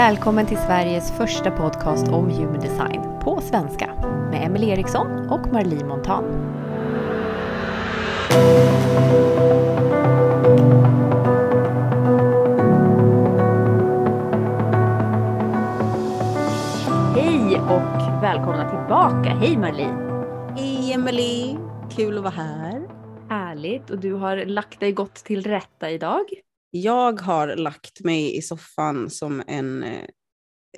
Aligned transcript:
Välkommen 0.00 0.46
till 0.46 0.56
Sveriges 0.56 1.12
första 1.12 1.50
podcast 1.50 2.08
om 2.08 2.30
human 2.30 2.60
design 2.60 3.02
på 3.22 3.40
svenska 3.40 3.94
med 4.30 4.46
Emelie 4.46 4.72
Eriksson 4.72 5.28
och 5.28 5.52
Marlie 5.52 5.84
Montan. 5.84 6.24
Hej 17.14 17.60
och 17.60 18.22
välkomna 18.22 18.70
tillbaka. 18.70 19.30
Hej 19.30 19.56
Marlie! 19.56 19.94
Hej 20.56 20.92
Emelie! 20.92 21.56
Kul 21.96 22.16
att 22.16 22.24
vara 22.24 22.34
här. 22.34 22.82
Härligt 23.28 23.90
och 23.90 23.98
du 23.98 24.12
har 24.12 24.36
lagt 24.36 24.80
dig 24.80 24.92
gott 24.92 25.14
till 25.14 25.42
rätta 25.42 25.90
idag. 25.90 26.24
Jag 26.70 27.20
har 27.20 27.56
lagt 27.56 28.04
mig 28.04 28.36
i 28.36 28.42
soffan 28.42 29.10
som 29.10 29.42
en 29.46 29.82
eh, 29.82 30.06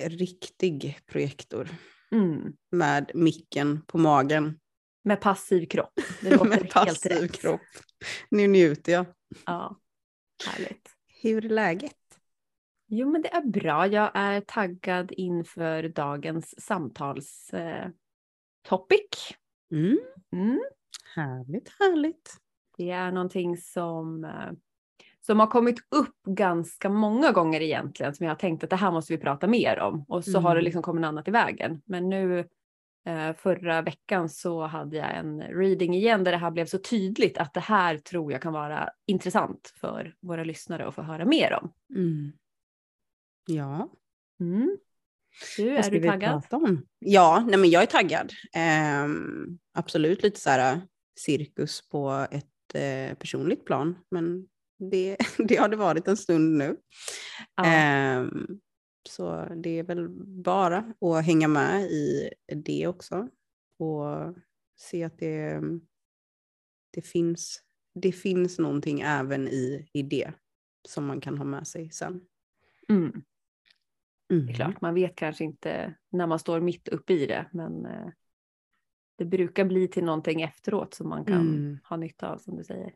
riktig 0.09 0.99
projektor 1.05 1.69
Mm. 2.11 2.53
med 2.71 3.11
micken 3.13 3.81
på 3.81 3.97
magen. 3.97 4.59
Med 5.03 5.21
passiv 5.21 5.65
kropp. 5.65 5.93
Det 6.21 6.29
låter 6.31 6.45
med 6.45 6.57
helt 6.57 6.73
passiv 6.73 7.11
rätt. 7.11 7.31
kropp. 7.31 7.61
Nu 8.29 8.47
njuter 8.47 8.91
jag. 8.91 9.05
Ja, 9.45 9.79
härligt. 10.47 10.89
Hur 11.21 11.45
är 11.45 11.49
läget? 11.49 11.97
Jo, 12.87 13.11
men 13.11 13.21
det 13.21 13.33
är 13.33 13.41
bra. 13.41 13.87
Jag 13.87 14.11
är 14.13 14.41
taggad 14.41 15.11
inför 15.11 15.83
dagens 15.89 16.61
samtalstopic. 16.61 17.93
Eh. 19.71 19.77
Mm. 19.77 19.97
mm. 20.33 20.59
Härligt, 21.15 21.69
härligt. 21.79 22.37
Det 22.77 22.89
är 22.89 23.11
någonting 23.11 23.57
som, 23.57 24.23
eh, 24.23 24.51
som 25.25 25.39
har 25.39 25.47
kommit 25.47 25.79
upp 25.95 26.23
ganska 26.27 26.89
många 26.89 27.31
gånger 27.31 27.61
egentligen, 27.61 28.13
som 28.15 28.23
jag 28.25 28.31
har 28.31 28.39
tänkt 28.39 28.63
att 28.63 28.69
det 28.69 28.75
här 28.75 28.91
måste 28.91 29.13
vi 29.13 29.19
prata 29.19 29.47
mer 29.47 29.79
om. 29.79 30.05
Och 30.07 30.25
så 30.25 30.39
har 30.39 30.49
det 30.55 30.59
Mm. 30.59 30.63
liksom 30.65 30.81
kommit 30.81 31.05
annat 31.05 31.27
i 31.27 31.31
vägen. 31.31 31.81
Men 31.85 32.09
nu 32.09 32.39
eh, 33.05 33.33
förra 33.33 33.81
veckan 33.81 34.29
så 34.29 34.65
hade 34.65 34.97
jag 34.97 35.15
en 35.17 35.41
reading 35.41 35.95
igen 35.95 36.23
där 36.23 36.31
det 36.31 36.37
här 36.37 36.51
blev 36.51 36.65
så 36.65 36.77
tydligt 36.77 37.37
att 37.37 37.53
det 37.53 37.59
här 37.59 37.97
tror 37.97 38.31
jag 38.31 38.41
kan 38.41 38.53
vara 38.53 38.89
intressant 39.07 39.73
för 39.75 40.15
våra 40.21 40.43
lyssnare 40.43 40.87
att 40.87 40.95
få 40.95 41.01
höra 41.01 41.25
mer 41.25 41.59
om. 41.61 41.73
Mm. 41.95 42.31
Ja, 43.47 43.89
Mm. 44.39 44.77
Du, 45.57 45.69
är 45.69 45.91
du 45.91 45.99
taggad? 46.11 46.31
Ja, 46.99 47.43
nej 47.47 47.57
men 47.59 47.69
jag 47.69 47.81
är 47.83 47.87
taggad. 47.87 48.31
Ehm, 48.53 49.59
absolut 49.73 50.23
lite 50.23 50.39
så 50.39 50.49
här 50.49 50.81
cirkus 51.19 51.89
på 51.89 52.27
ett 52.31 52.75
eh, 52.75 53.17
personligt 53.17 53.65
plan, 53.65 53.95
men 54.11 54.47
det, 54.89 55.17
det 55.37 55.55
har 55.55 55.69
det 55.69 55.75
varit 55.77 56.07
en 56.07 56.17
stund 56.17 56.57
nu. 56.57 56.77
Ja. 57.55 57.65
Ehm, 57.65 58.59
så 59.09 59.45
det 59.55 59.79
är 59.79 59.83
väl 59.83 60.09
bara 60.43 60.93
att 61.01 61.25
hänga 61.25 61.47
med 61.47 61.81
i 61.83 62.29
det 62.47 62.87
också 62.87 63.29
och 63.79 64.35
se 64.75 65.03
att 65.03 65.17
det, 65.17 65.61
det, 66.91 67.01
finns, 67.01 67.63
det 67.95 68.11
finns 68.11 68.59
någonting 68.59 69.01
även 69.01 69.47
i, 69.47 69.89
i 69.93 70.01
det 70.01 70.33
som 70.87 71.05
man 71.05 71.21
kan 71.21 71.37
ha 71.37 71.45
med 71.45 71.67
sig 71.67 71.91
sen. 71.91 72.21
Mm. 72.89 73.23
Mm. 74.31 74.45
Det 74.45 74.51
är 74.51 74.55
klart, 74.55 74.81
man 74.81 74.93
vet 74.93 75.15
kanske 75.15 75.43
inte 75.43 75.95
när 76.09 76.27
man 76.27 76.39
står 76.39 76.59
mitt 76.59 76.87
uppe 76.87 77.13
i 77.13 77.25
det, 77.25 77.49
men 77.51 77.85
eh, 77.85 78.07
det 79.17 79.25
brukar 79.25 79.65
bli 79.65 79.87
till 79.87 80.03
någonting 80.03 80.41
efteråt 80.41 80.93
som 80.93 81.09
man 81.09 81.25
kan 81.25 81.41
Mm. 81.41 81.79
ha 81.83 81.97
nytta 81.97 82.29
av 82.29 82.37
som 82.37 82.55
du 82.55 82.63
säger. 82.63 82.95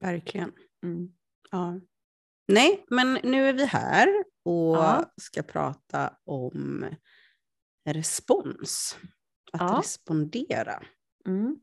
Verkligen. 0.00 0.52
Mm. 0.82 1.12
Ja. 1.50 1.80
Nej, 2.48 2.84
men 2.90 3.18
nu 3.22 3.48
är 3.48 3.52
vi 3.52 3.64
här 3.66 4.08
och 4.44 4.76
Ja. 4.76 5.12
ska 5.20 5.42
prata 5.42 6.16
om 6.24 6.86
respons. 7.84 8.98
Att 9.52 9.60
Ja. 9.60 9.78
respondera. 9.78 10.82
Mm. 11.26 11.56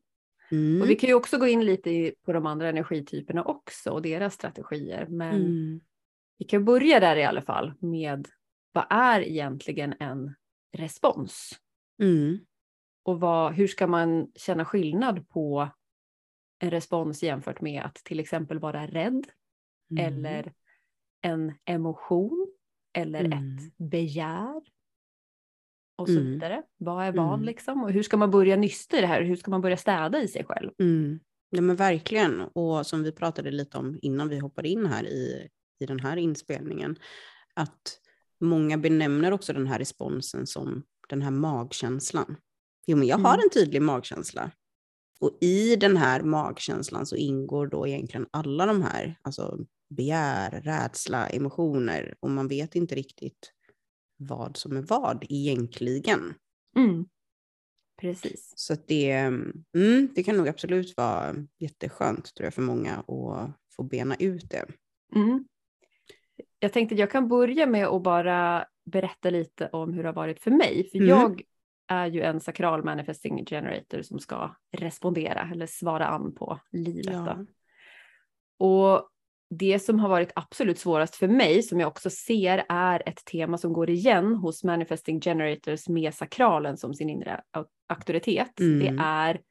Mm. 0.52 0.82
Och 0.82 0.90
vi 0.90 0.96
kan 0.96 1.08
ju 1.10 1.14
också 1.14 1.38
gå 1.38 1.48
in 1.48 1.66
lite 1.66 2.14
på 2.26 2.34
de 2.34 2.46
andra 2.46 2.70
energityperna 2.70 3.44
också 3.44 3.92
och 3.92 4.02
deras 4.02 4.34
strategier. 4.34 5.08
Men 5.08 5.36
Mm. 5.36 5.82
vi 6.38 6.46
kan 6.46 6.66
börja 6.66 7.00
där 7.00 7.16
i 7.16 7.24
alla 7.24 7.42
fall 7.42 7.74
med 7.80 8.28
vad 8.72 8.86
är 8.90 9.22
egentligen 9.22 9.94
en 10.00 10.36
respons? 10.78 11.52
Mm. 12.02 12.40
Och 13.04 13.20
vad, 13.20 13.54
hur 13.54 13.68
ska 13.68 13.88
man 13.88 14.32
känna 14.36 14.66
skillnad 14.66 15.30
på 15.30 15.70
en 16.60 16.72
respons 16.72 17.24
jämfört 17.24 17.62
med 17.62 17.84
att 17.84 17.96
till 17.96 18.20
exempel 18.20 18.60
vara 18.60 18.88
rädd 18.88 19.28
Mm. 19.92 20.06
eller 20.06 20.54
en 21.22 21.54
emotion 21.66 22.48
eller 22.94 23.26
Mm. 23.26 23.58
ett 23.58 23.78
begär. 23.78 24.62
Och 25.98 26.08
så 26.08 26.14
Mm. 26.20 26.26
vidare. 26.26 26.64
Vad 26.78 27.04
är 27.06 27.12
vad 27.12 27.34
Mm. 27.34 27.46
liksom? 27.46 27.84
Och 27.84 27.92
hur 27.92 28.04
ska 28.04 28.18
man 28.18 28.32
börja 28.32 28.56
nysta 28.56 28.98
i 28.98 29.02
det 29.02 29.08
här? 29.08 29.22
Hur 29.22 29.36
ska 29.36 29.52
man 29.52 29.62
börja 29.62 29.78
städa 29.78 30.22
i 30.22 30.28
sig 30.28 30.44
själv? 30.46 30.72
Mm. 30.80 31.20
Ja, 31.50 31.62
men 31.62 31.76
verkligen. 31.76 32.42
Och 32.42 32.88
som 32.88 33.04
vi 33.04 33.12
pratade 33.12 33.52
lite 33.52 33.78
om 33.78 34.00
innan 34.02 34.30
vi 34.30 34.40
hoppade 34.40 34.70
in 34.70 34.86
här 34.86 35.04
i, 35.08 35.48
i 35.80 35.86
den 35.86 36.00
här 36.00 36.18
inspelningen, 36.18 36.96
att 37.54 38.00
många 38.40 38.78
benämner 38.78 39.32
också 39.32 39.54
den 39.54 39.68
här 39.68 39.80
responsen 39.80 40.48
som 40.48 40.84
den 41.10 41.22
här 41.22 41.32
magkänslan. 41.32 42.36
Jo, 42.88 42.98
men 42.98 43.08
jag 43.08 43.18
har 43.18 43.34
Mm. 43.34 43.44
en 43.44 43.50
tydlig 43.50 43.82
magkänsla. 43.82 44.52
Och 45.20 45.38
i 45.42 45.76
den 45.76 45.98
här 45.98 46.22
magkänslan 46.22 47.06
så 47.06 47.16
ingår 47.16 47.68
då 47.68 47.88
egentligen 47.88 48.28
alla 48.32 48.66
de 48.66 48.82
här, 48.82 49.20
alltså 49.22 49.60
begär, 49.90 50.52
rädsla, 50.52 51.28
emotioner, 51.30 52.16
och 52.20 52.30
man 52.30 52.48
vet 52.48 52.76
inte 52.76 52.96
riktigt 52.96 53.54
vad 54.18 54.58
som 54.58 54.78
är 54.78 54.82
vad 54.82 55.26
egentligen. 55.30 56.34
Mm. 56.76 57.06
Precis. 58.02 58.54
Så 58.56 58.76
det, 58.88 59.12
mm, 59.76 60.10
det 60.16 60.24
kan 60.24 60.38
nog 60.38 60.48
absolut 60.48 60.98
vara 60.98 61.36
jätteskönt 61.60 62.36
tror 62.36 62.46
jag 62.46 62.54
för 62.54 62.62
många 62.62 62.96
att 62.96 63.52
få 63.76 63.84
bena 63.84 64.16
ut 64.16 64.50
det. 64.50 64.66
Mm. 65.16 65.46
Jag 66.60 66.74
tänkte 66.74 66.96
att 66.96 67.00
jag 67.00 67.12
kan 67.12 67.28
börja 67.28 67.66
med 67.66 67.88
att 67.88 68.04
bara 68.04 68.66
berätta 68.86 69.30
lite 69.30 69.70
om 69.70 69.94
hur 69.94 70.04
det 70.04 70.10
har 70.10 70.14
varit 70.14 70.42
för 70.42 70.52
mig. 70.52 70.90
För 70.92 70.98
Mm. 70.98 71.10
jag 71.10 71.42
är 71.88 72.08
ju 72.08 72.22
en 72.22 72.40
sakral 72.40 72.84
manifesting 72.84 73.46
generator 73.46 74.02
som 74.02 74.20
ska 74.20 74.56
respondera 74.78 75.50
eller 75.54 75.66
svara 75.66 76.08
an 76.08 76.36
på 76.36 76.60
livet. 76.72 77.14
Ja. 77.14 77.46
Och 78.58 79.10
det 79.50 79.80
som 79.80 80.00
har 80.00 80.10
varit 80.10 80.32
absolut 80.36 80.80
svårast 80.80 81.16
för 81.16 81.28
mig, 81.28 81.64
som 81.64 81.80
jag 81.80 81.88
också 81.88 82.10
ser 82.10 82.66
är 82.70 83.10
ett 83.10 83.26
tema 83.26 83.58
som 83.58 83.74
går 83.74 83.90
igen 83.90 84.36
hos 84.36 84.64
manifesting 84.64 85.22
generators 85.22 85.88
med 85.88 86.14
sakralen 86.14 86.78
som 86.78 86.94
sin 86.94 87.10
inre 87.10 87.42
au- 87.58 87.66
auktoritet. 87.94 88.60
Mm. 88.60 88.80
Det 88.80 89.04
är 89.04 89.42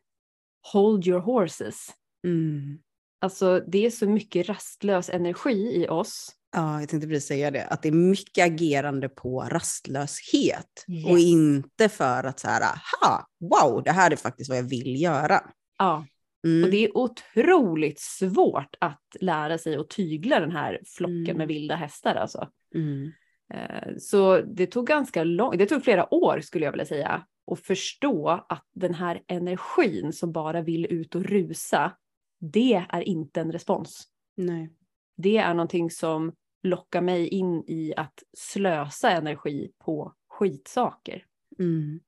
hold 0.73 1.07
your 1.07 1.21
horses. 1.21 1.87
Mm. 2.25 2.79
Alltså 3.21 3.61
det 3.67 3.87
är 3.87 3.91
så 3.91 4.09
mycket 4.09 4.49
rastlös 4.49 5.11
energi 5.11 5.83
i 5.83 5.89
oss. 5.89 6.35
Ja, 6.57 6.81
jag 6.81 6.89
tänkte 6.89 7.09
precis 7.09 7.29
säga 7.29 7.51
det, 7.51 7.65
att 7.65 7.83
det 7.83 7.89
är 7.89 7.93
mycket 7.93 8.47
agerande 8.47 9.09
på 9.09 9.41
rastlöshet 9.41 10.85
och 11.07 11.19
Yes. 11.19 11.25
inte 11.27 11.89
för 11.89 12.25
att 12.25 12.41
så 12.41 12.49
här, 12.49 12.63
aha, 12.63 13.27
wow, 13.41 13.83
det 13.83 13.91
här 13.93 14.11
är 14.11 14.17
faktiskt 14.17 14.49
vad 14.51 14.59
jag 14.59 14.63
vill 14.63 15.03
göra. 15.03 15.41
Ja, 15.79 16.07
Mm. 16.45 16.65
och 16.65 16.71
det 16.71 16.85
är 16.85 16.97
otroligt 16.97 18.01
svårt 18.01 18.77
att 18.81 19.17
lära 19.21 19.59
sig 19.59 19.77
att 19.77 19.91
tygla 19.91 20.41
den 20.41 20.51
här 20.51 20.81
flocken 20.87 21.25
Mm. 21.25 21.37
med 21.37 21.49
vilda 21.49 21.75
hästar 21.75 22.15
alltså. 22.15 22.49
Mm. 22.75 23.13
Eh, 23.55 23.97
Så 23.99 24.41
det 24.41 24.67
tog 24.67 24.87
ganska 24.87 25.25
lång, 25.25 25.59
det 25.59 25.67
tog 25.67 25.85
flera 25.85 26.15
år 26.15 26.41
skulle 26.41 26.65
jag 26.65 26.73
vilja 26.73 26.87
säga 26.87 27.27
att 27.53 27.61
förstå 27.61 28.29
att 28.49 28.67
den 28.75 28.95
här 28.95 29.23
energin 29.27 30.13
som 30.13 30.33
bara 30.33 30.63
vill 30.63 30.87
ut 30.93 31.15
och 31.15 31.25
rusa, 31.25 31.97
det 32.41 32.87
är 32.89 33.01
inte 33.01 33.41
en 33.41 33.53
respons. 33.53 34.09
Nej. 34.37 34.73
Det 35.17 35.37
är 35.37 35.55
någonting 35.55 35.91
som 35.91 36.33
lockar 36.63 37.01
mig 37.01 37.29
in 37.29 37.65
i 37.67 37.95
att 37.97 38.23
slösa 38.37 39.11
energi 39.11 39.73
på 39.79 40.15
skitsaker. 40.29 41.25
Mm. 41.59 42.01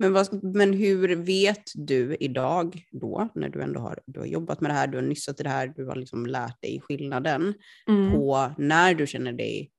Men, 0.00 0.12
vad, 0.12 0.44
men 0.44 0.72
hur 0.72 1.16
vet 1.16 1.64
du 1.74 2.16
idag 2.20 2.86
då, 2.90 3.28
när 3.34 3.48
du 3.48 3.62
ändå 3.62 3.80
har, 3.80 4.00
du 4.06 4.20
har 4.20 4.26
jobbat 4.26 4.60
med 4.60 4.70
det 4.70 4.74
här, 4.74 4.86
du 4.86 4.96
har 4.98 5.02
nyssat 5.02 5.40
i 5.40 5.42
det 5.42 5.48
här, 5.48 5.68
du 5.76 5.84
har 5.86 5.96
liksom 5.96 6.26
lärt 6.26 6.62
dig 6.62 6.80
skillnaden 6.80 7.54
Mm. 7.88 8.12
på 8.12 8.50
när 8.58 8.94
du 8.94 9.06
känner 9.06 9.32
dig 9.32 9.70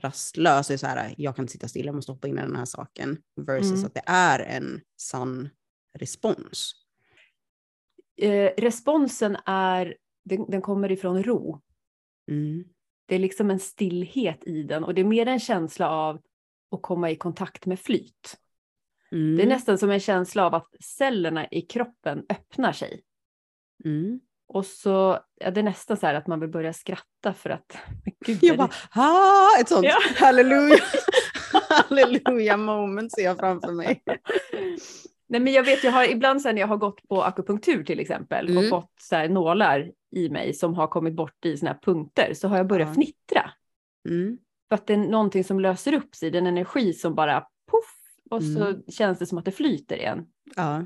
rastlös, 0.00 0.70
är 0.70 0.76
så 0.76 0.86
här, 0.86 1.14
jag 1.18 1.36
kan 1.36 1.42
inte 1.42 1.52
sitta 1.52 1.68
still, 1.68 1.86
jag 1.86 1.94
måste 1.94 2.12
hoppa 2.12 2.28
in 2.28 2.38
i 2.38 2.40
den 2.42 2.56
här 2.56 2.64
saken, 2.64 3.18
versus 3.40 3.72
Mm. 3.72 3.84
att 3.84 3.94
det 3.94 4.02
är 4.06 4.38
en 4.40 4.80
sann 5.00 5.48
respons. 5.98 6.72
Eh, 8.20 8.50
responsen 8.58 9.36
är, 9.46 9.96
den, 10.24 10.50
den 10.50 10.62
kommer 10.62 10.92
ifrån 10.92 11.22
ro. 11.22 11.60
Mm. 12.30 12.64
Det 13.08 13.14
är 13.14 13.18
liksom 13.18 13.50
en 13.50 13.58
stillhet 13.60 14.44
i 14.46 14.62
den 14.62 14.84
och 14.84 14.94
det 14.94 15.00
är 15.00 15.04
mer 15.04 15.26
en 15.26 15.40
känsla 15.40 15.90
av 15.90 16.20
att 16.70 16.82
komma 16.82 17.10
i 17.10 17.16
kontakt 17.16 17.66
med 17.66 17.80
flyt. 17.80 18.36
Mm. 19.12 19.36
Det 19.36 19.42
är 19.42 19.46
nästan 19.46 19.78
som 19.78 19.90
en 19.90 20.00
känsla 20.00 20.46
av 20.46 20.54
att 20.54 20.68
cellerna 20.80 21.46
i 21.50 21.60
kroppen 21.62 22.22
öppnar 22.28 22.72
sig. 22.72 23.02
Mm. 23.84 24.20
Och 24.48 24.66
så 24.66 25.18
ja, 25.40 25.50
det 25.50 25.60
är 25.60 25.64
nästan 25.64 25.96
så 25.96 26.06
här 26.06 26.14
att 26.14 26.26
man 26.26 26.40
vill 26.40 26.50
börja 26.50 26.72
skratta 26.72 27.32
för 27.34 27.50
att, 27.50 27.76
gud, 28.26 28.38
Jag 28.42 28.56
bara, 28.56 28.70
ah, 28.90 29.60
ett 29.60 29.68
sånt 29.68 29.84
Ja. 29.86 29.96
halleluja. 30.26 30.78
halleluja 31.68 32.56
moment 32.56 33.12
ser 33.12 33.22
jag 33.24 33.38
framför 33.38 33.72
mig. 33.72 34.02
Nej, 35.28 35.40
men 35.40 35.52
jag 35.52 35.62
vet, 35.64 35.84
jag 35.84 35.92
har 35.92 36.04
ibland 36.10 36.42
sen 36.42 36.56
jag 36.56 36.66
har 36.66 36.76
gått 36.76 37.08
på 37.08 37.22
akupunktur 37.22 37.84
till 37.84 38.00
exempel 38.00 38.48
Mm. 38.48 38.58
och 38.58 38.68
fått 38.68 38.92
så 39.00 39.16
här, 39.16 39.28
nålar 39.28 39.90
i 40.16 40.28
mig 40.28 40.54
som 40.54 40.74
har 40.74 40.86
kommit 40.86 41.14
bort 41.16 41.44
i 41.44 41.56
såna 41.56 41.70
här 41.72 41.78
punkter 41.82 42.34
så 42.34 42.48
har 42.48 42.56
jag 42.56 42.66
börjat 42.66 42.88
Ja. 42.88 42.92
fnittra. 42.94 43.50
Mm. 44.08 44.38
För 44.68 44.74
att 44.74 44.86
det 44.86 44.92
är 44.94 44.98
någonting 44.98 45.44
som 45.44 45.60
löser 45.60 45.92
upp 45.92 46.14
sig, 46.14 46.30
den 46.30 46.46
energi 46.46 46.92
som 46.92 47.14
bara 47.14 47.46
och 48.30 48.44
så 48.44 48.66
Mm. 48.66 48.82
känns 48.88 49.18
det 49.18 49.26
som 49.26 49.38
att 49.38 49.44
det 49.44 49.52
flyter 49.52 49.96
igen. 49.96 50.26
Ja. 50.56 50.84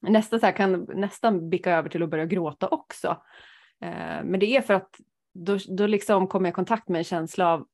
Nästan 0.00 0.40
så 0.40 0.46
här 0.46 0.56
kan 0.56 0.72
nästan 0.94 1.50
bicka 1.50 1.72
över 1.72 1.88
till 1.88 2.02
att 2.02 2.10
börja 2.10 2.26
gråta 2.26 2.68
också. 2.68 3.08
Eh, 3.80 4.24
men 4.24 4.40
det 4.40 4.46
är 4.56 4.60
för 4.60 4.74
att 4.74 5.00
då, 5.34 5.58
då 5.68 5.86
liksom 5.86 6.26
kommer 6.26 6.46
jag 6.48 6.52
i 6.52 6.54
kontakt 6.54 6.88
med 6.88 6.98
en 6.98 7.04
känsla 7.04 7.52
av 7.52 7.66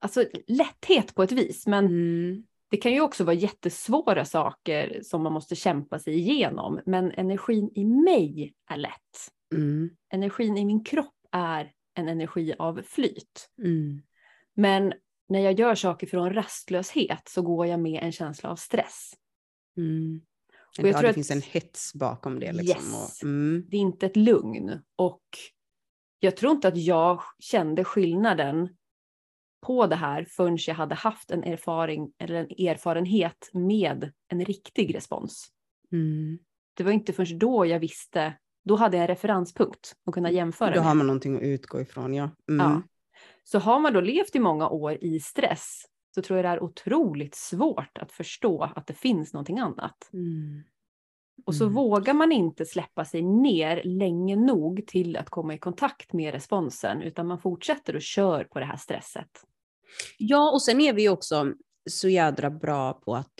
alltså, 0.00 0.24
lätthet 0.46 1.14
på 1.14 1.22
ett 1.22 1.32
vis. 1.32 1.66
Men 1.66 1.86
Mm. 1.86 2.44
det 2.70 2.76
kan 2.76 2.92
ju 2.92 3.00
också 3.00 3.24
vara 3.24 3.34
jättesvåra 3.34 4.24
saker 4.24 5.00
som 5.02 5.22
man 5.22 5.32
måste 5.32 5.56
kämpa 5.56 5.98
sig 5.98 6.14
igenom. 6.14 6.80
Men 6.86 7.10
energin 7.10 7.70
i 7.74 7.84
mig 7.84 8.54
är 8.70 8.76
lätt. 8.76 9.30
Mm. 9.54 9.90
Energin 10.12 10.56
i 10.58 10.64
min 10.64 10.84
kropp 10.84 11.14
är 11.32 11.72
en 11.94 12.08
energi 12.08 12.54
av 12.58 12.82
flyt. 12.84 13.50
Mm. 13.58 14.02
Men 14.54 14.92
när 15.28 15.40
jag 15.40 15.58
gör 15.58 15.74
saker 15.74 16.06
från 16.06 16.34
rastlöshet 16.34 17.28
så 17.28 17.42
går 17.42 17.66
jag 17.66 17.80
med 17.80 18.02
en 18.02 18.12
känsla 18.12 18.50
av 18.50 18.56
stress. 18.56 19.10
Mm. 19.76 20.20
Och 20.78 20.84
jag 20.84 20.88
ja, 20.88 20.92
tror 20.92 21.02
det 21.02 21.08
att- 21.08 21.14
finns 21.14 21.30
en 21.30 21.42
hets 21.42 21.94
bakom 21.94 22.40
det. 22.40 22.52
Liksom. 22.52 22.92
Yes. 22.92 23.22
Och, 23.22 23.24
mm. 23.24 23.64
Det 23.68 23.76
är 23.76 23.80
inte 23.80 24.06
ett 24.06 24.16
lugn. 24.16 24.80
Och 24.96 25.22
jag 26.20 26.36
tror 26.36 26.52
inte 26.52 26.68
att 26.68 26.76
jag 26.76 27.22
kände 27.38 27.84
skillnaden 27.84 28.76
på 29.66 29.86
det 29.86 29.96
här 29.96 30.24
förrän 30.30 30.58
jag 30.66 30.74
hade 30.74 30.94
haft 30.94 31.30
en 31.30 31.44
erfaring 31.44 32.12
eller 32.18 32.34
en 32.34 32.66
erfarenhet 32.68 33.50
med 33.52 34.12
en 34.28 34.44
riktig 34.44 34.94
respons. 34.94 35.48
Mm. 35.92 36.38
Det 36.74 36.84
var 36.84 36.92
inte 36.92 37.12
förrän 37.12 37.38
då 37.38 37.66
jag 37.66 37.80
visste, 37.80 38.34
då 38.64 38.76
hade 38.76 38.96
jag 38.96 39.02
en 39.02 39.08
referenspunkt 39.08 39.96
att 40.06 40.14
kunna 40.14 40.30
jämföra 40.30 40.70
Då 40.70 40.76
med. 40.76 40.84
har 40.84 40.94
man 40.94 41.06
någonting 41.06 41.36
att 41.36 41.42
utgå 41.42 41.80
ifrån, 41.80 42.14
ja. 42.14 42.30
Mm. 42.48 42.66
Ja. 42.70 42.82
Så 43.44 43.58
har 43.58 43.80
man 43.80 43.92
då 43.92 44.00
levt 44.00 44.36
i 44.36 44.38
många 44.38 44.68
år 44.68 44.98
i 45.04 45.20
stress 45.20 45.82
så 46.14 46.22
tror 46.22 46.38
jag 46.38 46.44
det 46.44 46.48
är 46.48 46.62
otroligt 46.62 47.34
svårt 47.34 47.98
att 47.98 48.12
förstå 48.12 48.62
att 48.76 48.86
det 48.86 48.94
finns 48.94 49.32
någonting 49.32 49.58
annat. 49.58 50.10
Mm. 50.12 50.62
Och 51.46 51.54
så 51.54 51.64
Mm. 51.64 51.74
vågar 51.74 52.14
man 52.14 52.32
inte 52.32 52.64
släppa 52.66 53.04
sig 53.04 53.22
ner 53.22 53.82
länge 53.84 54.36
nog 54.36 54.84
till 54.86 55.16
att 55.16 55.30
komma 55.30 55.54
i 55.54 55.58
kontakt 55.58 56.12
med 56.12 56.34
responsen, 56.34 57.02
utan 57.02 57.26
man 57.26 57.38
fortsätter 57.38 57.96
och 57.96 58.02
kör 58.02 58.44
på 58.44 58.58
det 58.60 58.64
här 58.66 58.76
stresset. 58.76 59.30
Ja, 60.18 60.50
och 60.52 60.62
sen 60.62 60.80
är 60.80 60.92
vi 60.92 61.08
också 61.08 61.52
så 61.90 62.08
jädra 62.08 62.50
bra 62.50 62.92
på 62.92 63.14
att 63.16 63.32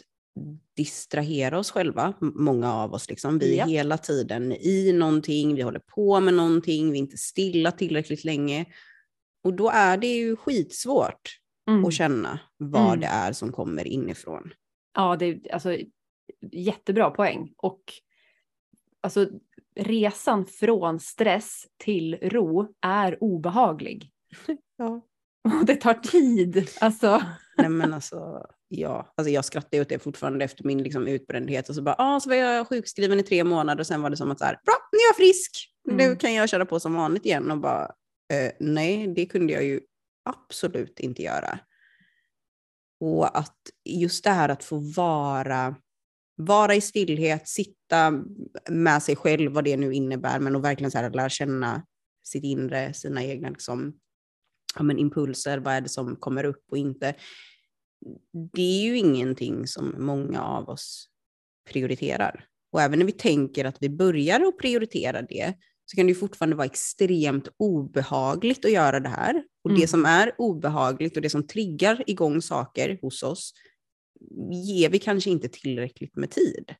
distrahera 0.77 1.59
oss 1.59 1.71
själva, 1.71 2.15
många 2.21 2.75
av 2.75 2.93
oss. 2.93 3.11
Liksom. 3.11 3.39
Vi 3.39 3.55
är 3.55 3.59
Ja. 3.59 3.65
hela 3.67 3.99
tiden 3.99 4.53
i 4.53 4.93
någonting, 4.93 5.55
vi 5.55 5.63
håller 5.63 5.79
på 5.95 6.21
med 6.21 6.35
någonting, 6.35 6.91
vi 6.91 6.99
är 6.99 7.03
inte 7.03 7.17
stilla 7.17 7.71
tillräckligt 7.73 8.25
länge. 8.25 8.67
Och 9.44 9.55
då 9.55 9.70
är 9.70 9.96
det 9.96 10.06
ju 10.14 10.37
skitsvårt 10.37 11.38
Mm. 11.69 11.85
att 11.85 11.93
känna 11.93 12.38
vad 12.56 12.87
Mm. 12.88 13.00
det 13.00 13.06
är 13.06 13.32
som 13.32 13.52
kommer 13.52 13.87
inifrån. 13.87 14.52
Ja, 14.94 15.17
det 15.17 15.25
är 15.26 15.52
alltså 15.55 15.76
jättebra 16.52 17.11
poäng. 17.11 17.52
Och 17.56 17.81
alltså 19.00 19.29
resan 19.76 20.46
från 20.46 21.00
stress 21.00 21.64
till 21.76 22.14
ro 22.23 22.75
är 22.81 23.23
obehaglig. 23.25 24.11
Ja. 24.76 25.00
Och 25.61 25.67
det 25.67 25.76
tar 25.76 25.94
tid. 25.94 26.69
Alltså, 26.81 27.23
Nej 27.58 27.69
men 27.69 27.94
alltså, 27.94 28.47
ja. 28.69 29.12
Alltså 29.17 29.31
jag 29.31 29.44
skrattar 29.44 29.81
åt 29.81 29.88
det 29.88 29.99
fortfarande 29.99 30.44
efter 30.44 30.64
min 30.64 30.82
liksom, 30.82 31.06
utbrändhet. 31.08 31.69
Och 31.69 31.75
så 31.75 31.82
bara, 31.82 31.94
ah, 31.99 32.20
så 32.20 32.29
var 32.29 32.37
jag 32.37 32.69
sjukskriven 32.69 33.20
i 33.20 33.23
tre 33.23 33.44
månader 33.44 33.81
och 33.81 33.87
sen 33.87 34.02
var 34.02 34.11
det 34.11 34.17
som 34.17 34.31
att 34.31 34.38
så 34.38 34.44
här, 34.44 34.61
bra, 34.64 34.75
nu 34.93 34.97
är 34.97 35.08
jag 35.08 35.17
frisk. 35.17 35.50
Nu 35.85 36.05
Mm. 36.05 36.17
kan 36.19 36.35
jag 36.35 36.49
köra 36.49 36.67
på 36.67 36.81
som 36.81 36.94
vanligt 36.94 37.26
igen. 37.26 37.50
Och 37.50 37.58
bara, 37.58 37.90
eh, 38.32 38.53
nej, 38.61 39.06
det 39.06 39.26
kunde 39.26 39.53
jag 39.53 39.65
ju 39.65 39.81
absolut 40.25 41.00
inte 41.00 41.23
göra. 41.23 41.59
Och 43.00 43.38
att 43.38 43.59
just 43.85 44.25
det 44.25 44.31
här 44.31 44.49
att 44.49 44.65
få 44.65 44.79
vara, 44.79 45.76
vara 46.37 46.75
i 46.75 46.81
stillhet, 46.81 47.49
sitta 47.49 48.23
med 48.71 49.03
sig 49.03 49.17
själv, 49.17 49.53
vad 49.53 49.65
det 49.65 49.76
nu 49.76 49.94
innebär, 49.94 50.41
men 50.41 50.56
att 50.56 50.62
verkligen 50.62 50.91
så 50.91 50.99
här 50.99 51.11
lära 51.11 51.29
känna 51.29 51.87
sitt 52.25 52.44
inre, 52.44 52.94
sina 52.94 53.25
egna 53.25 53.49
liksom, 53.50 53.99
ja, 54.76 54.82
men 54.82 54.99
impulser, 54.99 55.59
vad 55.59 55.75
är 55.75 55.81
det 55.81 55.88
som 55.88 56.17
kommer 56.17 56.44
upp 56.44 56.65
och 56.71 56.79
inte. 56.79 57.15
Det 58.53 58.62
är 58.62 58.82
ju 58.82 58.99
ingenting 58.99 59.67
som 59.67 59.94
många 59.99 60.43
av 60.43 60.69
oss 60.69 61.09
prioriterar. 61.71 62.47
Och 62.73 62.82
även 62.82 62.99
när 62.99 63.06
vi 63.06 63.12
tänker 63.12 63.65
att 63.65 63.76
vi 63.81 63.88
börjar 63.88 64.41
att 64.41 64.59
prioritera 64.59 65.23
det, 65.23 65.55
så 65.87 65.97
kan 65.97 66.07
det 66.07 66.13
ju 66.13 66.19
fortfarande 66.19 66.57
vara 66.57 66.67
extremt 66.67 67.49
obehagligt 67.57 68.65
att 68.65 68.71
göra 68.73 69.01
det 69.01 69.09
här. 69.09 69.45
Och 69.65 69.71
Mm. 69.71 69.81
det 69.81 69.87
som 69.89 70.05
är 70.05 70.33
obehagligt 70.39 71.17
och 71.17 71.23
det 71.23 71.31
som 71.31 71.47
triggar 71.47 72.05
igång 72.07 72.43
saker 72.43 72.99
hos 73.03 73.23
oss, 73.23 73.53
ger 74.51 74.89
vi 74.91 74.99
kanske 74.99 75.31
inte 75.31 75.49
tillräckligt 75.49 76.17
med 76.17 76.31
tid. 76.31 76.75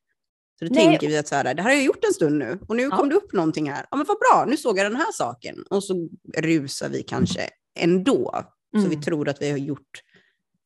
Så 0.59 0.65
då 0.65 0.71
Nej. 0.73 0.85
tänker 0.85 1.07
vi 1.07 1.17
att 1.17 1.27
så 1.27 1.35
här, 1.35 1.53
det 1.53 1.61
här 1.61 1.69
har 1.69 1.75
jag 1.75 1.85
gjort 1.85 2.03
en 2.05 2.13
stund 2.13 2.37
nu 2.37 2.59
och 2.67 2.75
nu 2.75 2.83
Ja. 2.83 2.97
kom 2.97 3.09
det 3.09 3.15
upp 3.15 3.33
någonting 3.33 3.69
här. 3.71 3.85
Ja 3.91 3.97
men 3.97 4.05
vad 4.05 4.17
bra, 4.17 4.45
nu 4.47 4.57
såg 4.57 4.77
jag 4.77 4.85
den 4.85 4.95
här 4.95 5.11
saken. 5.11 5.63
Och 5.69 5.83
så 5.83 6.09
rusar 6.37 6.89
vi 6.89 7.03
kanske 7.03 7.49
ändå. 7.79 8.43
Så 8.71 8.77
Mm. 8.77 8.89
vi 8.89 8.95
tror 8.95 9.29
att 9.29 9.41
vi 9.41 9.51
har 9.51 9.57
gjort 9.57 10.01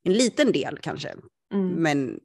en 0.04 0.14
liten 0.14 0.52
del 0.52 0.78
kanske. 0.82 1.16
mm. 1.54 1.68
Men 1.70 2.20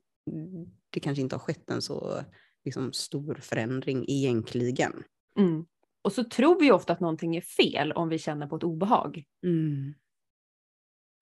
det 0.90 1.00
kanske 1.00 1.22
inte 1.22 1.34
har 1.36 1.40
skett 1.40 1.70
en 1.70 1.82
så 1.82 2.22
liksom, 2.64 2.92
stor 2.92 3.34
förändring 3.42 4.04
egentligen. 4.08 4.92
Mm. 5.38 5.64
Och 6.04 6.12
så 6.12 6.24
tror 6.24 6.60
vi 6.60 6.72
ofta 6.72 6.92
att 6.92 7.00
någonting 7.00 7.36
är 7.36 7.40
fel 7.40 7.92
om 7.92 8.08
vi 8.08 8.18
känner 8.18 8.46
på 8.46 8.56
ett 8.56 8.64
obehag. 8.64 9.24
Mm. 9.46 9.94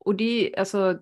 Och 0.04 0.14
det 0.16 0.54
är 0.54 0.58
alltså, 0.58 0.98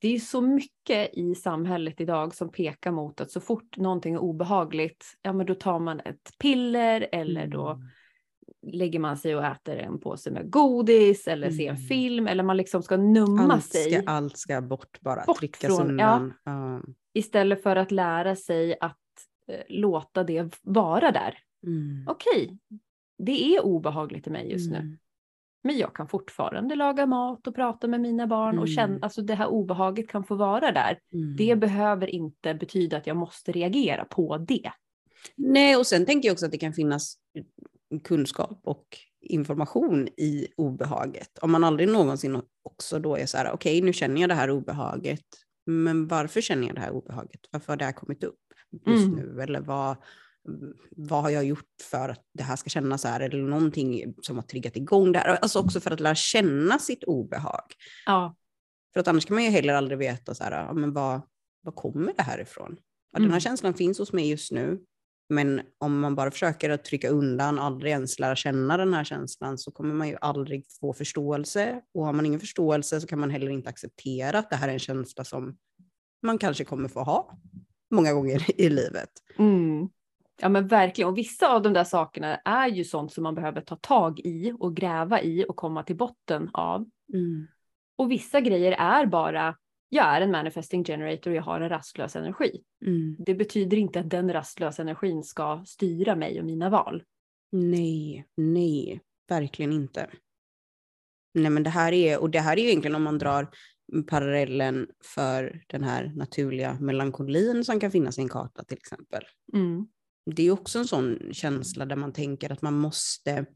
det 0.00 0.08
är 0.14 0.18
så 0.18 0.40
mycket 0.40 1.10
i 1.14 1.34
samhället 1.34 2.00
idag 2.00 2.34
som 2.34 2.52
pekar 2.52 2.90
mot 2.90 3.20
att 3.20 3.30
så 3.30 3.40
fort 3.40 3.76
någonting 3.76 4.14
är 4.14 4.18
obehagligt, 4.18 5.04
ja 5.22 5.32
men 5.32 5.46
då 5.46 5.54
tar 5.54 5.78
man 5.78 6.00
ett 6.00 6.30
piller 6.38 7.08
eller 7.12 7.40
Mm. 7.44 7.50
då 7.50 7.82
lägger 8.66 8.98
man 8.98 9.16
sig 9.16 9.36
och 9.36 9.44
äter 9.44 9.76
en 9.76 10.00
påse 10.00 10.30
med 10.30 10.50
godis 10.50 11.28
eller 11.28 11.50
ser 11.50 11.62
en 11.70 11.76
Mm. 11.76 11.82
film 11.88 12.26
eller 12.26 12.42
man 12.44 12.56
liksom 12.56 12.82
ska 12.82 12.96
numma 12.96 13.52
Allt 13.54 13.64
sig 13.64 13.92
ska, 13.92 14.10
allt 14.10 14.38
ska 14.38 14.60
bort 14.60 15.00
bara, 15.00 15.24
Bort 15.24 15.38
tryckas 15.38 15.76
från- 15.76 15.90
undan. 15.90 16.32
Ja. 16.44 16.82
istället 17.14 17.62
för 17.62 17.76
att 17.76 17.90
lära 17.90 18.36
sig 18.36 18.76
att 18.80 18.96
eh, 19.48 19.60
låta 19.68 20.24
det 20.24 20.58
vara 20.62 21.10
där. 21.12 21.38
Mm. 21.66 22.04
Okej, 22.08 22.58
det 23.26 23.56
är 23.56 23.64
obehagligt 23.64 24.26
i 24.26 24.30
mig 24.30 24.50
just 24.52 24.70
nu. 24.70 24.76
Mm. 24.76 24.98
Men 25.64 25.78
jag 25.78 25.94
kan 25.94 26.08
fortfarande 26.08 26.74
laga 26.74 27.06
mat 27.06 27.46
och 27.46 27.54
prata 27.54 27.88
med 27.88 28.00
mina 28.00 28.26
barn 28.26 28.58
och 28.58 28.68
känna, 28.68 28.88
Mm. 28.88 29.02
alltså 29.02 29.22
det 29.22 29.34
här 29.34 29.46
obehaget 29.46 30.08
kan 30.08 30.24
få 30.24 30.34
vara 30.34 30.72
där. 30.72 30.98
Mm. 31.12 31.36
Det 31.36 31.56
behöver 31.56 32.06
inte 32.06 32.54
betyda 32.54 32.96
att 32.96 33.06
jag 33.06 33.16
måste 33.16 33.52
reagera 33.52 34.04
på 34.04 34.38
det. 34.38 34.72
Nej, 35.36 35.76
och 35.76 35.86
sen 35.86 36.06
tänker 36.06 36.28
jag 36.28 36.32
också 36.34 36.46
att 36.46 36.52
det 36.52 36.58
kan 36.58 36.72
finnas 36.72 37.14
kunskap 38.04 38.60
och 38.64 38.86
information 39.20 40.08
i 40.08 40.46
obehaget. 40.56 41.38
Om 41.38 41.52
man 41.52 41.64
aldrig 41.64 41.88
någonsin 41.88 42.42
också 42.62 42.98
då 42.98 43.16
är 43.16 43.26
så 43.26 43.36
här, 43.38 43.52
okej 43.52 43.82
nu 43.82 43.92
känner 43.92 44.20
jag 44.20 44.30
det 44.30 44.34
här 44.34 44.50
obehaget, 44.50 45.24
men 45.66 46.08
varför 46.08 46.40
känner 46.40 46.66
jag 46.66 46.74
det 46.74 46.80
här 46.80 46.90
obehaget? 46.90 47.40
Varför 47.50 47.72
har 47.72 47.76
det 47.76 47.84
här 47.84 47.92
kommit 47.92 48.24
upp 48.24 48.38
just 48.86 49.06
Mm. 49.06 49.16
nu? 49.18 49.42
Eller 49.42 49.60
vad, 49.60 49.96
vad 50.90 51.22
har 51.22 51.30
jag 51.30 51.44
gjort 51.44 51.66
för 51.90 52.08
att 52.08 52.24
det 52.34 52.42
här 52.42 52.56
ska 52.56 52.70
kännas 52.70 53.02
så 53.02 53.08
här? 53.08 53.20
Eller 53.20 53.42
någonting 53.42 54.14
som 54.22 54.36
har 54.36 54.42
triggat 54.42 54.76
igång 54.76 55.12
det 55.12 55.18
här? 55.18 55.28
Alltså 55.42 55.58
också 55.58 55.80
för 55.80 55.90
att 55.90 56.00
lära 56.00 56.14
känna 56.14 56.78
sitt 56.78 57.04
obehag. 57.04 57.64
Ja, 58.06 58.36
För 58.92 59.00
att 59.00 59.08
annars 59.08 59.24
kan 59.26 59.34
man 59.34 59.44
ju 59.44 59.50
heller 59.50 59.74
aldrig 59.74 59.98
veta 59.98 60.34
så 60.34 60.44
här, 60.44 60.52
ja, 60.66 60.72
men 60.72 60.92
vad, 60.92 61.20
vad 61.62 61.74
kommer 61.74 62.12
det 62.16 62.22
här 62.22 62.38
ifrån? 62.40 62.76
Ja, 63.12 63.18
Den 63.18 63.22
här 63.22 63.28
Mm. 63.30 63.40
känslan 63.40 63.74
finns 63.74 63.98
hos 63.98 64.12
mig 64.12 64.30
just 64.30 64.52
nu, 64.52 64.80
men 65.28 65.60
om 65.78 66.00
man 66.00 66.14
bara 66.14 66.30
försöker 66.30 66.70
att 66.70 66.84
trycka 66.84 67.08
undan, 67.08 67.58
aldrig 67.58 67.92
ens 67.92 68.18
lära 68.18 68.36
känna 68.36 68.76
den 68.76 68.94
här 68.94 69.04
känslan, 69.04 69.58
så 69.58 69.70
kommer 69.70 69.94
man 69.94 70.08
ju 70.08 70.16
aldrig 70.20 70.64
få 70.80 70.92
förståelse. 70.92 71.80
Och 71.94 72.04
har 72.06 72.12
man 72.12 72.26
ingen 72.26 72.40
förståelse 72.40 73.00
så 73.00 73.06
kan 73.06 73.18
man 73.20 73.30
heller 73.30 73.48
inte 73.50 73.68
acceptera 73.68 74.38
att 74.38 74.50
det 74.50 74.56
här 74.56 74.68
är 74.68 74.72
en 74.72 74.78
känsla 74.78 75.24
som 75.24 75.56
man 76.22 76.38
kanske 76.38 76.64
kommer 76.64 76.88
få 76.88 77.02
ha 77.02 77.38
många 77.90 78.12
gånger 78.12 78.60
i 78.60 78.68
livet. 78.68 79.10
mm. 79.38 79.88
Ja 80.40 80.48
men 80.48 80.66
verkligen. 80.66 81.10
Och 81.10 81.18
vissa 81.18 81.48
av 81.48 81.62
de 81.62 81.72
där 81.72 81.84
sakerna 81.84 82.36
är 82.36 82.68
ju 82.68 82.84
sånt 82.84 83.12
som 83.12 83.22
man 83.22 83.34
behöver 83.34 83.60
ta 83.60 83.76
tag 83.76 84.20
i 84.20 84.52
och 84.58 84.76
gräva 84.76 85.22
i 85.22 85.44
och 85.48 85.56
komma 85.56 85.82
till 85.82 85.96
botten 85.96 86.50
av. 86.52 86.90
Och 87.96 88.10
vissa 88.10 88.40
grejer 88.40 88.72
är 88.72 89.06
bara, 89.06 89.56
jag 89.88 90.06
är 90.06 90.20
en 90.20 90.30
manifesting 90.30 90.84
generator 90.84 91.30
och 91.30 91.36
jag 91.36 91.42
har 91.42 91.60
en 91.60 91.68
rastlös 91.68 92.16
energi. 92.16 92.62
Mm. 92.86 93.16
Det 93.18 93.34
betyder 93.34 93.76
inte 93.76 94.00
att 94.00 94.10
den 94.10 94.32
rastlösa 94.32 94.82
energin 94.82 95.22
ska 95.22 95.64
styra 95.66 96.16
mig 96.16 96.38
och 96.40 96.46
mina 96.46 96.70
val. 96.70 97.02
Nej, 97.52 98.26
nej, 98.36 99.00
verkligen 99.28 99.72
inte. 99.72 100.10
Nej 101.34 101.50
men 101.50 101.62
det 101.62 101.70
här 101.70 101.92
är, 101.92 102.20
och 102.20 102.30
det 102.30 102.40
här 102.40 102.56
är 102.56 102.62
ju 102.62 102.68
egentligen 102.68 102.94
om 102.94 103.02
man 103.02 103.18
drar 103.18 103.48
parallellen 104.06 104.88
för 105.04 105.62
den 105.66 105.84
här 105.84 106.12
naturliga 106.16 106.76
melankolin 106.80 107.64
som 107.64 107.80
kan 107.80 107.90
finnas 107.90 108.18
i 108.18 108.22
en 108.22 108.28
karta 108.28 108.64
till 108.64 108.76
exempel. 108.76 109.22
Mm. 109.52 109.86
Det 110.34 110.42
är 110.46 110.50
också 110.50 110.78
en 110.78 110.86
sån 110.86 111.18
känsla 111.32 111.86
där 111.86 111.96
man 111.96 112.12
tänker 112.12 112.52
att 112.52 112.62
man 112.62 112.74
måste 112.74 113.46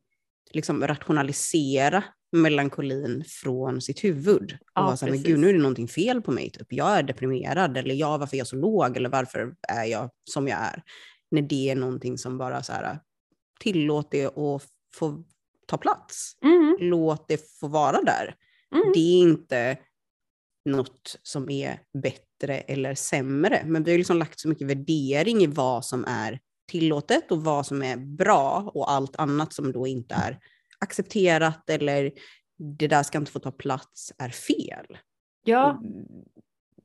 liksom 0.50 0.86
rationalisera 0.86 2.04
melankolin 2.32 3.24
från 3.26 3.80
sitt 3.80 4.04
huvud. 4.04 4.52
Och 4.52 4.68
Ja, 4.74 4.82
vara 4.82 4.96
så 4.96 5.06
här, 5.06 5.12
men 5.12 5.22
gud 5.22 5.38
nu 5.38 5.48
är 5.48 5.52
det 5.52 5.58
någonting 5.58 5.88
fel 5.88 6.22
på 6.22 6.32
mig, 6.32 6.50
typ. 6.50 6.66
jag 6.70 6.98
är 6.98 7.02
deprimerad, 7.02 7.76
eller 7.76 7.94
ja, 7.94 8.16
varför 8.18 8.36
är 8.36 8.38
jag 8.38 8.46
så 8.46 8.56
låg, 8.56 8.96
eller 8.96 9.08
varför 9.08 9.54
är 9.68 9.84
jag 9.84 10.10
som 10.30 10.48
jag 10.48 10.58
är? 10.58 10.82
När 11.30 11.42
det 11.42 11.70
är 11.70 11.76
någonting 11.76 12.18
som 12.18 12.38
bara 12.38 12.62
så 12.62 12.72
här, 12.72 12.98
tillåt 13.60 14.10
det 14.10 14.26
att 14.26 14.62
få 14.94 15.24
ta 15.66 15.76
plats. 15.78 16.36
Mm. 16.42 16.76
Låt 16.80 17.28
det 17.28 17.50
få 17.60 17.68
vara 17.68 18.02
där. 18.02 18.34
Mm. 18.74 18.92
Det 18.94 19.00
är 19.00 19.22
inte 19.22 19.78
något 20.64 21.16
som 21.22 21.50
är 21.50 21.80
bättre 22.02 22.58
eller 22.58 22.94
sämre, 22.94 23.62
men 23.66 23.84
vi 23.84 23.90
har 23.90 23.98
liksom 23.98 24.18
lagt 24.18 24.40
så 24.40 24.48
mycket 24.48 24.66
värdering 24.66 25.42
i 25.42 25.46
vad 25.46 25.84
som 25.84 26.04
är 26.04 26.40
tillåtet 26.66 27.32
och 27.32 27.44
vad 27.44 27.66
som 27.66 27.82
är 27.82 27.96
bra 27.96 28.70
och 28.74 28.90
allt 28.90 29.16
annat 29.16 29.52
som 29.52 29.72
då 29.72 29.86
inte 29.86 30.14
är 30.14 30.38
accepterat 30.78 31.70
eller 31.70 32.12
det 32.78 32.88
där 32.88 33.02
ska 33.02 33.18
inte 33.18 33.32
få 33.32 33.38
ta 33.38 33.50
plats 33.50 34.12
är 34.18 34.28
fel. 34.28 34.98
Ja, 35.44 35.82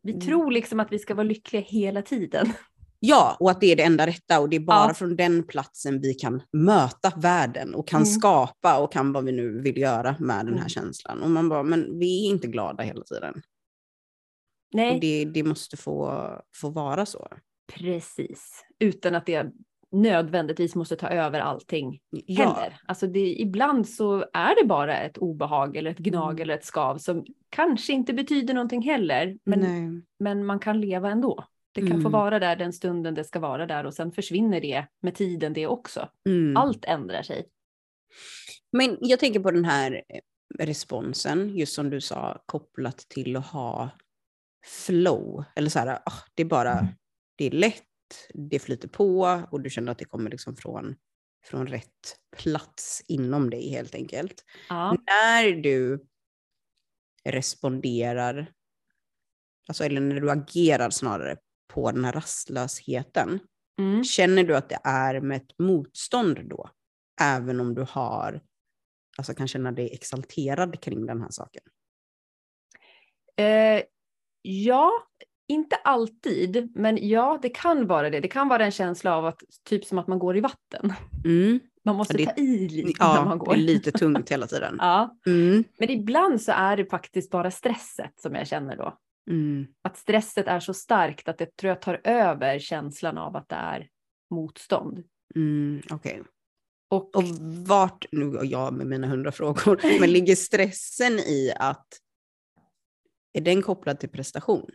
vi 0.01 0.11
Mm. 0.11 0.21
tror 0.25 0.51
liksom 0.51 0.79
att 0.79 0.91
vi 0.91 0.99
ska 0.99 1.15
vara 1.15 1.23
lyckliga 1.23 1.61
hela 1.61 2.01
tiden. 2.01 2.53
Ja, 2.99 3.37
och 3.39 3.51
att 3.51 3.61
det 3.61 3.71
är 3.71 3.75
det 3.75 3.83
enda 3.83 4.07
rätta 4.07 4.39
och 4.39 4.49
det 4.49 4.55
är 4.55 4.59
bara 4.59 4.87
Ja. 4.87 4.93
från 4.93 5.15
den 5.15 5.43
platsen 5.47 6.01
vi 6.01 6.13
kan 6.13 6.41
möta 6.53 7.13
världen 7.17 7.75
och 7.75 7.87
kan 7.87 8.01
Mm. 8.01 8.05
skapa 8.13 8.79
och 8.79 8.91
kan 8.93 9.13
vad 9.13 9.25
vi 9.25 9.31
nu 9.31 9.61
vill 9.61 9.77
göra 9.77 10.15
med 10.19 10.37
den 10.45 10.53
här 10.53 10.59
Mm. 10.59 10.69
känslan. 10.69 11.21
Och 11.21 11.29
man 11.29 11.49
bara, 11.49 11.63
men 11.63 11.99
vi 11.99 12.25
är 12.25 12.29
inte 12.29 12.47
glada 12.47 12.83
hela 12.83 13.03
tiden. 13.03 13.41
Nej, 14.73 14.99
det, 14.99 15.25
det 15.25 15.43
måste 15.43 15.77
få, 15.77 16.29
få 16.55 16.69
vara 16.69 17.05
så. 17.05 17.27
precis. 17.73 18.65
Utan 18.79 19.15
att 19.15 19.25
det 19.25 19.51
nödvändigtvis 19.91 20.75
måste 20.75 20.95
ta 20.95 21.07
över 21.09 21.39
allting 21.39 21.99
Ja, 22.09 22.43
heller. 22.53 22.77
Alltså 22.85 23.07
det, 23.07 23.41
ibland 23.41 23.89
så 23.89 24.25
är 24.33 24.61
det 24.61 24.67
bara 24.67 24.97
ett 24.99 25.17
obehag 25.17 25.75
eller 25.77 25.91
ett 25.91 25.97
gnag 25.97 26.31
Mm. 26.31 26.41
eller 26.41 26.53
ett 26.53 26.65
skav 26.65 26.97
som 26.97 27.25
kanske 27.49 27.93
inte 27.93 28.13
betyder 28.13 28.53
någonting 28.53 28.81
heller. 28.81 29.37
Men, 29.45 29.59
nej. 29.59 30.03
men 30.19 30.45
man 30.45 30.59
kan 30.59 30.81
leva 30.81 31.11
ändå. 31.11 31.43
Det 31.71 31.81
kan 31.81 31.89
få 31.89 31.95
Mm. 32.07 32.11
vara 32.11 32.39
där 32.39 32.55
den 32.55 32.73
stunden 32.73 33.13
det 33.15 33.23
ska 33.23 33.39
vara 33.39 33.65
där 33.65 33.85
och 33.85 33.93
sen 33.93 34.11
försvinner 34.11 34.61
det 34.61 34.85
med 35.01 35.15
tiden 35.15 35.53
det 35.53 35.67
också. 35.67 36.09
Mm. 36.29 36.57
Allt 36.57 36.85
ändrar 36.85 37.21
sig. 37.21 37.45
Men 38.71 38.97
jag 39.01 39.19
tänker 39.19 39.39
på 39.39 39.51
den 39.51 39.65
här 39.65 39.91
eh, 40.09 40.65
responsen, 40.65 41.57
just 41.57 41.73
som 41.73 41.89
du 41.89 42.01
sa, 42.01 42.43
kopplat 42.45 42.97
till 42.97 43.35
att 43.35 43.45
ha 43.47 43.89
flow. 44.65 45.43
Eller 45.55 45.69
så 45.69 45.79
här, 45.79 45.87
ah, 46.05 46.13
det 46.35 46.43
är 46.43 46.47
bara, 46.47 46.87
det 47.37 47.45
är 47.47 47.51
lätt, 47.51 47.83
det 48.33 48.59
flyter 48.59 48.87
på 48.87 49.43
och 49.51 49.61
du 49.61 49.69
känner 49.69 49.91
att 49.91 49.97
det 49.97 50.05
kommer 50.05 50.29
liksom 50.29 50.55
från, 50.55 50.95
från 51.45 51.67
rätt 51.67 52.19
plats 52.37 53.03
inom 53.07 53.49
dig 53.49 53.69
helt 53.69 53.95
enkelt. 53.95 54.45
Ja. 54.69 54.97
När 55.07 55.51
du 55.51 56.05
responderar, 57.23 58.53
alltså, 59.67 59.83
eller 59.83 60.01
när 60.01 60.21
du 60.21 60.31
agerar 60.31 60.89
snarare 60.89 61.37
på 61.73 61.91
den 61.91 62.05
här 62.05 62.13
rastlösheten, 62.13 63.39
Mm. 63.79 64.03
Känner 64.03 64.43
du 64.43 64.55
att 64.55 64.69
det 64.69 64.79
är 64.83 65.21
med 65.21 65.37
ett 65.37 65.59
motstånd 65.59 66.49
då? 66.49 66.69
Även 67.21 67.59
om 67.59 67.75
du 67.75 67.85
har, 67.89 68.41
alltså 69.17 69.33
kan 69.33 69.47
känna 69.47 69.71
dig 69.71 69.93
exalterad 69.93 70.81
kring 70.81 71.05
den 71.05 71.21
här 71.21 71.29
saken? 71.29 71.63
Eh, 73.35 73.83
ja, 74.41 74.91
inte 75.49 75.75
alltid, 75.75 76.71
men 76.75 77.07
ja, 77.07 77.39
det 77.41 77.49
kan 77.49 77.87
vara 77.87 78.09
det. 78.09 78.19
Det 78.19 78.27
kan 78.27 78.47
vara 78.47 78.65
en 78.65 78.71
känsla 78.71 79.15
av 79.17 79.25
att, 79.25 79.39
typ 79.63 79.85
som 79.85 79.97
att 79.97 80.07
man 80.07 80.19
går 80.19 80.37
i 80.37 80.41
vatten. 80.41 80.93
Mm. 81.25 81.59
Man 81.85 81.95
måste 81.95 82.17
det- 82.17 82.25
ta 82.25 82.41
i 82.41 82.67
lite 82.69 83.03
när 83.03 83.15
Ja, 83.17 83.25
man 83.25 83.37
det 83.39 83.45
går. 83.45 83.53
är 83.53 83.57
lite 83.57 83.91
tungt 83.91 84.31
hela 84.31 84.47
tiden. 84.47 84.75
Ja, 84.79 85.17
Mm. 85.25 85.63
men 85.79 85.89
ibland 85.89 86.41
så 86.41 86.51
är 86.51 86.77
det 86.77 86.85
faktiskt 86.85 87.31
bara 87.31 87.51
stresset 87.51 88.13
som 88.21 88.35
jag 88.35 88.47
känner 88.47 88.77
då. 88.77 88.97
Mm. 89.29 89.67
Att 89.81 89.97
stresset 89.97 90.47
är 90.47 90.59
så 90.59 90.73
starkt 90.73 91.27
att 91.27 91.37
det 91.37 91.55
tror 91.57 91.69
jag 91.69 91.81
tar 91.81 92.01
över 92.03 92.59
känslan 92.59 93.17
av 93.17 93.35
att 93.35 93.49
det 93.49 93.55
är 93.55 93.87
motstånd. 94.31 95.03
Mm. 95.35 95.81
Okej. 95.89 96.21
Och, 96.91 97.15
Och 97.15 97.23
vart, 97.67 98.05
nu 98.11 98.29
går 98.31 98.45
jag 98.45 98.73
med 98.73 98.87
mina 98.87 99.07
hundra 99.07 99.31
frågor, 99.31 99.99
men 99.99 100.11
ligger 100.11 100.35
stressen 100.35 101.13
i 101.19 101.53
att, 101.59 101.87
är 103.33 103.41
den 103.41 103.61
kopplad 103.61 103.99
till 103.99 104.09
prestation? 104.09 104.69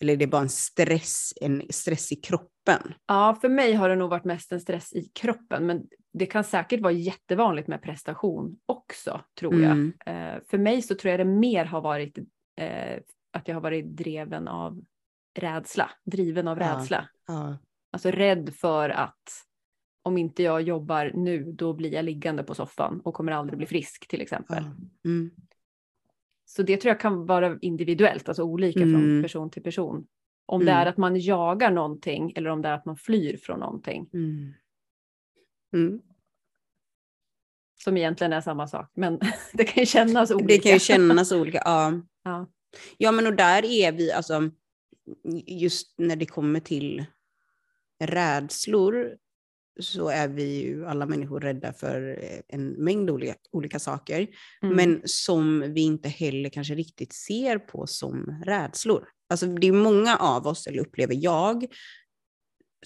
Eller 0.00 0.12
är 0.12 0.16
det 0.16 0.26
bara 0.26 0.42
en 0.42 0.48
stress, 0.48 1.32
en 1.40 1.62
stress 1.70 2.12
i 2.12 2.16
kroppen? 2.16 2.94
ja, 3.06 3.38
för 3.40 3.48
mig 3.48 3.74
har 3.74 3.88
det 3.88 3.96
nog 3.96 4.10
varit 4.10 4.24
mest 4.24 4.52
en 4.52 4.60
stress 4.60 4.92
i 4.92 5.10
kroppen, 5.14 5.66
men 5.66 5.86
det 6.12 6.26
kan 6.26 6.44
säkert 6.44 6.80
vara 6.80 6.92
jättevanligt 6.92 7.68
med 7.68 7.82
prestation 7.82 8.56
också, 8.66 9.20
tror 9.38 9.60
jag. 9.60 9.72
Mm. 9.72 9.92
Eh, 10.06 10.42
för 10.50 10.58
mig 10.58 10.82
så 10.82 10.94
tror 10.94 11.10
jag 11.10 11.20
det 11.20 11.24
mer 11.24 11.64
har 11.64 11.80
varit 11.80 12.18
eh, 12.60 12.98
att 13.32 13.48
jag 13.48 13.54
har 13.56 13.60
varit 13.60 13.96
driven 13.96 14.48
av 14.48 14.82
rädsla, 15.38 15.90
driven 16.04 16.48
av 16.48 16.58
Ja. 16.58 16.64
rädsla. 16.64 17.08
Ja. 17.26 17.58
Alltså 17.92 18.10
rädd 18.10 18.54
för 18.54 18.90
att 18.90 19.22
om 20.02 20.18
inte 20.18 20.42
jag 20.42 20.62
jobbar 20.62 21.12
nu, 21.14 21.52
då 21.52 21.72
blir 21.72 21.94
jag 21.94 22.04
liggande 22.04 22.42
på 22.42 22.54
soffan 22.54 23.00
och 23.04 23.14
kommer 23.14 23.32
aldrig 23.32 23.58
bli 23.58 23.66
frisk 23.66 24.08
till 24.08 24.20
exempel. 24.20 24.64
Mm. 25.04 25.30
Så 26.44 26.62
det 26.62 26.76
tror 26.76 26.88
jag 26.90 27.00
kan 27.00 27.26
vara 27.26 27.58
individuellt, 27.60 28.28
alltså 28.28 28.42
olika 28.42 28.80
Mm. 28.80 28.92
från 29.00 29.22
person 29.22 29.50
till 29.50 29.62
person. 29.62 30.06
Om 30.46 30.64
det 30.64 30.70
Mm. 30.72 30.82
är 30.82 30.86
att 30.86 30.96
man 30.96 31.20
jagar 31.20 31.70
någonting 31.70 32.32
eller 32.36 32.50
om 32.50 32.62
det 32.62 32.68
är 32.68 32.72
att 32.72 32.84
man 32.84 32.96
flyr 32.96 33.36
från 33.36 33.60
någonting. 33.60 34.10
Mm. 34.12 34.52
Mm. 35.72 36.00
Som 37.84 37.96
egentligen 37.96 38.32
är 38.32 38.40
samma 38.40 38.68
sak, 38.68 38.90
men 38.94 39.18
det 39.52 39.64
kan 39.64 39.82
ju 39.82 39.86
kännas 39.86 40.30
olika. 40.30 40.46
Det 40.46 40.58
kan 40.58 40.72
ju 40.72 40.78
kännas 40.78 41.32
olika. 41.32 41.62
Ja. 41.64 41.92
Ja. 42.26 42.46
ja, 42.98 43.12
men 43.12 43.26
och 43.26 43.34
där 43.34 43.64
är 43.64 43.92
vi, 43.92 44.12
alltså, 44.12 44.50
just 45.46 45.94
när 45.98 46.16
det 46.16 46.26
kommer 46.26 46.60
till 46.60 47.04
rädslor 48.00 49.16
så 49.80 50.08
är 50.08 50.28
vi 50.28 50.62
ju 50.62 50.86
alla 50.86 51.06
människor 51.06 51.40
rädda 51.40 51.72
för 51.72 52.18
eh, 52.22 52.40
en 52.48 52.68
mängd 52.68 53.10
olika, 53.10 53.34
olika 53.52 53.78
saker, 53.78 54.28
Mm. 54.62 54.76
men 54.76 55.02
som 55.04 55.60
vi 55.74 55.80
inte 55.80 56.08
heller 56.08 56.48
kanske 56.50 56.74
riktigt 56.74 57.12
ser 57.12 57.58
på 57.58 57.86
som 57.86 58.42
rädslor. 58.44 59.08
Alltså 59.28 59.46
det 59.46 59.66
är 59.66 59.72
många 59.72 60.16
av 60.16 60.46
oss, 60.46 60.66
eller 60.66 60.78
upplever 60.78 61.14
jag, 61.20 61.66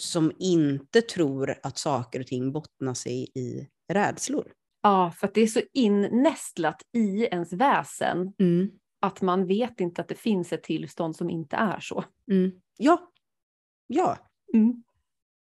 som 0.00 0.33
inte 0.38 1.02
tror 1.02 1.54
att 1.62 1.78
saker 1.78 2.21
och 2.21 2.26
ting 2.26 2.52
bottnar 2.52 2.95
sig 2.95 3.23
i 3.35 3.68
rädslor. 3.92 4.52
Ja, 4.83 5.12
för 5.16 5.26
att 5.26 5.35
det 5.35 5.40
är 5.40 5.47
så 5.47 5.61
innästlat 5.73 6.83
i 6.92 7.25
ens 7.25 7.52
väsen 7.52 8.33
att 9.00 9.21
man 9.23 9.47
vet 9.47 9.80
inte 9.80 10.00
att 10.00 10.09
det 10.09 10.14
finns 10.14 10.52
ett 10.52 10.62
tillstånd 10.62 11.16
som 11.16 11.30
inte 11.30 11.57
är 11.57 11.80
så. 11.80 12.04
Mm. 12.30 12.50
Ja, 12.76 13.12
ja. 13.87 14.16
Mm. 14.54 14.83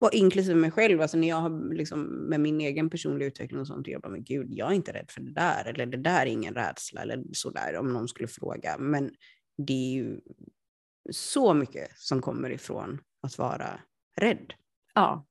Och 0.00 0.10
inklusive 0.12 0.54
mig 0.54 0.70
själv, 0.70 1.00
alltså 1.00 1.16
när 1.16 1.28
jag 1.28 1.36
har 1.36 1.74
liksom 1.74 2.02
med 2.02 2.40
min 2.40 2.60
egen 2.60 2.90
personliga 2.90 3.28
utveckling 3.28 3.60
och 3.60 3.66
sånt, 3.66 3.86
jag 3.86 4.00
bara, 4.00 4.08
men 4.08 4.24
gud, 4.24 4.46
jag 4.50 4.70
är 4.70 4.74
inte 4.74 4.92
rädd 4.92 5.10
för 5.10 5.20
det 5.20 5.32
där, 5.32 5.64
eller 5.64 5.86
det 5.86 5.96
där 5.96 6.22
är 6.22 6.26
ingen 6.26 6.54
rädsla, 6.54 7.02
eller 7.02 7.24
sådär, 7.32 7.76
om 7.76 7.92
någon 7.92 8.08
skulle 8.08 8.28
fråga. 8.28 8.78
Men 8.78 9.10
det 9.56 9.72
är 9.72 9.92
ju 9.92 10.20
så 11.10 11.54
mycket 11.54 11.98
som 11.98 12.22
kommer 12.22 12.50
ifrån 12.50 13.00
att 13.22 13.38
vara 13.38 13.80
rädd. 14.16 14.54
Ja. 14.94 15.26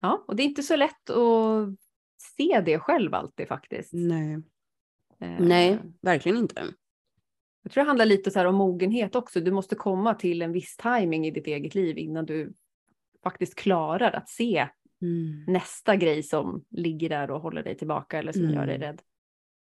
Ja, 0.00 0.24
och 0.28 0.36
det 0.36 0.42
är 0.42 0.44
inte 0.44 0.62
så 0.62 0.76
lätt 0.76 1.10
att 1.10 1.68
se 2.36 2.62
det 2.64 2.78
själv 2.78 3.14
alltid 3.14 3.48
faktiskt. 3.48 3.92
Nej, 3.92 4.42
Eh, 5.22 5.40
Nej 5.40 5.78
verkligen 6.00 6.38
inte. 6.38 6.74
Jag 7.62 7.72
tror 7.72 7.84
det 7.84 7.88
handlar 7.88 8.06
lite 8.06 8.30
så 8.30 8.48
om 8.48 8.54
mogenhet 8.54 9.14
också. 9.14 9.40
Du 9.40 9.50
måste 9.50 9.74
komma 9.74 10.14
till 10.14 10.42
en 10.42 10.52
viss 10.52 10.76
timing 10.76 11.26
i 11.26 11.30
ditt 11.30 11.46
eget 11.46 11.74
liv 11.74 11.98
innan 11.98 12.26
du 12.26 12.52
faktiskt 13.22 13.54
klarar 13.54 14.12
att 14.12 14.28
se 14.28 14.68
Mm. 15.02 15.44
nästa 15.46 15.96
grej 15.96 16.22
som 16.22 16.64
ligger 16.70 17.08
där 17.08 17.30
och 17.30 17.40
håller 17.40 17.62
dig 17.62 17.76
tillbaka 17.76 18.18
eller 18.18 18.32
som 18.32 18.50
gör 18.50 18.66
dig 18.66 18.76
Mm. 18.76 18.80
rädd. 18.88 19.02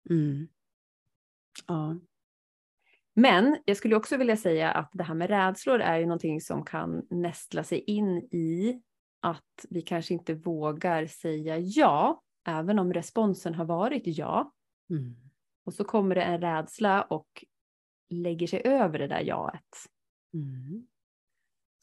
Mm. 0.10 0.48
Ja. 1.68 2.00
Men 3.14 3.58
jag 3.66 3.78
skulle 3.78 3.96
också 3.96 4.18
vilja 4.18 4.38
säga 4.38 4.72
att 4.72 4.90
det 4.94 5.04
här 5.04 5.16
med 5.16 5.30
rädslor 5.30 5.80
är 5.80 5.98
ju 5.98 6.06
någonting 6.06 6.42
som 6.42 6.66
kan 6.66 7.08
nästla 7.10 7.64
sig 7.64 7.80
in 7.80 8.18
i 8.18 8.82
att 9.20 9.66
vi 9.70 9.82
kanske 9.82 10.14
inte 10.14 10.34
vågar 10.34 11.08
säga 11.08 11.58
ja, 11.58 12.24
även 12.48 12.80
om 12.80 12.94
responsen 12.94 13.56
har 13.56 13.66
varit 13.66 14.04
ja. 14.06 14.54
Mm. 14.90 15.16
Och 15.66 15.74
så 15.74 15.84
kommer 15.84 16.16
det 16.16 16.24
en 16.24 16.42
rädsla 16.42 17.02
och 17.02 17.46
lägger 18.10 18.48
sig 18.48 18.62
över 18.66 19.00
det 19.00 19.08
där 19.08 19.22
jaet. 19.22 19.76
Mm. 20.34 20.88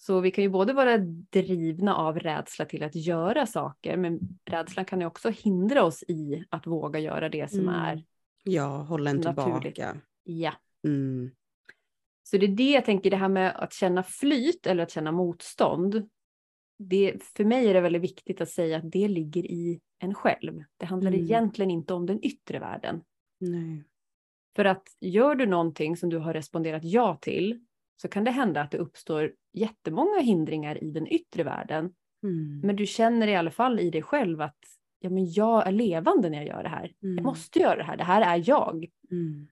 Så 0.03 0.21
vi 0.21 0.31
kan 0.31 0.45
ju 0.45 0.51
både 0.51 0.73
vara 0.73 0.99
drivna 1.31 1.95
av 1.97 2.19
rädsla 2.19 2.65
till 2.65 2.83
att 2.83 2.95
göra 2.95 3.47
saker, 3.47 3.97
men 3.97 4.21
rädslan 4.45 4.85
kan 4.85 5.01
ju 5.01 5.07
också 5.07 5.31
hindra 5.31 5.85
oss 5.85 6.03
i 6.09 6.45
att 6.49 6.67
våga 6.67 6.99
göra 7.01 7.29
det 7.29 7.51
som 7.51 7.61
Mm. 7.61 7.75
är 7.75 8.05
Ja, 8.45 8.77
hålla 8.83 9.11
en 9.11 9.17
Naturligt. 9.17 9.75
tillbaka. 9.75 10.01
Ja. 10.25 10.53
Mm. 10.85 11.31
Så 12.23 12.37
det 12.39 12.47
är 12.47 12.49
det 12.49 12.71
jag 12.71 12.85
tänker, 12.85 13.11
det 13.11 13.17
här 13.17 13.29
med 13.29 13.57
att 13.57 13.73
känna 13.73 14.03
flyt 14.03 14.67
eller 14.67 14.83
att 14.83 14.91
känna 14.91 15.13
motstånd. 15.13 16.09
Det, 16.79 17.23
för 17.23 17.45
mig 17.45 17.69
är 17.69 17.75
det 17.75 17.81
väldigt 17.81 18.03
viktigt 18.03 18.41
att 18.41 18.49
säga 18.51 18.77
att 18.77 18.91
det 18.91 19.09
ligger 19.09 19.47
i 19.47 19.81
en 19.99 20.15
själv. 20.15 20.65
Det 20.77 20.87
handlar 20.87 21.11
Mm. 21.11 21.25
egentligen 21.25 21.71
inte 21.71 21.95
om 21.95 22.07
den 22.07 22.25
yttre 22.25 22.59
världen. 22.59 23.03
Nej. 23.39 23.85
För 24.57 24.65
att 24.65 24.83
gör 25.01 25.35
du 25.35 25.47
någonting 25.47 25.97
som 25.97 26.11
du 26.11 26.19
har 26.19 26.35
responderat 26.35 26.85
ja 26.85 27.17
till 27.21 27.65
så 28.01 28.09
kan 28.09 28.25
det 28.25 28.31
hända 28.31 28.61
att 28.61 28.71
det 28.71 28.79
uppstår 28.79 29.33
jättemånga 29.53 30.21
hindringar 30.21 30.85
i 30.85 30.91
den 30.91 31.07
yttre 31.07 31.43
världen. 31.43 31.95
Mm. 32.23 32.61
Men 32.61 32.77
du 32.77 32.87
känner 32.87 33.29
i 33.29 33.37
alla 33.37 33.51
fall 33.51 33.81
i 33.81 33.91
dig 33.91 34.03
själv 34.03 34.41
att 34.41 34.59
ja, 35.01 35.11
men 35.11 35.33
jag 35.33 35.67
är 35.67 35.73
levande 35.73 36.31
när 36.31 36.39
jag 36.39 36.47
gör 36.47 36.63
det 36.63 36.69
här. 36.69 36.93
Mm. 37.03 37.17
Jag 37.17 37.25
måste 37.25 37.59
göra 37.59 37.77
det 37.77 37.83
här, 37.83 37.97
det 37.97 38.05
här 38.05 38.39
är 38.39 38.43
jag. 38.49 38.87
Mm. 39.11 39.49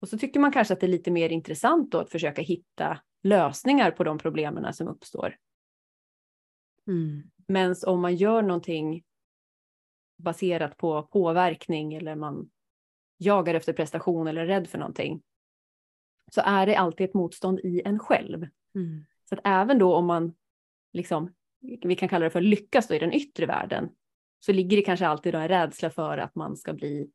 Och 0.00 0.08
så 0.08 0.18
tycker 0.18 0.40
man 0.40 0.52
kanske 0.52 0.74
att 0.74 0.80
det 0.80 0.86
är 0.86 0.88
lite 0.88 1.10
mer 1.10 1.28
intressant 1.28 1.92
då 1.92 1.98
att 1.98 2.10
försöka 2.10 2.42
hitta 2.42 3.00
lösningar 3.22 3.90
på 3.90 4.04
de 4.04 4.18
problemen 4.18 4.74
som 4.74 4.88
uppstår. 4.88 5.36
Mm. 6.86 7.22
Men 7.48 7.74
om 7.86 8.00
man 8.00 8.16
gör 8.16 8.42
någonting 8.42 9.02
baserat 10.18 10.76
på 10.76 11.02
påverkning 11.02 11.94
eller 11.94 12.14
man 12.14 12.50
jagar 13.18 13.54
efter 13.54 13.72
prestation 13.72 14.26
eller 14.26 14.40
är 14.42 14.46
rädd 14.46 14.68
för 14.68 14.78
någonting 14.78 15.22
så 16.30 16.40
är 16.44 16.66
det 16.66 16.76
alltid 16.76 17.04
ett 17.08 17.14
motstånd 17.14 17.60
i 17.60 17.82
en 17.84 17.98
själv. 17.98 18.46
Mm. 18.74 19.04
Så 19.28 19.34
att 19.34 19.40
även 19.44 19.78
då 19.78 19.94
om 19.94 20.06
man 20.06 20.34
liksom, 20.92 21.32
vi 21.82 21.96
kan 21.96 22.08
kalla 22.08 22.24
det 22.24 22.30
för 22.30 22.40
lyckas 22.40 22.88
då 22.88 22.94
i 22.94 22.98
den 22.98 23.12
yttre 23.12 23.46
världen, 23.46 23.88
så 24.40 24.52
ligger 24.52 24.76
det 24.76 24.82
kanske 24.82 25.06
alltid 25.06 25.34
då 25.34 25.38
en 25.38 25.48
rädsla 25.48 25.90
för 25.90 26.18
att 26.18 26.34
man 26.34 26.56
ska 26.56 26.72
bli 26.72 27.10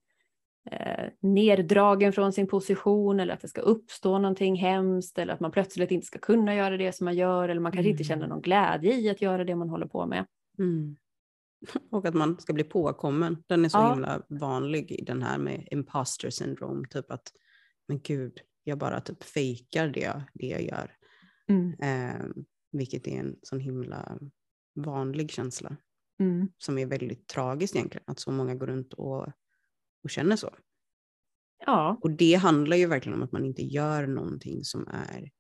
eh, 0.72 1.06
neddragen 1.20 2.14
från 2.14 2.34
sin 2.34 2.48
position 2.48 3.20
eller 3.20 3.34
att 3.34 3.42
det 3.42 3.48
ska 3.48 3.62
uppstå 3.62 4.20
någonting 4.20 4.56
hemskt 4.56 5.18
eller 5.20 5.34
att 5.34 5.40
man 5.40 5.52
plötsligt 5.52 5.92
inte 5.92 6.08
ska 6.08 6.20
kunna 6.20 6.56
göra 6.56 6.78
det 6.78 6.92
som 6.92 7.06
man 7.06 7.16
gör 7.16 7.50
eller 7.50 7.62
man 7.62 7.72
kanske 7.72 7.90
inte 7.90 8.04
Mm. 8.04 8.08
känner 8.08 8.28
någon 8.28 8.42
glädje 8.42 8.94
i 8.94 9.10
att 9.10 9.22
göra 9.22 9.44
det 9.44 9.56
man 9.56 9.70
håller 9.70 9.88
på 9.88 10.06
med. 10.06 10.26
Mm. 10.60 10.96
Och 11.92 12.06
att 12.06 12.14
man 12.14 12.40
ska 12.40 12.54
bli 12.54 12.64
påkommen. 12.64 13.44
Den 13.48 13.66
är 13.66 13.70
så 13.70 13.78
Ja. 13.78 13.94
himla 13.94 14.22
vanlig 14.28 14.92
i 14.92 15.04
den 15.04 15.22
här 15.24 15.38
med 15.38 15.68
imposter 15.72 16.30
syndrome. 16.30 16.88
Typ 16.90 17.12
att, 17.12 17.32
men 17.88 18.00
gud, 18.00 18.40
jag 18.68 18.78
bara 18.78 19.02
typ 19.02 19.24
fejkar 19.24 19.88
det, 19.88 20.24
det 20.34 20.48
jag 20.48 20.64
gör. 20.64 20.92
Eh, 21.80 22.26
vilket 22.72 23.08
är 23.08 23.20
en 23.20 23.36
sån 23.42 23.60
himla 23.60 24.20
vanlig 24.76 25.32
känsla. 25.32 25.78
Mm. 26.20 26.48
Som 26.58 26.78
är 26.78 26.86
väldigt 26.86 27.28
tragiskt 27.28 27.76
egentligen. 27.76 28.04
Att 28.08 28.20
så 28.20 28.32
många 28.32 28.56
går 28.56 28.68
runt 28.68 28.94
och, 28.94 29.28
och 30.04 30.10
känner 30.10 30.36
så. 30.36 30.56
Ja, 31.66 32.00
Och 32.02 32.12
det 32.12 32.34
handlar 32.36 32.78
ju 32.78 32.88
verkligen 32.88 33.18
om 33.18 33.24
att 33.24 33.32
man 33.32 33.46
inte 33.46 33.62
gör 33.62 34.08
någonting 34.08 34.64
som 34.64 34.88
är 34.88 35.32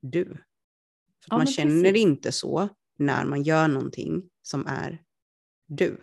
du. 0.00 0.24
För 0.24 0.32
att 0.34 1.26
Ja, 1.30 1.36
man 1.36 1.46
känner 1.46 1.82
precis. 1.82 2.02
inte 2.02 2.32
så 2.32 2.68
när 2.98 3.24
man 3.24 3.42
gör 3.42 3.68
någonting 3.68 4.30
som 4.42 4.66
är 4.66 5.02
du. 5.66 6.00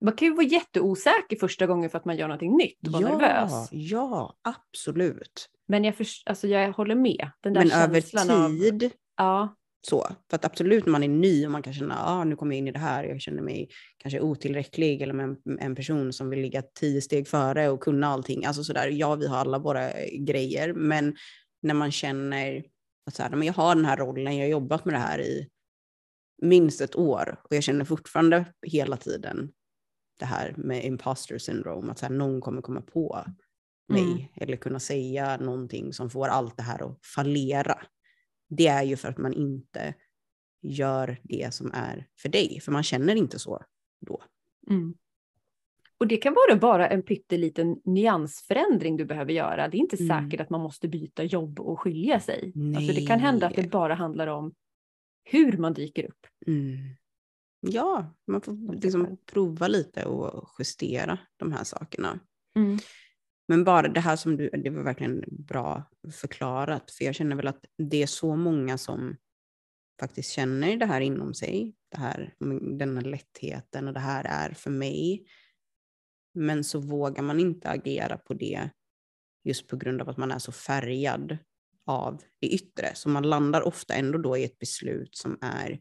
Man 0.00 0.14
kan 0.14 0.28
ju 0.28 0.34
vara 0.34 0.46
jätteosäker 0.46 1.36
första 1.36 1.66
gången 1.66 1.90
för 1.90 1.98
att 1.98 2.04
man 2.04 2.16
gör 2.16 2.28
någonting 2.28 2.56
nytt 2.56 2.86
och 2.86 2.92
vara 2.92 3.08
nervös. 3.08 3.68
ja, 3.72 4.34
absolut. 4.42 5.48
Men 5.68 5.84
jag, 5.84 5.94
förs- 5.94 6.22
alltså 6.26 6.48
jag 6.48 6.72
håller 6.72 6.94
med. 6.94 7.30
Den 7.40 7.52
där 7.52 7.60
Men 7.60 7.70
över 7.72 8.00
känslan 8.00 8.44
av... 8.44 8.48
tid 8.48 8.90
Ja, 9.16 9.56
så. 9.82 10.08
För 10.30 10.36
att 10.36 10.44
absolut 10.44 10.86
när 10.86 10.92
man 10.92 11.02
är 11.02 11.08
ny 11.08 11.46
och 11.46 11.52
man 11.52 11.62
kan 11.62 11.74
känna, 11.74 11.98
ah, 12.04 12.24
nu 12.24 12.36
kommer 12.36 12.54
jag 12.54 12.58
in 12.58 12.68
i 12.68 12.72
det 12.72 12.78
här, 12.78 13.04
jag 13.04 13.20
känner 13.20 13.42
mig 13.42 13.68
kanske 13.98 14.20
otillräcklig 14.20 15.02
eller 15.02 15.12
med 15.12 15.24
en, 15.24 15.58
en 15.58 15.74
person 15.74 16.12
som 16.12 16.30
vill 16.30 16.40
ligga 16.40 16.62
tio 16.62 17.00
steg 17.00 17.28
före 17.28 17.68
och 17.68 17.80
kunna 17.82 18.06
allting. 18.06 18.44
Alltså 18.44 18.64
sådär, 18.64 18.88
ja 18.88 19.14
vi 19.14 19.26
har 19.26 19.38
alla 19.38 19.58
våra 19.58 19.90
eh, 19.90 20.18
grejer, 20.18 20.72
men 20.72 21.16
när 21.62 21.74
man 21.74 21.92
känner 21.92 22.64
att 23.06 23.14
så 23.14 23.22
här, 23.22 23.30
men 23.30 23.42
jag 23.42 23.54
har 23.54 23.74
den 23.74 23.84
här 23.84 23.96
rollen, 23.96 24.36
jag 24.36 24.44
har 24.44 24.50
jobbat 24.50 24.84
med 24.84 24.94
det 24.94 24.98
här 24.98 25.20
i 25.20 25.48
minst 26.42 26.80
ett 26.80 26.96
år 26.96 27.40
och 27.44 27.56
jag 27.56 27.62
känner 27.62 27.84
fortfarande 27.84 28.44
hela 28.66 28.96
tiden 28.96 29.50
det 30.20 30.26
här 30.26 30.54
med 30.56 30.84
imposter 30.84 31.38
syndrome, 31.38 31.92
att 31.92 31.98
så 31.98 32.06
här, 32.06 32.12
någon 32.14 32.40
kommer 32.40 32.62
komma 32.62 32.80
på 32.80 33.24
mig 33.88 34.02
Mm. 34.12 34.24
eller 34.36 34.56
kunna 34.56 34.80
säga 34.80 35.36
någonting 35.36 35.92
som 35.92 36.10
får 36.10 36.28
allt 36.28 36.56
det 36.56 36.62
här 36.62 36.90
att 36.90 36.98
fallera. 37.06 37.78
Det 38.48 38.66
är 38.66 38.82
ju 38.82 38.96
för 38.96 39.08
att 39.08 39.18
man 39.18 39.32
inte 39.32 39.94
gör 40.62 41.20
det 41.22 41.54
som 41.54 41.70
är 41.74 42.06
för 42.18 42.28
dig, 42.28 42.60
för 42.60 42.72
man 42.72 42.82
känner 42.82 43.14
inte 43.14 43.38
så 43.38 43.62
då. 44.06 44.22
Mm. 44.70 44.94
Och 45.98 46.06
det 46.06 46.16
kan 46.16 46.34
vara 46.34 46.60
bara 46.60 46.88
en 46.88 47.02
pytteliten 47.02 47.80
nyansförändring 47.84 48.96
du 48.96 49.04
behöver 49.04 49.32
göra. 49.32 49.68
Det 49.68 49.76
är 49.76 49.80
inte 49.80 50.02
Mm. 50.02 50.08
säkert 50.24 50.40
att 50.40 50.50
man 50.50 50.60
måste 50.60 50.88
byta 50.88 51.24
jobb 51.24 51.60
och 51.60 51.80
skilja 51.80 52.20
sig. 52.20 52.52
Alltså 52.76 52.92
det 52.92 53.06
kan 53.06 53.20
hända 53.20 53.46
att 53.46 53.54
det 53.56 53.70
bara 53.70 53.94
handlar 53.94 54.26
om 54.26 54.54
hur 55.24 55.56
man 55.58 55.74
dyker 55.74 56.04
upp. 56.04 56.26
Mm. 56.46 56.76
Ja, 57.60 58.14
man 58.26 58.40
får 58.40 58.74
liksom 58.82 59.16
prova 59.26 59.68
lite 59.68 60.04
och 60.04 60.50
justera 60.58 61.18
de 61.36 61.52
här 61.52 61.64
sakerna. 61.64 62.20
Men 63.48 63.64
bara 63.64 63.88
det 63.88 64.00
här 64.00 64.16
som 64.16 64.36
du, 64.36 64.50
det 64.50 64.70
var 64.70 64.82
verkligen 64.82 65.24
bra 65.28 65.90
förklarat, 66.12 66.90
för 66.90 67.04
jag 67.04 67.14
känner 67.14 67.36
väl 67.36 67.46
att 67.48 67.64
det 67.78 68.02
är 68.02 68.06
så 68.06 68.36
många 68.36 68.78
som 68.78 69.16
faktiskt 70.00 70.30
känner 70.30 70.76
det 70.76 70.86
här 70.86 71.00
inom 71.00 71.34
sig, 71.34 71.74
det 71.90 71.98
här, 71.98 72.34
den 72.78 72.96
här 72.96 73.04
lättheten 73.04 73.88
och 73.88 73.94
det 73.94 74.00
här 74.00 74.24
är 74.24 74.54
för 74.54 74.70
mig. 74.70 75.26
Men 76.34 76.64
så 76.64 76.80
vågar 76.80 77.22
man 77.22 77.40
inte 77.40 77.70
agera 77.70 78.16
på 78.18 78.34
det 78.34 78.70
just 79.44 79.68
på 79.68 79.76
grund 79.76 80.02
av 80.02 80.08
att 80.08 80.16
man 80.16 80.32
är 80.32 80.38
så 80.38 80.52
färgad 80.52 81.38
av 81.86 82.22
det 82.40 82.48
yttre. 82.48 82.94
Så 82.94 83.08
man 83.08 83.22
landar 83.22 83.62
ofta 83.62 83.94
ändå 83.94 84.18
då 84.18 84.36
i 84.36 84.44
ett 84.44 84.58
beslut 84.58 85.16
som 85.16 85.38
är 85.40 85.80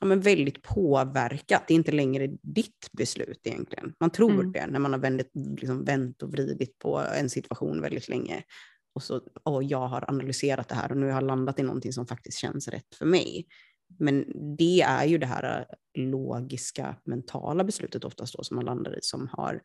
ja, 0.00 0.06
men 0.06 0.20
väldigt 0.20 0.62
påverkat. 0.62 1.62
Det 1.68 1.74
är 1.74 1.76
inte 1.76 1.92
längre 1.92 2.26
ditt 2.42 2.88
beslut 2.92 3.40
egentligen. 3.44 3.94
Man 4.00 4.10
tror 4.10 4.30
Mm. 4.32 4.52
det 4.52 4.66
när 4.66 4.78
man 4.78 4.92
har 4.92 5.00
vänt, 5.00 5.22
liksom 5.34 5.84
vänt 5.84 6.22
och 6.22 6.32
vridit 6.32 6.78
på 6.78 6.98
en 6.98 7.30
situation 7.30 7.80
väldigt 7.82 8.08
länge. 8.08 8.42
Och 8.94 9.02
så, 9.02 9.20
åh, 9.44 9.64
jag 9.64 9.88
har 9.88 10.04
analyserat 10.10 10.68
det 10.68 10.74
här 10.74 10.90
och 10.90 10.96
nu 10.96 11.06
har 11.06 11.12
jag 11.12 11.26
landat 11.26 11.58
i 11.58 11.62
någonting 11.62 11.92
som 11.92 12.06
faktiskt 12.06 12.38
känns 12.38 12.68
rätt 12.68 12.94
för 12.94 13.06
mig. 13.06 13.46
Men 13.98 14.24
det 14.56 14.80
är 14.80 15.04
ju 15.04 15.18
det 15.18 15.26
här 15.26 15.66
äh, 15.96 16.02
logiska, 16.02 16.96
mentala 17.04 17.64
beslutet 17.64 18.04
oftast 18.04 18.36
då 18.36 18.44
som 18.44 18.56
man 18.56 18.64
landar 18.64 18.98
i 18.98 18.98
som 19.02 19.28
har 19.32 19.60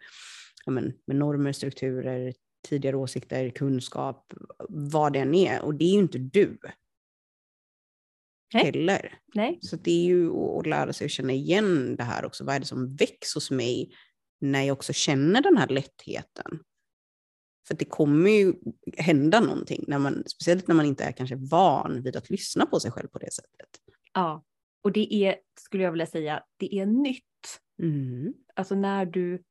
ja, 0.66 0.72
men, 0.72 0.94
med 1.08 1.16
normer, 1.18 1.52
strukturer, 1.52 2.34
tidigare 2.68 2.98
åsikter, 2.98 3.50
kunskap, 3.50 4.34
vad 4.70 5.14
det 5.14 5.20
än 5.20 5.36
är. 5.36 5.62
Och 5.62 5.76
det 5.76 5.86
är 5.86 5.94
ju 5.94 6.00
inte 6.00 6.18
du. 6.18 6.58
Nej. 8.54 8.66
Heller. 8.66 9.20
Nej. 9.34 9.60
Så 9.62 9.76
det 9.76 9.92
är 9.92 10.06
ju 10.06 10.32
att 10.34 10.68
lära 10.68 10.94
sig 10.94 11.06
att 11.06 11.12
känna 11.12 11.34
igen 11.34 11.96
det 11.96 12.04
här 12.04 12.26
också. 12.26 12.44
Vad 12.46 12.56
är 12.56 12.60
det 12.60 12.66
som 12.66 12.96
väcks 12.96 13.34
hos 13.34 13.52
mig 13.52 13.92
när 14.42 14.64
jag 14.64 14.74
också 14.74 14.94
känner 14.94 15.42
den 15.42 15.58
här 15.58 15.68
lättheten? 15.68 16.60
För 17.68 17.76
det 17.76 17.86
kommer 17.86 18.30
ju 18.30 18.54
hända 18.98 19.40
någonting, 19.40 19.86
när 19.88 20.00
man, 20.00 20.24
speciellt 20.28 20.68
när 20.68 20.76
man 20.76 20.86
inte 20.86 21.04
är 21.04 21.12
kanske 21.12 21.36
van 21.36 22.04
vid 22.04 22.16
att 22.16 22.30
lyssna 22.30 22.66
på 22.66 22.80
sig 22.80 22.92
själv 22.92 23.08
på 23.08 23.20
det 23.20 23.34
sättet. 23.34 23.70
Ja. 24.14 24.44
Och 24.84 24.92
det 24.92 25.14
är, 25.14 25.36
skulle 25.60 25.84
jag 25.84 25.92
vilja 25.92 26.06
säga, 26.06 26.44
det 26.58 26.76
är 26.80 26.86
nytt. 26.86 27.24
Mm. 27.82 28.34
Alltså 28.56 28.76
när 28.76 29.06
du 29.06 29.44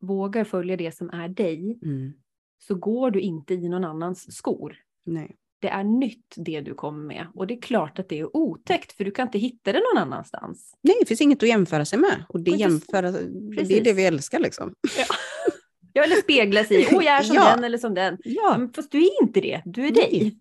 vågar 0.00 0.44
följa 0.44 0.76
det 0.76 0.92
som 0.92 1.10
är 1.10 1.28
dig 1.28 1.78
Mm. 1.82 2.12
så 2.58 2.74
går 2.74 3.10
du 3.10 3.20
inte 3.20 3.54
i 3.54 3.68
någon 3.68 3.84
annans 3.84 4.36
skor. 4.36 4.76
Nej. 5.04 5.36
Det 5.58 5.68
är 5.68 5.84
nytt 5.84 6.34
det 6.36 6.60
du 6.60 6.74
kommer 6.74 7.04
med 7.06 7.26
och 7.34 7.46
det 7.46 7.54
är 7.54 7.60
klart 7.60 7.98
att 7.98 8.08
det 8.08 8.18
är 8.20 8.36
otäckt 8.36 8.92
för 8.92 9.04
du 9.04 9.10
kan 9.10 9.28
inte 9.28 9.38
hitta 9.38 9.72
det 9.72 9.78
någon 9.94 10.02
annanstans. 10.02 10.74
Nej, 10.82 10.96
det 11.00 11.06
finns 11.06 11.20
inget 11.20 11.42
att 11.42 11.48
jämföra 11.48 11.84
sig 11.84 11.98
med. 11.98 12.24
Och 12.28 12.40
det, 12.40 12.50
Och 12.50 12.56
jämföra, 12.56 13.10
det 13.10 13.78
är 13.78 13.84
det 13.84 13.92
vi 13.92 14.04
älskar 14.04 14.38
liksom. 14.40 14.74
Ja, 15.92 16.04
eller 16.04 16.16
spegla 16.16 16.64
sig 16.64 16.82
i, 16.82 16.86
åh 16.92 17.04
jag 17.04 17.18
är 17.18 17.22
som 17.22 17.36
Ja. 17.40 17.54
den 17.54 17.64
eller 17.64 17.78
som 17.78 17.94
den. 17.94 18.18
Ja, 18.24 18.42
Ja. 18.52 18.58
men 18.58 18.72
fast 18.72 18.90
du 18.92 18.98
är 19.04 19.22
inte 19.22 19.40
det, 19.40 19.62
du 19.64 19.80
är 19.86 19.92
Nej. 19.92 20.10
dig. 20.10 20.38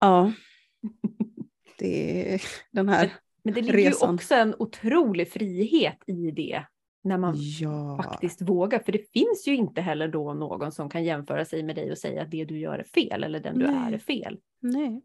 ja. 0.00 0.32
Det 1.78 2.34
är 2.34 2.42
den 2.70 2.88
här... 2.88 3.12
Men 3.44 3.54
det 3.54 3.60
ligger 3.62 3.72
Resan. 3.78 4.08
ju 4.10 4.14
också 4.14 4.34
en 4.34 4.54
otrolig 4.58 5.32
frihet 5.32 5.98
i 6.06 6.30
det 6.30 6.64
när 7.04 7.18
man 7.18 7.34
Ja. 7.38 8.00
faktiskt 8.02 8.42
vågar. 8.42 8.78
För 8.78 8.92
det 8.92 9.10
finns 9.12 9.48
ju 9.48 9.54
inte 9.56 9.80
heller 9.80 10.08
då 10.08 10.34
någon 10.34 10.72
som 10.72 10.90
kan 10.90 11.04
jämföra 11.04 11.44
sig 11.44 11.62
med 11.62 11.76
dig 11.76 11.90
och 11.90 11.98
säga 11.98 12.22
att 12.22 12.30
det 12.30 12.44
du 12.44 12.58
gör 12.58 12.78
är 12.78 12.84
fel 12.84 13.24
eller 13.24 13.40
den 13.40 13.58
du 13.58 13.66
Nej. 13.66 13.76
är 13.76 13.92
är 13.92 13.98
fel. 13.98 14.40
Nej. 14.60 15.02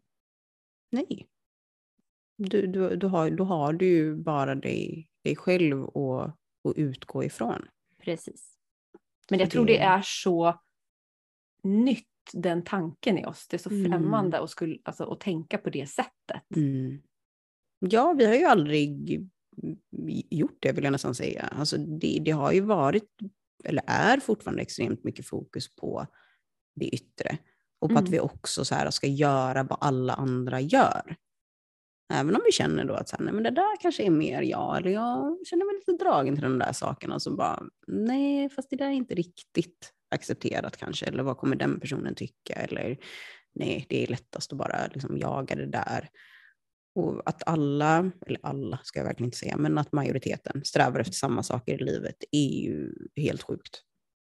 Nej. 0.92 1.28
Du, 2.38 2.68
du, 2.68 2.96
du 2.96 3.08
har, 3.08 3.30
då 3.30 3.44
har 3.44 3.74
du 3.74 3.86
ju 3.88 4.16
bara 4.16 4.56
dig, 4.56 5.10
dig 5.24 5.36
själv 5.36 5.84
att, 5.84 6.36
att 6.70 6.76
utgå 6.76 7.24
ifrån. 7.24 7.68
Precis. 7.98 8.58
Men 9.30 9.40
jag 9.40 9.48
Så 9.48 9.52
tror 9.52 9.66
det- 9.66 9.74
det 9.74 9.80
är 9.80 10.02
så 10.06 10.60
nytt 11.64 12.06
den 12.34 12.64
tanken 12.64 13.18
i 13.18 13.26
oss. 13.26 13.48
Det 13.48 13.56
är 13.56 13.58
så 13.58 13.70
Mm. 13.70 13.92
främmande 13.92 14.40
att, 14.40 14.50
skulle, 14.50 14.78
alltså, 14.84 15.12
att 15.12 15.20
tänka 15.20 15.58
på 15.58 15.70
det 15.70 15.90
sättet. 15.90 16.56
Mm. 16.56 17.02
Ja, 17.80 18.14
vi 18.18 18.26
har 18.26 18.36
ju 18.36 18.44
aldrig 18.46 19.22
gjort 20.30 20.58
det 20.60 20.72
vill 20.72 20.84
jag 20.84 20.92
nästan 20.92 21.16
säga. 21.16 21.42
Alltså 21.42 21.78
det, 21.78 22.20
det 22.26 22.32
har 22.32 22.52
ju 22.52 22.62
varit 22.62 23.10
eller 23.64 23.84
är 23.88 24.20
fortfarande 24.20 24.62
extremt 24.62 25.04
mycket 25.04 25.28
fokus 25.28 25.76
på 25.76 26.08
det 26.76 26.86
yttre. 26.86 27.38
Och 27.80 27.90
på 27.90 27.94
Mm. 27.94 28.04
att 28.04 28.10
vi 28.10 28.20
också 28.20 28.66
så 28.66 28.76
här 28.76 28.90
ska 28.90 29.08
göra 29.08 29.64
vad 29.64 29.78
alla 29.82 30.14
andra 30.14 30.62
gör. 30.62 31.16
Även 32.14 32.36
om 32.36 32.42
vi 32.46 32.52
känner 32.52 32.86
då 32.86 32.94
att 32.94 33.10
så 33.10 33.16
här, 33.16 33.24
nej, 33.24 33.34
men 33.34 33.44
det 33.44 33.50
där 33.50 33.82
kanske 33.82 34.04
är 34.04 34.10
mer 34.10 34.42
jag, 34.42 34.78
eller 34.78 34.92
jag 34.92 35.38
känner 35.48 35.66
mig 35.66 35.76
lite 35.76 36.04
dragen 36.04 36.36
till 36.36 36.44
de 36.44 36.60
där 36.60 36.74
sakerna. 36.74 37.20
Så 37.20 37.36
bara, 37.36 37.64
nej, 37.88 38.50
fast 38.50 38.70
det 38.70 38.76
där 38.76 38.86
är 38.86 38.92
inte 38.92 39.16
riktigt 39.16 39.94
accepterat 40.10 40.78
kanske. 40.78 41.06
Eller 41.06 41.24
vad 41.24 41.38
kommer 41.38 41.56
den 41.56 41.80
personen 41.80 42.16
tycka? 42.16 42.54
Eller 42.54 42.98
nej, 43.56 43.86
det 43.90 44.04
är 44.04 44.08
lättast 44.08 44.52
att 44.52 44.58
bara 44.58 44.88
liksom 44.88 45.18
jaga 45.18 45.56
det 45.56 45.66
där. 45.66 46.10
Och 46.96 47.22
att 47.26 47.48
alla, 47.48 48.12
eller 48.28 48.40
alla 48.44 48.80
ska 48.84 49.00
jag 49.00 49.06
verkligen 49.06 49.28
inte 49.28 49.38
säga, 49.38 49.58
men 49.58 49.78
att 49.78 49.92
majoriteten 49.92 50.62
strävar 50.66 51.00
efter 51.00 51.14
samma 51.14 51.44
saker 51.44 51.74
i 51.82 51.86
livet 51.86 52.16
är 52.32 52.64
ju 52.64 52.94
helt 53.16 53.44
sjukt. 53.44 53.84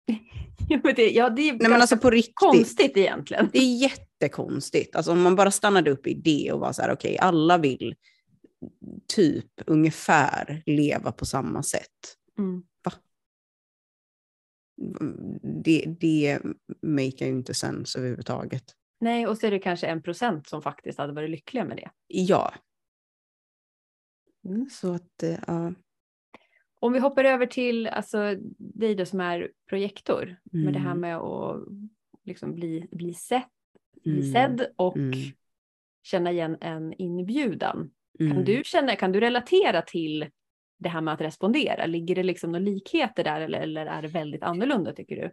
Ja, 0.68 0.80
men 0.84 0.94
det, 0.94 1.10
ja, 1.10 1.30
det 1.30 1.48
är 1.48 1.52
Nej 1.52 1.68
men 1.70 1.80
alltså 1.80 1.96
på 1.96 2.10
riktigt. 2.10 2.34
konstigt 2.34 2.96
egentligen. 2.96 3.50
Det 3.52 3.58
är 3.58 3.76
jättekonstigt. 3.76 4.96
Alltså 4.96 5.12
om 5.12 5.22
man 5.22 5.36
bara 5.36 5.50
stannade 5.50 5.90
upp 5.90 6.06
i 6.06 6.14
det 6.14 6.52
och 6.52 6.60
var 6.60 6.72
så 6.72 6.82
här, 6.82 6.92
okej, 6.92 7.18
alla 7.18 7.58
vill 7.58 7.94
typ 9.06 9.50
ungefär 9.66 10.62
leva 10.66 11.12
på 11.12 11.26
samma 11.26 11.62
sätt. 11.62 12.16
Mm. 12.38 12.62
Det, 15.64 15.84
det 16.00 16.38
maker 16.82 17.26
ju 17.26 17.32
inte 17.32 17.54
sens 17.54 17.96
överhuvudtaget. 17.96 18.64
Nej, 19.00 19.26
och 19.26 19.38
så 19.38 19.46
är 19.46 19.50
det 19.50 19.58
kanske 19.58 19.86
en 19.86 20.02
procent 20.02 20.48
som 20.48 20.62
faktiskt 20.62 20.98
hade 20.98 21.12
varit 21.12 21.30
lyckliga 21.30 21.64
med 21.64 21.76
det. 21.76 21.90
Ja, 22.06 22.54
Mm. 24.44 24.70
så 24.70 24.92
att, 24.92 25.22
eh, 25.22 25.38
ja. 25.46 25.72
Om 26.80 26.92
vi 26.92 26.98
hoppar 26.98 27.24
över 27.24 27.46
till 27.46 27.86
alltså, 27.86 28.34
dig 28.58 28.94
då 28.94 29.04
som 29.06 29.20
är 29.20 29.50
projektor, 29.68 30.36
med 30.52 30.72
det 30.72 30.78
här 30.78 30.90
Mm. 30.90 31.00
med 31.00 31.16
att 31.16 31.62
liksom 32.24 32.54
bli, 32.54 32.88
bli, 32.90 33.14
sett, 33.14 33.48
bli 34.04 34.20
Mm. 34.20 34.32
sedd 34.32 34.66
och 34.76 34.96
Mm. 34.96 35.18
känna 36.02 36.30
igen 36.32 36.56
en 36.60 36.92
inbjudan. 36.92 37.90
Kan, 38.18 38.30
Mm. 38.30 38.44
du 38.44 38.62
känna, 38.64 38.96
kan 38.96 39.12
du 39.12 39.20
relatera 39.20 39.82
till 39.82 40.30
det 40.78 40.88
här 40.88 41.00
med 41.00 41.14
att 41.14 41.20
respondera? 41.20 41.86
Ligger 41.86 42.14
det 42.14 42.22
liksom 42.22 42.52
några 42.52 42.64
likheter 42.64 43.24
där 43.24 43.40
eller, 43.40 43.60
eller 43.60 43.86
är 43.86 44.02
det 44.02 44.08
väldigt 44.08 44.42
annorlunda 44.42 44.92
tycker 44.92 45.16
du? 45.16 45.30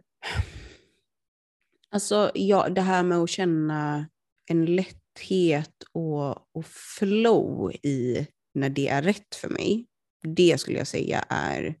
Alltså, 1.90 2.30
ja, 2.34 2.68
det 2.68 2.80
här 2.80 3.02
med 3.02 3.18
att 3.18 3.30
känna 3.30 4.08
en 4.50 4.66
lätthet 4.66 5.74
och, 5.92 6.56
och 6.56 6.66
flow 6.66 7.72
i 7.72 8.26
när 8.54 8.68
det 8.68 8.88
är 8.88 9.02
rätt 9.02 9.34
för 9.34 9.48
mig, 9.48 9.86
det 10.22 10.60
skulle 10.60 10.78
jag 10.78 10.86
säga 10.86 11.24
är, 11.28 11.76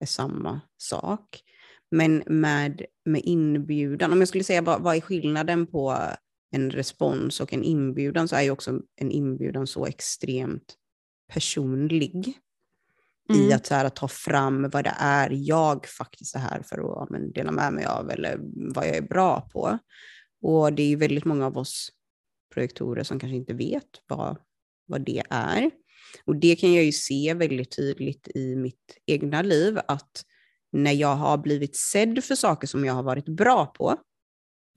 är 0.00 0.06
samma 0.06 0.60
sak. 0.76 1.42
Men 1.90 2.22
med, 2.26 2.84
med 3.04 3.22
inbjudan, 3.24 4.12
om 4.12 4.18
jag 4.18 4.28
skulle 4.28 4.44
säga 4.44 4.62
vad, 4.62 4.82
vad 4.82 4.96
är 4.96 5.00
skillnaden 5.00 5.66
på 5.66 5.96
en 6.50 6.70
respons 6.70 7.40
och 7.40 7.52
en 7.52 7.64
inbjudan 7.64 8.28
så 8.28 8.36
är 8.36 8.42
ju 8.42 8.50
också 8.50 8.80
en 8.96 9.10
inbjudan 9.10 9.66
så 9.66 9.86
extremt 9.86 10.74
personlig 11.32 12.38
i 13.34 13.44
Mm. 13.44 13.56
att, 13.56 13.66
så 13.66 13.74
här, 13.74 13.84
att 13.84 13.96
ta 13.96 14.08
fram 14.08 14.70
vad 14.70 14.84
det 14.84 14.94
är 14.98 15.30
jag 15.32 15.86
faktiskt 15.86 16.34
är 16.34 16.40
här 16.40 16.62
för 16.62 17.02
att 17.02 17.10
men, 17.10 17.32
dela 17.32 17.52
med 17.52 17.72
mig 17.72 17.84
av 17.84 18.10
eller 18.10 18.38
vad 18.74 18.86
jag 18.86 18.96
är 18.96 19.02
bra 19.02 19.40
på. 19.52 19.78
Och 20.42 20.72
det 20.72 20.82
är 20.82 20.88
ju 20.88 20.96
väldigt 20.96 21.24
många 21.24 21.46
av 21.46 21.58
oss 21.58 21.88
projektorer 22.54 23.02
som 23.02 23.18
kanske 23.20 23.36
inte 23.36 23.54
vet 23.54 23.88
vad, 24.06 24.36
vad 24.86 25.04
det 25.04 25.22
är. 25.30 25.70
Och 26.24 26.36
det 26.36 26.56
kan 26.56 26.74
jag 26.74 26.84
ju 26.84 26.92
se 26.92 27.34
väldigt 27.34 27.76
tydligt 27.76 28.28
i 28.34 28.56
mitt 28.56 28.98
egna 29.06 29.42
liv 29.42 29.78
att 29.88 30.24
när 30.72 30.92
jag 30.92 31.16
har 31.16 31.38
blivit 31.38 31.76
sedd 31.76 32.24
för 32.24 32.34
saker 32.34 32.66
som 32.66 32.84
jag 32.84 32.94
har 32.94 33.02
varit 33.02 33.28
bra 33.28 33.66
på, 33.66 33.96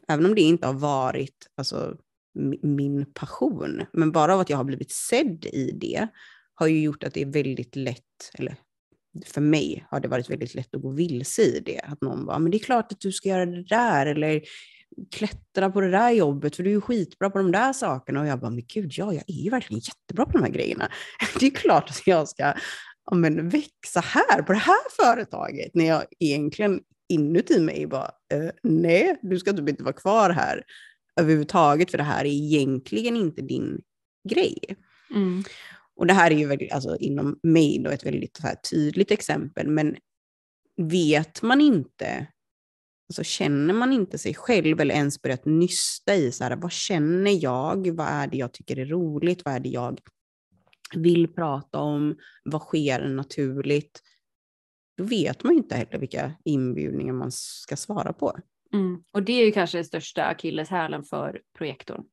även 0.08 0.26
om 0.26 0.36
det 0.36 0.42
inte 0.42 0.68
har 0.68 0.74
varit 0.74 1.48
alltså, 1.56 1.98
mi- 2.40 2.66
min 2.66 3.14
passion, 3.14 3.86
men 3.94 4.12
bara 4.12 4.34
av 4.34 4.40
att 4.40 4.50
jag 4.50 4.58
har 4.58 4.64
blivit 4.64 4.92
sedd 4.92 5.46
i 5.46 5.72
det 5.72 6.08
har 6.62 6.68
ju 6.68 6.82
gjort 6.82 7.04
att 7.04 7.14
det 7.14 7.22
är 7.22 7.26
väldigt 7.26 7.76
lätt, 7.76 8.32
eller 8.34 8.56
för 9.26 9.42
mig 9.42 9.86
har 9.90 10.00
det 10.00 10.08
varit 10.08 10.30
väldigt 10.30 10.56
lätt 10.56 10.76
att 10.76 10.82
gå 10.82 10.90
vilse 10.90 11.42
i 11.42 11.60
det. 11.66 11.80
Att 11.80 12.02
någon 12.02 12.26
bara, 12.26 12.36
ah, 12.36 12.40
men 12.40 12.52
det 12.52 12.58
är 12.58 12.64
klart 12.64 12.92
att 12.92 13.00
du 13.00 13.12
ska 13.12 13.30
göra 13.30 13.46
det 13.46 13.64
där, 13.64 14.06
eller 14.06 14.42
klättra 15.12 15.70
på 15.70 15.82
det 15.82 15.92
där 15.92 16.12
jobbet, 16.12 16.56
för 16.56 16.64
du 16.64 16.70
är 16.70 16.74
ju 16.74 16.82
skitbra 16.82 17.30
på 17.30 17.38
de 17.38 17.52
där 17.52 17.74
sakerna. 17.74 18.22
Och 18.22 18.28
jag 18.28 18.40
bara, 18.40 18.50
men 18.50 18.64
gud, 18.68 18.92
ja, 18.96 19.14
jag 19.14 19.24
är 19.28 19.44
ju 19.44 19.50
verkligen 19.50 19.80
jättebra 19.80 20.26
på 20.26 20.32
de 20.32 20.44
här 20.44 20.52
grejerna. 20.52 20.92
Det 21.40 21.46
är 21.46 21.52
klart 21.52 21.90
att 21.90 22.08
jag 22.08 22.30
ska 22.30 22.54
ja, 23.06 23.16
men, 23.16 23.50
växa 23.50 24.00
här, 24.00 24.42
på 24.42 24.54
det 24.54 24.60
här 24.60 24.90
företaget, 25.02 25.76
när 25.76 25.86
jag 25.86 26.04
egentligen 26.20 26.80
inuti 27.10 27.60
mig 27.60 27.88
bara, 27.88 28.12
eh, 28.34 28.50
nej, 28.64 29.20
du 29.22 29.40
ska 29.40 29.54
typ 29.54 29.70
inte 29.70 29.84
vara 29.84 29.94
kvar 29.94 30.30
här 30.30 30.64
överhuvudtaget, 31.20 31.92
för 31.92 31.98
det 31.98 32.04
här 32.04 32.26
är 32.26 32.30
egentligen 32.30 33.16
inte 33.16 33.42
din 33.42 33.82
grej. 34.30 34.58
Mm. 35.16 35.44
Och 36.02 36.08
det 36.08 36.14
här 36.14 36.32
är 36.32 36.36
ju 36.36 36.48
väldigt, 36.48 36.72
alltså, 36.72 36.98
inom 36.98 37.40
mig 37.44 37.80
då 37.84 37.90
ett 37.90 38.06
väldigt 38.06 38.40
här, 38.44 38.56
tydligt 38.56 39.12
exempel, 39.12 39.68
men 39.68 39.96
vet 40.78 41.42
man 41.42 41.62
inte, 41.62 42.28
alltså 43.10 43.24
känner 43.24 43.74
man 43.74 43.94
inte 43.94 44.18
sig 44.18 44.34
själv 44.34 44.80
eller 44.80 44.96
ens 44.96 45.22
börjat 45.22 45.46
nysta 45.46 46.16
i 46.16 46.32
så 46.32 46.44
här, 46.44 46.56
vad 46.56 46.72
känner 46.72 47.44
jag, 47.44 47.96
vad 47.96 48.08
är 48.08 48.28
det 48.28 48.38
jag 48.38 48.54
tycker 48.54 48.80
är 48.80 48.86
roligt, 48.86 49.46
vad 49.46 49.54
är 49.54 49.60
det 49.60 49.70
jag 49.70 50.00
vill 50.96 51.34
prata 51.34 51.80
om, 51.80 52.16
vad 52.44 52.62
sker 52.62 53.08
naturligt, 53.08 54.02
då 54.98 55.04
vet 55.04 55.44
man 55.44 55.54
inte 55.54 55.76
heller 55.76 56.00
vilka 56.00 56.32
inbjudningar 56.46 57.14
man 57.14 57.32
ska 57.32 57.76
svara 57.76 58.14
på. 58.14 58.38
Mm. 58.74 59.04
Och 59.12 59.24
det 59.24 59.34
är 59.34 59.46
ju 59.46 59.52
kanske 59.52 59.78
den 59.78 59.86
största 59.86 60.24
akilleshälen 60.24 61.04
för 61.04 61.42
projektorn. 61.58 62.04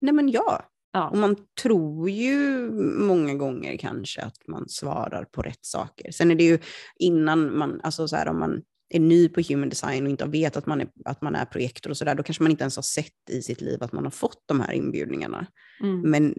Nej 0.00 0.14
men 0.14 0.28
ja, 0.28 0.70
Ja. 0.96 1.08
Och 1.08 1.18
man 1.18 1.36
tror 1.62 2.10
ju 2.10 2.70
många 2.98 3.34
gånger 3.34 3.76
kanske 3.76 4.22
att 4.22 4.48
man 4.48 4.68
svarar 4.68 5.24
på 5.24 5.42
rätt 5.42 5.64
saker. 5.64 6.12
Sen 6.12 6.30
är 6.30 6.34
det 6.34 6.44
ju 6.44 6.58
innan 6.98 7.58
man, 7.58 7.80
alltså 7.82 8.08
så 8.08 8.16
här 8.16 8.28
om 8.28 8.38
man 8.38 8.62
är 8.88 9.00
ny 9.00 9.28
på 9.28 9.40
human 9.48 9.68
design 9.68 10.04
och 10.04 10.10
inte 10.10 10.24
vet 10.26 10.56
att 10.56 10.66
man 10.66 10.80
är, 10.80 10.88
att 11.04 11.22
man 11.22 11.34
är 11.34 11.44
projektor 11.44 11.90
och 11.90 11.96
sådär, 11.96 12.14
då 12.14 12.22
kanske 12.22 12.42
man 12.42 12.50
inte 12.50 12.62
ens 12.62 12.76
har 12.76 12.82
sett 12.82 13.30
i 13.30 13.42
sitt 13.42 13.60
liv 13.60 13.82
att 13.82 13.92
man 13.92 14.04
har 14.04 14.10
fått 14.10 14.42
de 14.46 14.60
här 14.60 14.72
inbjudningarna. 14.72 15.46
Mm. 15.82 16.00
Men 16.00 16.34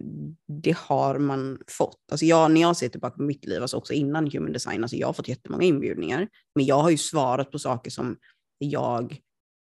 det 0.62 0.76
har 0.76 1.18
man 1.18 1.58
fått. 1.66 2.00
Alltså 2.10 2.26
jag, 2.26 2.50
när 2.50 2.60
jag 2.60 2.76
ser 2.76 2.88
tillbaka 2.88 3.16
på 3.16 3.22
mitt 3.22 3.44
liv, 3.44 3.62
alltså 3.62 3.76
också 3.76 3.92
innan 3.92 4.30
human 4.30 4.52
design, 4.52 4.84
alltså 4.84 4.96
jag 4.96 5.06
har 5.06 5.12
fått 5.12 5.28
jättemånga 5.28 5.64
inbjudningar. 5.64 6.28
Men 6.54 6.66
jag 6.66 6.78
har 6.78 6.90
ju 6.90 6.98
svarat 6.98 7.50
på 7.50 7.58
saker 7.58 7.90
som 7.90 8.16
jag 8.58 9.18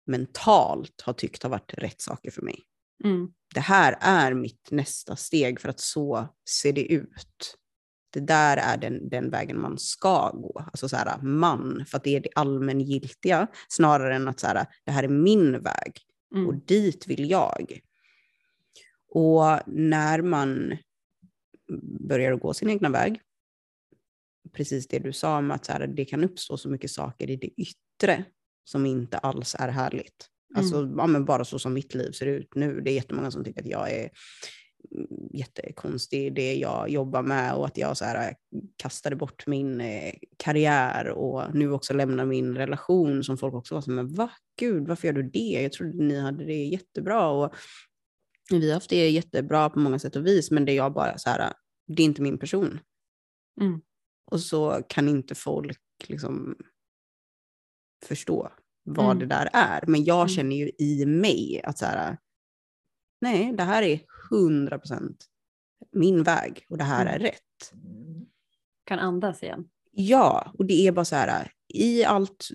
mentalt 0.06 1.02
har 1.04 1.12
tyckt 1.12 1.42
har 1.42 1.50
varit 1.50 1.74
rätt 1.74 2.00
saker 2.00 2.30
för 2.30 2.42
mig 2.42 2.62
Mm. 3.04 3.28
det 3.54 3.60
här 3.60 3.98
är 4.00 4.34
mitt 4.34 4.70
nästa 4.70 5.16
steg 5.16 5.60
för 5.60 5.68
att 5.68 5.80
så 5.80 6.28
ser 6.48 6.72
det 6.72 6.92
ut. 6.92 7.56
Det 8.10 8.20
där 8.20 8.56
är 8.56 8.76
den, 8.76 9.08
den 9.08 9.30
vägen 9.30 9.60
man 9.60 9.78
ska 9.78 10.30
gå. 10.30 10.64
Alltså 10.66 10.88
så 10.88 10.96
här, 10.96 11.22
man, 11.22 11.84
för 11.88 11.96
att 11.96 12.04
det 12.04 12.16
är 12.16 12.20
det 12.20 12.28
allmängiltiga 12.34 13.46
snarare 13.68 14.16
än 14.16 14.28
att 14.28 14.40
så 14.40 14.46
här, 14.46 14.66
det 14.84 14.92
här 14.92 15.02
är 15.02 15.08
min 15.08 15.52
väg 15.62 15.92
och 16.30 16.38
Mm. 16.38 16.60
dit 16.66 17.06
vill 17.06 17.30
jag. 17.30 17.80
Och 19.08 19.60
när 19.66 20.22
man 20.22 20.76
börjar 22.08 22.36
gå 22.36 22.54
sin 22.54 22.70
egna 22.70 22.88
väg, 22.88 23.20
precis 24.52 24.88
det 24.88 24.98
du 24.98 25.12
sa 25.12 25.38
om 25.38 25.50
att 25.50 25.64
så 25.64 25.72
här, 25.72 25.86
det 25.86 26.04
kan 26.04 26.24
uppstå 26.24 26.56
så 26.56 26.68
mycket 26.68 26.90
saker 26.90 27.30
i 27.30 27.36
det 27.36 27.50
yttre 27.56 28.24
som 28.64 28.86
inte 28.86 29.18
alls 29.18 29.56
är 29.58 29.68
härligt. 29.68 30.30
Alltså 30.54 30.94
ja, 30.96 31.06
men 31.06 31.24
bara 31.24 31.44
så 31.44 31.58
som 31.58 31.74
mitt 31.74 31.94
liv 31.94 32.12
ser 32.12 32.26
ut 32.26 32.54
nu. 32.54 32.80
Det 32.80 32.90
är 32.90 32.94
jättemånga 32.94 33.30
som 33.30 33.44
tycker 33.44 33.60
att 33.60 33.66
jag 33.66 33.92
är 33.92 34.10
mm, 34.94 35.06
jättekonstig 35.32 36.34
det 36.34 36.54
jag 36.54 36.88
jobbar 36.88 37.22
med 37.22 37.54
och 37.54 37.66
att 37.66 37.76
jag 37.76 37.96
så 37.96 38.04
här, 38.04 38.34
kastade 38.76 39.16
bort 39.16 39.46
min 39.46 39.80
eh, 39.80 40.14
karriär 40.36 41.08
och 41.08 41.54
nu 41.54 41.72
också 41.72 41.94
lämnar 41.94 42.24
min 42.24 42.56
relation 42.56 43.24
som 43.24 43.38
folk 43.38 43.54
också 43.54 43.74
var 43.74 43.82
så 43.82 43.90
men 43.90 44.14
va? 44.14 44.30
Gud, 44.58 44.88
varför 44.88 45.08
gör 45.08 45.14
du 45.14 45.22
det? 45.22 45.62
Jag 45.62 45.72
trodde 45.72 46.04
ni 46.04 46.20
hade 46.20 46.44
det 46.44 46.64
jättebra 46.64 47.28
och 47.28 47.54
vi 48.50 48.68
har 48.68 48.74
haft 48.74 48.90
det 48.90 49.10
jättebra 49.10 49.70
på 49.70 49.78
många 49.78 49.98
sätt 49.98 50.16
och 50.16 50.26
vis 50.26 50.50
men 50.50 50.64
det 50.64 50.72
är 50.72 50.76
jag 50.76 50.92
bara 50.92 51.18
så 51.18 51.30
här, 51.30 51.52
det 51.86 52.02
är 52.02 52.06
inte 52.06 52.22
min 52.22 52.38
person. 52.38 52.80
Mm. 53.60 53.80
Och 54.30 54.40
så 54.40 54.82
kan 54.88 55.08
inte 55.08 55.34
folk 55.34 55.80
liksom 56.08 56.56
förstå 58.06 58.52
vad 58.86 59.04
Mm. 59.06 59.18
det 59.18 59.26
där 59.26 59.48
är. 59.52 59.84
Men 59.86 60.04
jag 60.04 60.16
Mm. 60.20 60.28
känner 60.28 60.56
ju 60.56 60.70
i 60.78 61.06
mig 61.06 61.60
att 61.64 61.78
så 61.78 61.86
här, 61.86 62.18
nej, 63.20 63.52
det 63.52 63.62
här 63.62 63.82
är 63.82 64.00
100% 64.30 65.16
min 65.92 66.22
väg 66.22 66.66
och 66.68 66.78
det 66.78 66.84
här 66.84 67.02
Mm. 67.02 67.14
är 67.14 67.18
rätt. 67.18 67.72
Kan 68.84 68.98
andas 68.98 69.42
igen. 69.42 69.68
Ja, 69.90 70.52
och 70.58 70.66
det 70.66 70.86
är 70.86 70.92
bara 70.92 71.04
så 71.04 71.16
här, 71.16 71.52
i 71.68 72.04
allt 72.04 72.48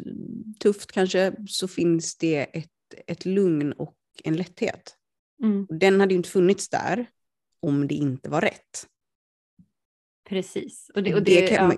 tufft 0.59 0.91
kanske 0.91 1.35
så 1.47 1.67
finns 1.67 2.17
det 2.17 2.37
ett, 2.43 2.69
ett 3.07 3.25
lugn 3.25 3.71
och 3.73 3.97
en 4.23 4.35
lätthet. 4.35 4.95
Mm. 5.43 5.67
Den 5.69 5.99
hade 5.99 6.13
ju 6.13 6.17
inte 6.17 6.29
funnits 6.29 6.69
där 6.69 7.09
om 7.59 7.87
det 7.87 7.95
inte 7.95 8.29
var 8.29 8.41
rätt. 8.41 8.87
Precis. 10.29 10.91
Och 10.95 11.03
det, 11.03 11.15
och 11.15 11.23
det, 11.23 11.47
kan 11.47 11.71
ja, 11.71 11.77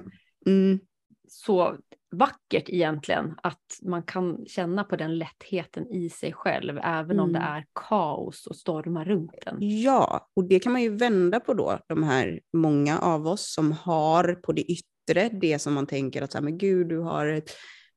mm, 0.51 0.79
så 1.27 1.77
vackert 2.13 2.69
egentligen 2.69 3.35
att 3.43 3.79
man 3.81 4.03
kan 4.03 4.45
känna 4.45 4.83
på 4.83 4.95
den 4.95 5.17
lättheten 5.17 5.87
i 5.87 6.09
sig 6.09 6.33
själv 6.33 6.79
även 6.83 7.19
om 7.19 7.33
det 7.33 7.39
Mm. 7.39 7.51
är 7.51 7.65
kaos 7.89 8.47
och 8.47 8.55
stormar 8.55 9.05
runt 9.05 9.43
en. 9.45 9.57
Ja, 9.59 10.29
och 10.35 10.47
det 10.47 10.59
kan 10.59 10.71
man 10.71 10.81
ju 10.81 10.95
vända 10.97 11.39
på 11.39 11.53
då, 11.53 11.79
de 11.87 12.03
här 12.03 12.39
många 12.57 12.99
av 12.99 13.27
oss 13.27 13.53
som 13.53 13.71
har 13.71 14.33
på 14.35 14.51
det 14.51 14.61
yttre 14.61 15.29
det 15.29 15.59
som 15.59 15.73
man 15.73 15.87
tänker 15.87 16.21
att 16.21 16.31
så 16.31 16.37
här, 16.37 16.43
men 16.43 16.57
gud, 16.57 16.89
du 16.89 16.99
har 16.99 17.25
ett 17.27 17.51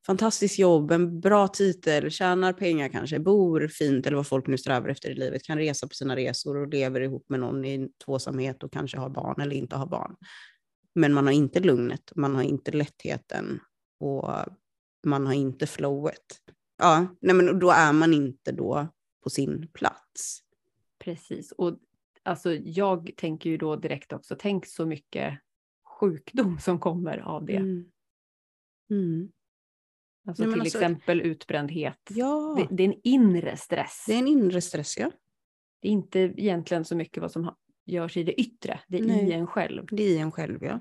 fantastiskt 0.07 0.59
jobb, 0.59 0.90
en 0.90 1.20
bra 1.20 1.48
titel, 1.48 2.11
tjänar 2.11 2.52
pengar 2.52 2.88
kanske, 2.88 3.18
bor 3.18 3.68
fint 3.68 4.07
eller 4.07 4.16
vad 4.16 4.26
folk 4.26 4.46
nu 4.46 4.59
strävar 4.59 4.88
efter 4.88 5.11
i 5.11 5.14
livet, 5.14 5.42
kan 5.42 5.59
resa 5.59 5.87
på 5.87 5.94
sina 5.94 6.16
resor 6.16 6.57
och 6.57 6.68
lever 6.68 7.00
ihop 7.00 7.24
med 7.29 7.40
någon 7.40 7.64
i 7.64 7.88
tvåsamhet 8.05 8.62
och 8.62 8.72
kanske 8.72 8.98
har 8.98 9.11
barn 9.11 9.40
eller 9.40 9.57
inte 9.57 9.76
har 9.76 9.87
barn. 9.87 10.16
Men 10.94 11.12
man 11.12 11.26
har 11.26 11.33
inte 11.33 11.61
lugnet, 11.61 12.12
man 12.16 12.35
har 12.35 12.42
inte 12.42 12.70
lättheten 12.70 13.61
och 13.98 14.30
man 15.06 15.26
har 15.26 15.35
inte 15.35 15.66
flowet. 15.66 16.42
Ja, 16.78 17.06
nej 17.20 17.35
men 17.35 17.59
då 17.59 17.70
är 17.70 17.92
man 17.92 18.14
inte 18.14 18.52
då 18.52 18.88
på 19.22 19.30
sin 19.30 19.68
plats. 19.72 20.42
Precis. 20.98 21.52
Och 21.52 21.78
alltså, 22.22 22.54
jag 22.54 23.11
tänker 23.16 23.50
ju 23.50 23.56
då 23.56 23.76
direkt 23.76 24.12
också, 24.12 24.37
tänk 24.38 24.66
så 24.66 24.87
mycket 24.87 25.38
sjukdom 26.00 26.59
som 26.61 26.78
kommer 26.80 27.18
av 27.18 27.44
det. 27.44 27.56
Mm. 27.56 27.90
Mm. 28.90 29.32
Alltså 30.28 30.42
Nej, 30.44 30.52
till 30.52 30.61
alltså- 30.61 30.78
exempel 30.78 31.20
utbrändhet. 31.20 32.00
Ja, 32.11 32.54
Det, 32.70 32.76
det 32.76 32.82
är 32.82 32.88
en 32.88 33.00
inre 33.02 33.56
stress. 33.56 34.04
det 34.06 34.14
är 34.14 34.18
en 34.18 34.28
inre 34.28 34.61
stress, 34.61 34.98
ja. 34.98 35.11
Det 35.80 35.88
är 35.88 35.92
inte 35.92 36.18
egentligen 36.20 36.85
så 36.85 36.96
mycket 36.96 37.20
vad 37.20 37.32
som 37.32 37.54
görs 37.85 38.16
i 38.16 38.22
det 38.22 38.40
yttre, 38.40 38.80
det 38.88 38.96
är 38.98 39.02
i 39.02 39.06
Nej. 39.06 39.32
en 39.32 39.46
själv. 39.46 39.87
Det 39.90 40.02
är 40.02 40.09
i 40.09 40.18
en 40.18 40.32
själv, 40.32 40.64
ja. 40.64 40.80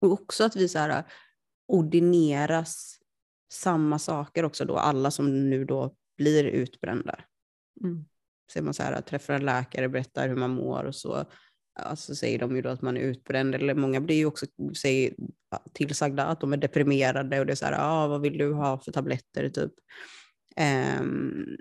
Och 0.00 0.12
också 0.12 0.44
att 0.44 0.56
vi 0.56 0.68
så 0.68 0.78
här 0.78 1.04
ordineras 1.68 2.98
samma 3.52 3.98
saker 3.98 4.44
också 4.44 4.64
då, 4.64 4.76
alla 4.76 5.10
som 5.10 5.50
nu 5.50 5.64
då 5.64 5.94
blir 6.16 6.44
utbrända. 6.44 7.20
Mm. 7.84 8.04
Så 8.52 8.62
man 8.62 8.74
så 8.74 8.82
här, 8.82 9.00
träffar 9.00 9.34
en 9.34 9.44
läkare, 9.44 9.88
berättar 9.88 10.28
hur 10.28 10.36
man 10.36 10.50
mår 10.50 10.84
och 10.84 10.94
så, 10.94 11.24
alltså 11.80 12.14
säger 12.14 12.38
de 12.38 12.56
ju 12.56 12.62
då 12.62 12.68
att 12.68 12.82
man 12.82 12.96
är 12.96 13.00
utbränd, 13.00 13.54
eller 13.54 13.74
många 13.74 14.00
blir 14.00 14.16
ju 14.16 14.26
också 14.26 14.46
säger, 14.76 15.14
tillsagda 15.72 16.24
att 16.24 16.40
de 16.40 16.52
är 16.52 16.56
deprimerade 16.56 17.40
och 17.40 17.46
det 17.46 17.52
är 17.52 17.56
så 17.56 17.64
här, 17.64 17.76
ah, 17.78 18.06
vad 18.06 18.20
vill 18.20 18.38
du 18.38 18.52
ha 18.52 18.78
för 18.78 18.92
tabletter 18.92 19.48
typ. 19.48 19.72
Ehm, 20.56 21.56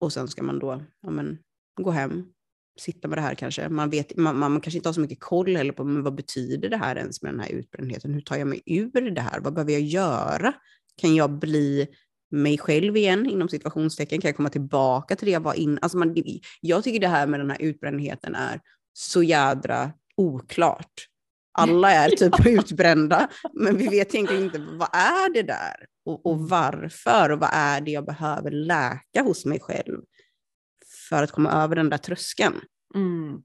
och 0.00 0.12
sen 0.12 0.28
ska 0.28 0.42
man 0.42 0.58
då 0.58 0.82
ja, 1.00 1.10
men, 1.10 1.38
gå 1.80 1.90
hem, 1.90 2.32
sitta 2.80 3.08
med 3.08 3.18
det 3.18 3.22
här 3.22 3.34
kanske. 3.34 3.68
Man, 3.68 3.90
vet, 3.90 4.16
man, 4.16 4.38
man 4.38 4.60
kanske 4.60 4.78
inte 4.78 4.88
har 4.88 4.94
så 4.94 5.00
mycket 5.00 5.20
koll 5.20 5.56
heller 5.56 5.72
på 5.72 5.84
men 5.84 6.02
vad 6.02 6.14
betyder 6.14 6.68
det 6.68 6.76
här 6.76 6.96
ens 6.96 7.22
med 7.22 7.32
den 7.32 7.40
här 7.40 7.50
utbrändheten. 7.50 8.14
Hur 8.14 8.20
tar 8.20 8.36
jag 8.36 8.48
mig 8.48 8.62
ur 8.66 9.10
det 9.10 9.20
här? 9.20 9.40
Vad 9.40 9.54
behöver 9.54 9.72
jag 9.72 9.82
göra? 9.82 10.52
Kan 11.00 11.14
jag 11.14 11.30
bli 11.30 11.88
mig 12.30 12.58
själv 12.58 12.96
igen 12.96 13.26
inom 13.26 13.48
situationstecken? 13.48 14.20
Kan 14.20 14.28
jag 14.28 14.36
komma 14.36 14.50
tillbaka 14.50 15.16
till 15.16 15.26
det 15.26 15.32
jag 15.32 15.40
var 15.40 15.54
innan? 15.54 15.78
Alltså 15.82 15.98
man, 15.98 16.14
jag 16.60 16.84
tycker 16.84 17.00
det 17.00 17.08
här 17.08 17.26
med 17.26 17.40
den 17.40 17.50
här 17.50 17.62
utbrändheten 17.62 18.34
är 18.34 18.60
så 18.92 19.22
jädra 19.22 19.92
oklart. 20.16 21.06
Alla 21.52 21.92
är 21.92 22.08
typ 22.16 22.46
utbrända, 22.46 23.28
men 23.54 23.76
vi 23.76 23.88
vet 23.88 24.14
egentligen 24.14 24.44
inte 24.44 24.58
vad 24.58 24.88
är 24.92 25.34
det 25.34 25.42
där 25.42 25.86
och, 26.04 26.26
och 26.26 26.48
varför 26.48 27.30
och 27.30 27.38
vad 27.38 27.50
är 27.52 27.80
det 27.80 27.90
jag 27.90 28.06
behöver 28.06 28.50
läka 28.50 29.22
hos 29.22 29.44
mig 29.44 29.60
själv 29.60 30.00
för 31.10 31.22
att 31.22 31.30
komma 31.32 31.50
över 31.52 31.76
den 31.76 31.90
där 31.90 31.98
tröskeln. 31.98 32.60
Mm. 32.94 33.42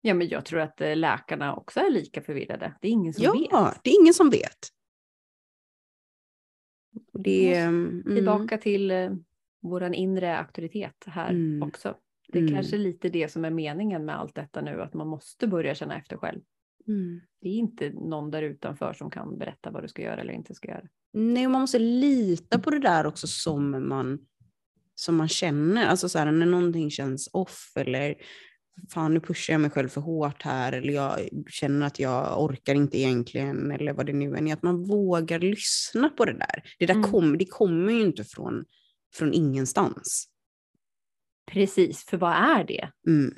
Ja, 0.00 0.14
men 0.14 0.28
jag 0.28 0.44
tror 0.44 0.60
att 0.60 0.80
eh, 0.80 0.96
läkarna 0.96 1.54
också 1.56 1.80
är 1.80 1.90
lika 1.90 2.22
förvirrade. 2.22 2.74
Det 2.80 2.88
är 2.88 2.92
ingen 2.92 3.14
som 3.14 3.24
Ja, 3.24 3.32
vet. 3.64 3.80
det 3.84 3.90
är 3.90 4.00
ingen 4.02 4.14
som 4.14 4.30
vet. 4.30 4.58
Det, 7.12 7.54
mm, 7.56 8.02
Tillbaka 8.06 8.58
till 8.58 8.90
eh, 8.90 9.10
våran 9.62 9.94
inre 9.94 10.38
auktoritet 10.38 11.04
här 11.06 11.30
Mm. 11.30 11.62
också. 11.68 11.96
Det 12.28 12.38
är 12.38 12.42
Mm. 12.42 12.54
kanske 12.54 12.76
lite 12.78 13.08
det 13.08 13.28
som 13.32 13.44
är 13.44 13.50
meningen 13.50 14.04
med 14.04 14.18
allt 14.18 14.34
detta 14.34 14.60
nu, 14.60 14.82
att 14.82 14.94
man 14.94 15.06
måste 15.08 15.46
börja 15.46 15.74
känna 15.74 15.96
efter 15.98 16.16
själv. 16.16 16.40
Mm. 16.88 17.20
Det 17.40 17.48
är 17.48 17.52
inte 17.52 17.90
någon 17.90 18.30
där 18.30 18.42
utanför 18.42 18.92
som 18.92 19.10
kan 19.10 19.38
berätta 19.38 19.70
vad 19.70 19.84
du 19.84 19.88
ska 19.88 20.02
göra 20.02 20.20
eller 20.20 20.32
inte 20.32 20.54
ska 20.54 20.68
göra. 20.68 20.88
Nej, 21.12 21.46
och 21.46 21.52
man 21.52 21.60
måste 21.60 21.78
lita 21.78 22.58
på 22.58 22.70
det 22.70 22.78
där 22.78 23.06
också 23.06 23.26
som 23.26 23.88
man, 23.88 24.26
som 24.94 25.16
man 25.16 25.28
känner. 25.28 25.86
Alltså 25.86 26.08
så 26.08 26.18
här, 26.18 26.32
när 26.32 26.46
någonting 26.46 26.90
känns 26.90 27.28
off 27.32 27.72
eller 27.76 28.14
fan 28.90 29.14
nu 29.14 29.20
pushar 29.20 29.54
jag 29.54 29.60
mig 29.60 29.70
själv 29.70 29.88
för 29.88 30.00
hårt 30.00 30.42
här 30.42 30.72
eller 30.72 30.92
jag 30.92 31.28
känner 31.48 31.86
att 31.86 31.98
jag 31.98 32.42
orkar 32.44 32.74
inte 32.74 32.98
egentligen 32.98 33.70
eller 33.70 33.92
vad 33.92 34.06
det 34.06 34.12
nu 34.12 34.36
än 34.36 34.48
är. 34.48 34.52
Att 34.52 34.62
man 34.62 34.84
vågar 34.84 35.38
lyssna 35.38 36.08
på 36.08 36.24
det 36.24 36.32
där. 36.32 36.62
Det 36.78 36.86
där 36.86 36.94
Mm. 36.94 37.10
kom, 37.10 37.38
det 37.38 37.46
kommer 37.46 37.92
ju 37.92 38.02
inte 38.02 38.24
från, 38.24 38.64
från 39.14 39.32
ingenstans. 39.32 40.28
Precis, 41.52 42.04
för 42.04 42.16
vad 42.16 42.32
är 42.32 42.64
det? 42.64 42.90
Mm. 43.06 43.34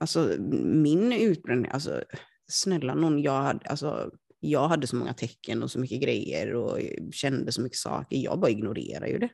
Alltså 0.00 0.36
min 0.64 1.12
utbränning, 1.12 1.70
alltså 1.70 2.02
snälla 2.46 2.94
någon, 2.94 3.22
jag 3.22 3.42
hade, 3.42 3.68
alltså, 3.68 4.10
jag 4.40 4.68
hade 4.68 4.86
så 4.86 4.96
många 4.96 5.14
tecken 5.14 5.62
och 5.62 5.70
så 5.70 5.78
mycket 5.78 6.02
grejer 6.02 6.54
och 6.54 6.78
kände 7.12 7.52
så 7.52 7.62
mycket 7.62 7.78
saker. 7.78 8.16
Jag 8.16 8.40
bara 8.40 8.50
ignorerar 8.50 9.06
ju 9.06 9.18
det. 9.18 9.28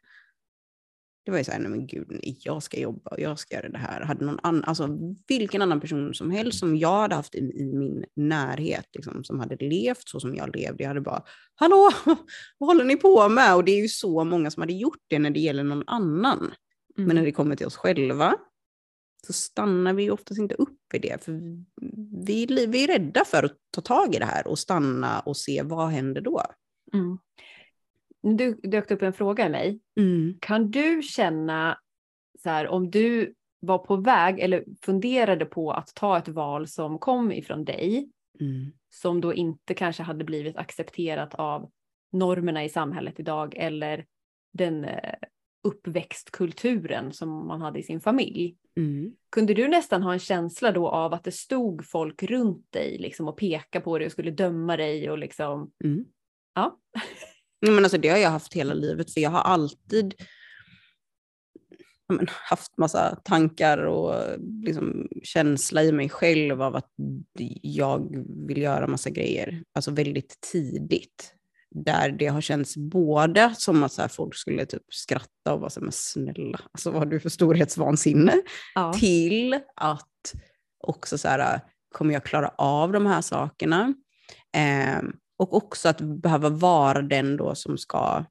Det 1.24 1.30
var 1.30 1.38
ju 1.38 1.44
såhär, 1.44 1.59
nej 1.59 1.70
men 1.70 1.87
gud, 1.87 2.20
jag 2.22 2.62
ska 2.62 2.80
jobba 2.80 3.11
och 3.11 3.20
jag 3.20 3.38
ska 3.38 3.54
göra 3.54 3.68
det 3.68 3.78
här. 3.78 4.00
Hade 4.00 4.24
någon 4.24 4.38
annan, 4.42 4.64
alltså 4.64 4.98
vilken 5.28 5.62
annan 5.62 5.80
person 5.80 6.14
som 6.14 6.30
helst 6.30 6.59
som 6.59 6.76
jag 6.76 7.00
hade 7.00 7.14
haft 7.14 7.35
i, 7.35 7.38
i 7.38 7.64
min 7.74 8.04
närhet, 8.16 8.87
liksom, 8.92 9.24
som 9.24 9.40
hade 9.40 9.56
levt 9.56 10.09
så 10.09 10.20
som 10.20 10.35
jag 10.35 10.56
levde, 10.56 10.83
jag 10.83 10.88
hade 10.88 11.00
bara, 11.00 11.22
hallå, 11.54 11.90
vad 12.59 12.68
håller 12.68 12.85
ni 12.85 12.96
på 12.96 13.28
med? 13.28 13.56
Och 13.56 13.64
det 13.64 13.72
är 13.72 13.83
ju 13.83 13.88
så 13.88 14.24
många 14.24 14.50
som 14.50 14.61
hade 14.61 14.72
gjort 14.72 15.02
det 15.09 15.18
när 15.18 15.30
det 15.30 15.40
gäller 15.40 15.64
någon 15.64 15.85
annan. 15.87 16.38
Mm. 16.38 17.06
Men 17.06 17.16
när 17.16 17.24
det 17.24 17.33
kommer 17.33 17.56
till 17.56 17.66
oss 17.66 17.76
själva 17.76 18.35
så 19.26 19.33
stannar 19.33 19.92
vi 19.92 20.11
oftast 20.11 20.40
inte 20.40 20.54
upp 20.54 20.94
i 20.94 20.98
det. 20.98 21.24
För 21.24 21.33
vi, 22.26 22.66
vi 22.66 22.85
är 22.85 22.87
rädda 22.87 23.24
för 23.24 23.42
att 23.42 23.56
ta 23.70 23.80
tag 23.80 24.14
i 24.14 24.18
det 24.18 24.24
här 24.24 24.46
och 24.46 24.59
stanna 24.59 25.20
och 25.20 25.37
se 25.37 25.62
vad 25.62 25.88
händer 25.88 26.20
då. 26.20 26.42
Mm. 26.92 27.18
Du 28.22 28.54
dök 28.54 28.90
upp 28.90 29.02
en 29.02 29.12
fråga 29.12 29.46
i 29.46 29.48
mig. 29.50 29.80
Kan 30.40 30.70
du 30.70 31.02
känna 31.02 31.78
så 32.42 32.50
här 32.50 32.68
om 32.68 32.90
du 32.90 33.35
var 33.61 33.78
på 33.78 33.96
väg 33.96 34.40
eller 34.40 34.64
funderade 34.85 35.44
på 35.44 35.72
att 35.72 35.94
ta 35.94 36.18
ett 36.18 36.28
val 36.28 36.66
som 36.68 36.98
kom 36.98 37.33
ifrån 37.33 37.64
dig 37.64 38.09
Mm. 38.40 38.72
som 38.90 39.20
då 39.20 39.35
inte 39.35 39.74
kanske 39.74 40.02
hade 40.02 40.24
blivit 40.24 40.56
accepterat 40.56 41.35
av 41.35 41.70
normerna 42.12 42.64
i 42.64 42.68
samhället 42.68 43.20
idag 43.20 43.54
eller 43.56 44.06
den 44.52 44.85
eh, 44.85 45.14
uppväxtkulturen 45.68 47.12
som 47.12 47.46
man 47.46 47.61
hade 47.62 47.78
i 47.78 47.83
sin 47.83 48.00
familj. 48.00 48.56
Mm. 48.76 49.14
Kunde 49.30 49.54
du 49.54 49.68
nästan 49.68 50.02
ha 50.02 50.12
en 50.12 50.18
känsla 50.18 50.72
då 50.72 50.88
av 50.88 51.14
att 51.14 51.24
det 51.24 51.33
stod 51.33 51.87
folk 51.87 52.22
runt 52.22 52.72
dig 52.72 52.98
liksom, 52.98 53.28
och 53.28 53.37
pekade 53.37 53.85
på 53.85 53.98
dig 53.98 54.06
och 54.06 54.12
skulle 54.12 54.30
döma 54.30 54.76
dig 54.76 55.11
och 55.11 55.18
liksom, 55.18 55.70
Mm. 55.85 56.04
ja. 56.54 56.78
Men 57.61 57.79
alltså, 57.79 57.99
det 57.99 58.09
har 58.09 58.18
jag 58.18 58.31
haft 58.31 58.55
hela 58.55 58.75
livet, 58.75 59.12
för 59.14 59.20
jag 59.20 59.31
har 59.31 59.40
alltid 59.40 60.14
men, 62.09 62.27
haft 62.29 62.79
massa 62.79 63.16
tankar 63.25 63.79
och 63.79 64.14
liksom, 64.64 65.09
känsla 65.23 65.83
i 65.83 65.92
mig 65.92 66.09
själv 66.09 66.62
av 66.62 66.77
att 66.77 66.90
jag 67.62 68.27
vill 68.49 68.62
göra 68.62 68.87
massa 68.87 69.11
grejer, 69.11 69.62
alltså 69.75 69.90
väldigt 69.90 70.40
tidigt. 70.53 71.35
Där 71.75 72.11
det 72.18 72.27
har 72.27 72.40
känts 72.40 72.77
både 72.77 73.55
som 73.57 73.83
att 73.83 73.92
så 73.92 74.03
här, 74.03 74.09
folk 74.09 74.35
skulle 74.35 74.66
typ 74.66 74.83
skratta 74.88 75.55
och 75.55 75.61
vara 75.61 75.70
så 75.70 75.81
här, 75.81 75.85
men 75.85 75.92
snälla, 75.92 76.61
alltså 76.73 76.90
vad 76.90 76.99
har 76.99 77.07
du 77.07 77.20
för 77.20 77.29
storhetsvansinne? 77.29 78.35
ja. 78.75 78.92
till 78.92 79.61
att 79.77 80.33
också 80.81 81.18
så 81.18 81.29
här, 81.29 81.61
kommer 81.94 82.14
jag 82.14 82.25
klara 82.25 82.49
av 82.49 82.92
de 82.92 83.07
här 83.07 83.20
sakerna? 83.20 83.94
Eh, 84.57 85.03
och 85.40 85.55
också 85.55 85.88
att 85.88 86.00
behöva 86.00 86.48
vara 86.48 87.03
den 87.03 87.37
då 87.37 87.55
som 87.55 87.79
ska 87.79 88.24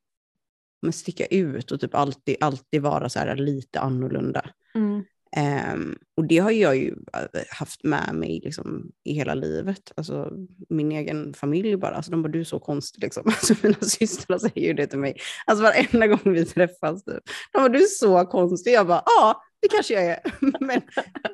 men, 0.81 0.93
sticka 0.93 1.25
ut 1.25 1.71
och 1.71 1.81
typ 1.81 1.95
alltid, 1.95 2.35
alltid 2.39 2.81
vara 2.81 3.09
så 3.09 3.19
här 3.19 3.35
lite 3.35 3.79
annorlunda. 3.79 4.49
Mm. 4.75 5.03
Eh, 5.35 5.95
och 6.17 6.27
det 6.27 6.37
har 6.37 6.51
jag 6.51 6.77
ju 6.77 6.95
eh, 7.13 7.41
haft 7.51 7.83
med 7.83 8.15
mig 8.15 8.41
liksom, 8.43 8.91
i 9.03 9.13
hela 9.13 9.33
livet. 9.33 9.91
Alltså, 9.95 10.31
min 10.69 10.91
egen 10.91 11.33
familj 11.33 11.77
bara, 11.77 11.95
alltså, 11.95 12.11
de 12.11 12.21
bara 12.23 12.31
du 12.31 12.39
är 12.39 12.43
så 12.43 12.59
konstig 12.59 13.03
liksom. 13.03 13.23
Alltså, 13.27 13.53
mina 13.63 13.81
systrar 13.81 14.37
säger 14.37 14.67
ju 14.67 14.73
det 14.73 14.87
till 14.87 14.99
mig. 14.99 15.17
Alltså 15.45 15.63
varenda 15.63 16.07
gång 16.07 16.33
vi 16.33 16.45
träffas. 16.45 17.03
Typ. 17.03 17.23
De 17.51 17.57
bara 17.57 17.69
du 17.69 17.83
är 17.83 17.87
så 17.87 18.25
konstig. 18.25 18.73
Jag 18.73 18.87
bara 18.87 19.03
ja, 19.05 19.43
det 19.61 19.67
kanske 19.67 19.93
jag 19.93 20.05
är. 20.05 20.19
Men 20.59 20.81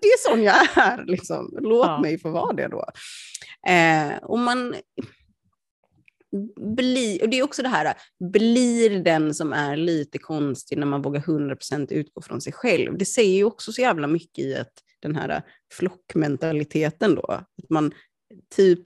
det 0.01 0.07
är 0.07 0.29
sån 0.29 0.43
jag 0.43 0.55
är 0.77 1.05
liksom. 1.05 1.57
Låt 1.61 1.87
Ja. 1.87 2.01
mig 2.01 2.19
få 2.19 2.29
vara 2.29 2.53
det 2.53 2.67
då. 2.67 2.85
Eh, 3.71 4.17
och 4.23 4.39
man 4.39 4.75
bli, 6.75 7.19
och 7.23 7.29
det 7.29 7.39
är 7.39 7.43
också 7.43 7.61
det 7.61 7.69
här, 7.69 7.93
blir 8.31 8.99
den 8.99 9.33
som 9.33 9.53
är 9.53 9.77
lite 9.77 10.17
konstig 10.17 10.77
när 10.77 10.85
man 10.85 11.01
vågar 11.01 11.21
100% 11.21 11.93
utgå 11.93 12.21
från 12.21 12.41
sig 12.41 12.53
själv. 12.53 12.97
Det 12.97 13.05
säger 13.05 13.35
ju 13.35 13.43
också 13.43 13.71
så 13.71 13.81
jävla 13.81 14.07
mycket 14.07 14.45
i 14.45 14.55
att 14.55 14.73
den 14.99 15.15
här 15.15 15.41
flockmentaliteten 15.73 17.15
då, 17.15 17.31
att 17.31 17.69
man 17.69 17.91
typ 18.55 18.79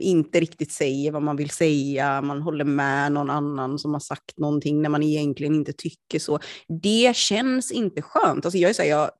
inte 0.00 0.40
riktigt 0.40 0.72
säger 0.72 1.12
vad 1.12 1.22
man 1.22 1.36
vill 1.36 1.50
säga, 1.50 2.22
man 2.22 2.42
håller 2.42 2.64
med 2.64 3.12
någon 3.12 3.30
annan 3.30 3.78
som 3.78 3.92
har 3.92 4.00
sagt 4.00 4.38
någonting 4.38 4.82
när 4.82 4.88
man 4.88 5.02
egentligen 5.02 5.54
inte 5.54 5.72
tycker 5.72 6.18
så. 6.18 6.38
Det 6.82 7.16
känns 7.16 7.72
inte 7.72 8.02
skönt. 8.02 8.44
Alltså 8.44 8.58
jag 8.58 8.70
är 8.70 8.74
så 8.74 8.82
här, 8.82 8.88
jag, 8.88 9.10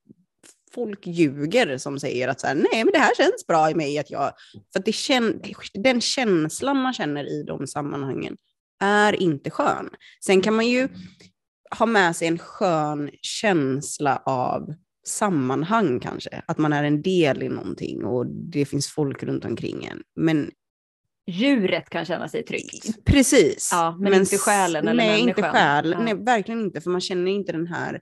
folk 0.79 1.07
ljuger 1.07 1.79
som 1.79 1.99
säger 1.99 2.29
att 2.29 2.41
så 2.41 2.47
här, 2.47 2.55
nej 2.55 2.85
men 2.85 2.93
det 2.93 2.99
här 2.99 3.15
känns 3.15 3.47
bra 3.47 3.71
i 3.71 3.75
mig. 3.75 3.99
Att 3.99 4.11
jag, 4.11 4.33
för 4.73 4.79
att 4.79 4.85
det 4.85 4.93
kän, 4.93 5.43
den 5.75 6.01
känslan 6.01 6.77
man 6.77 6.93
känner 6.93 7.25
i 7.25 7.43
de 7.43 7.67
sammanhangen 7.67 8.37
är 8.81 9.23
inte 9.23 9.51
skön. 9.51 9.89
Sen 10.25 10.41
kan 10.41 10.55
man 10.55 10.67
ju 10.69 10.89
ha 11.79 11.87
med 11.87 12.17
sig 12.17 12.29
en 12.29 12.39
skön 12.39 13.11
känsla 13.23 14.23
av 14.27 14.75
sammanhang 15.07 16.01
kanske, 16.01 16.43
att 16.47 16.59
man 16.59 16.73
är 16.73 16.85
en 16.85 17.03
del 17.03 17.43
i 17.43 17.49
någonting 17.49 18.05
och 18.05 18.27
det 18.27 18.65
finns 18.65 18.89
folk 18.89 19.23
runt 19.23 19.45
omkring 19.45 19.85
en. 19.85 20.03
Men 20.17 20.51
djuret 21.27 21.91
kan 21.91 22.05
känna 22.05 22.29
sig 22.29 22.43
tryggt. 22.43 23.05
Precis. 23.05 23.69
Ja, 23.73 23.97
men, 24.01 24.11
men 24.11 24.21
inte 24.21 24.39
själen 24.39 24.89
eller 24.89 25.05
Nej, 25.05 25.09
människan. 25.09 25.29
inte 25.29 25.43
själ. 25.43 25.91
Ja. 25.91 26.01
Nej, 26.03 26.15
verkligen 26.15 26.61
inte, 26.61 26.81
för 26.81 26.91
man 26.91 27.01
känner 27.01 27.31
inte 27.31 27.53
den 27.53 27.67
här 27.67 28.01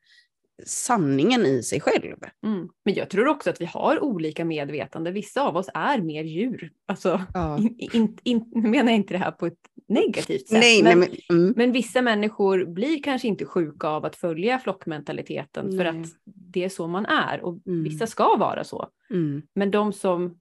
sanningen 0.66 1.46
i 1.46 1.62
sig 1.62 1.80
själv. 1.80 2.16
Mm. 2.46 2.68
Men 2.84 2.94
jag 2.94 3.10
tror 3.10 3.28
också 3.28 3.50
att 3.50 3.60
vi 3.60 3.64
har 3.64 4.02
olika 4.02 4.44
medvetande. 4.44 5.10
Vissa 5.10 5.42
av 5.42 5.56
oss 5.56 5.68
är 5.74 6.00
mer 6.00 6.24
djur. 6.24 6.70
Alltså, 6.86 7.20
Ja. 7.34 7.58
in, 7.78 7.78
in, 7.92 8.18
in, 8.22 8.50
nu 8.54 8.68
menar 8.68 8.92
jag 8.92 8.96
inte 8.96 9.14
det 9.14 9.18
här 9.18 9.30
på 9.30 9.46
ett 9.46 9.58
negativt 9.88 10.48
sätt. 10.48 10.60
Nej, 10.60 10.82
men, 10.82 10.98
nej, 11.00 11.08
men, 11.28 11.38
mm, 11.38 11.54
men 11.56 11.72
vissa 11.72 12.02
människor 12.02 12.64
blir 12.64 13.02
kanske 13.02 13.28
inte 13.28 13.44
sjuka 13.44 13.88
av 13.88 14.04
att 14.04 14.16
följa 14.16 14.58
flockmentaliteten 14.58 15.70
för 15.70 15.92
Nej. 15.92 16.00
att 16.00 16.06
det 16.24 16.64
är 16.64 16.68
så 16.68 16.86
man 16.86 17.06
är 17.06 17.40
och 17.44 17.58
Mm. 17.66 17.82
vissa 17.84 18.06
ska 18.06 18.36
vara 18.36 18.64
så. 18.64 18.88
mm, 19.10 19.42
Men 19.54 19.70
de 19.70 19.92
som 19.92 20.38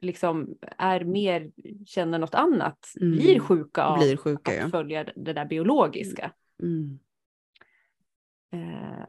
liksom 0.00 0.54
är 0.78 1.04
mer, 1.04 1.50
känner 1.86 2.18
något 2.18 2.34
annat, 2.34 2.78
Mm. 3.00 3.12
blir 3.12 3.38
sjuka 3.38 3.84
av 3.84 3.98
blir 3.98 4.16
sjuka, 4.16 4.50
att 4.52 4.58
ja. 4.58 4.68
följa 4.68 5.04
det 5.16 5.32
där 5.32 5.44
biologiska. 5.44 6.32
Mm. 6.62 6.98
Eh, 8.52 9.06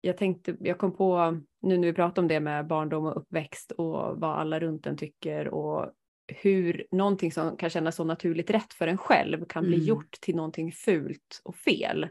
jag 0.00 0.16
tänkte, 0.16 0.56
jag 0.60 0.78
kom 0.78 0.96
på, 0.96 1.40
nu 1.62 1.78
när 1.78 1.86
vi 1.86 1.92
pratar 1.92 2.22
om 2.22 2.28
det 2.28 2.40
med 2.40 2.66
barndom 2.66 3.06
och 3.06 3.16
uppväxt 3.16 3.72
och 3.72 4.20
vad 4.20 4.38
alla 4.38 4.60
runt 4.60 4.86
en 4.86 4.96
tycker 4.96 5.48
och 5.48 5.92
hur 6.26 6.86
någonting 6.90 7.32
som 7.32 7.56
kan 7.56 7.70
kännas 7.70 7.96
så 7.96 8.04
naturligt 8.04 8.50
rätt 8.50 8.72
för 8.72 8.86
en 8.86 8.98
själv 8.98 9.44
kan 9.44 9.64
bli 9.64 9.74
Mm. 9.74 9.86
gjort 9.86 10.20
till 10.20 10.36
någonting 10.36 10.72
fult 10.72 11.40
och 11.44 11.56
fel. 11.56 12.08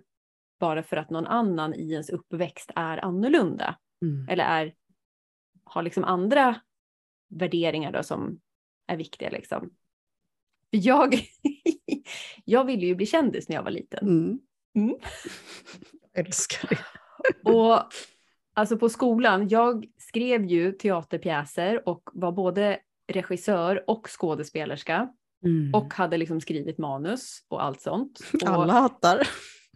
Bara 0.59 0.83
för 0.83 0.97
att 0.97 1.09
någon 1.09 1.27
annan 1.27 1.73
i 1.73 1.91
ens 1.91 2.09
uppväxt 2.09 2.71
är 2.75 3.05
annorlunda. 3.05 3.75
Mm. 4.01 4.29
Eller 4.29 4.43
är, 4.43 4.73
har 5.63 5.83
liksom 5.83 6.03
andra 6.03 6.61
värderingar 7.29 7.91
då 7.91 8.03
som 8.03 8.39
är 8.87 8.97
viktiga 8.97 9.29
liksom. 9.29 9.69
För 10.69 10.77
jag, 10.87 11.15
jag 12.45 12.65
ville 12.65 12.85
ju 12.85 12.95
bli 12.95 13.05
kändis 13.05 13.49
när 13.49 13.55
jag 13.55 13.63
var 13.63 13.71
liten. 13.71 14.07
Mm. 14.07 14.39
Mm. 14.75 14.95
Jag 16.13 16.25
älskar 16.25 16.69
det. 16.69 16.79
Och 17.43 17.83
alltså 18.53 18.77
på 18.77 18.89
skolan, 18.89 19.47
jag 19.47 19.85
skrev 19.97 20.45
ju 20.45 20.71
teaterpjäser 20.71 21.89
och 21.89 22.09
var 22.13 22.31
både 22.31 22.79
regissör 23.07 23.83
och 23.89 24.07
skådespelerska 24.09 25.13
Mm. 25.45 25.73
och 25.73 25.93
hade 25.93 26.17
liksom 26.17 26.41
skrivit 26.41 26.77
manus 26.77 27.45
och 27.47 27.63
allt 27.63 27.81
sånt. 27.81 28.19
Och 28.33 28.47
Alla 28.49 28.73
hattar. 28.73 29.27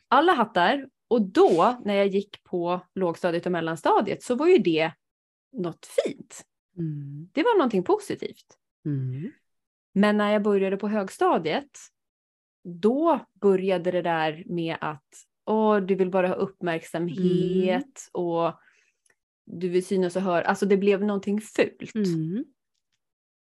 alla 0.08 0.34
hattar. 0.34 0.88
Och 1.08 1.22
då 1.22 1.82
när 1.86 1.94
jag 1.94 2.08
gick 2.08 2.44
på 2.44 2.82
lågstadiet 2.96 3.46
och 3.46 3.52
mellanstadiet 3.52 4.24
så 4.24 4.36
var 4.36 4.48
ju 4.48 4.58
det 4.58 4.92
något 5.52 5.86
fint. 5.86 6.42
Mm. 6.78 7.30
Det 7.34 7.44
var 7.44 7.58
någonting 7.58 7.84
positivt. 7.84 8.46
Mm. 8.86 9.32
Men 9.94 10.18
när 10.18 10.32
jag 10.32 10.42
började 10.44 10.78
på 10.78 10.88
högstadiet, 10.88 11.78
då 12.64 13.20
började 13.42 13.92
det 13.92 14.02
där 14.02 14.44
med 14.46 14.78
att 14.82 15.08
åh, 15.46 15.78
du 15.78 15.96
vill 15.96 16.10
bara 16.10 16.28
ha 16.28 16.36
uppmärksamhet 16.36 18.10
och 18.12 18.54
du 19.46 19.70
vill 19.70 19.86
synas 19.86 20.16
och 20.16 20.22
höra. 20.22 20.46
Alltså 20.46 20.66
det 20.66 20.78
blev 20.78 21.04
någonting 21.04 21.42
fult. 21.42 21.96
Mm. 21.96 22.46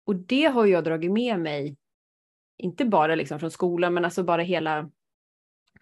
Och 0.06 0.16
det 0.16 0.44
har 0.44 0.66
jag 0.66 0.84
dragit 0.84 1.12
med 1.12 1.40
mig, 1.40 1.76
inte 2.58 2.84
bara 2.84 3.14
liksom 3.14 3.40
från 3.40 3.50
skolan, 3.50 3.94
men 3.94 4.04
alltså 4.04 4.22
bara 4.22 4.42
hela... 4.42 4.90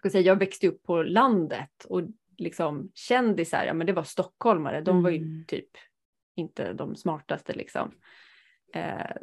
Jag, 0.03 0.11
säga, 0.11 0.23
jag 0.23 0.39
växte 0.39 0.67
upp 0.67 0.83
på 0.83 1.03
landet 1.03 1.85
och 1.85 2.01
liksom 2.37 2.91
kändisar, 2.93 3.65
ja 3.65 3.73
men 3.73 3.87
det 3.87 3.93
var 3.93 4.03
stockholmare, 4.03 4.81
de 4.81 5.03
var 5.03 5.09
ju 5.09 5.17
Mm. 5.17 5.45
typ 5.47 5.69
inte 6.35 6.73
de 6.73 6.95
smartaste 6.95 7.53
liksom. 7.53 7.91
Eh, 8.73 9.15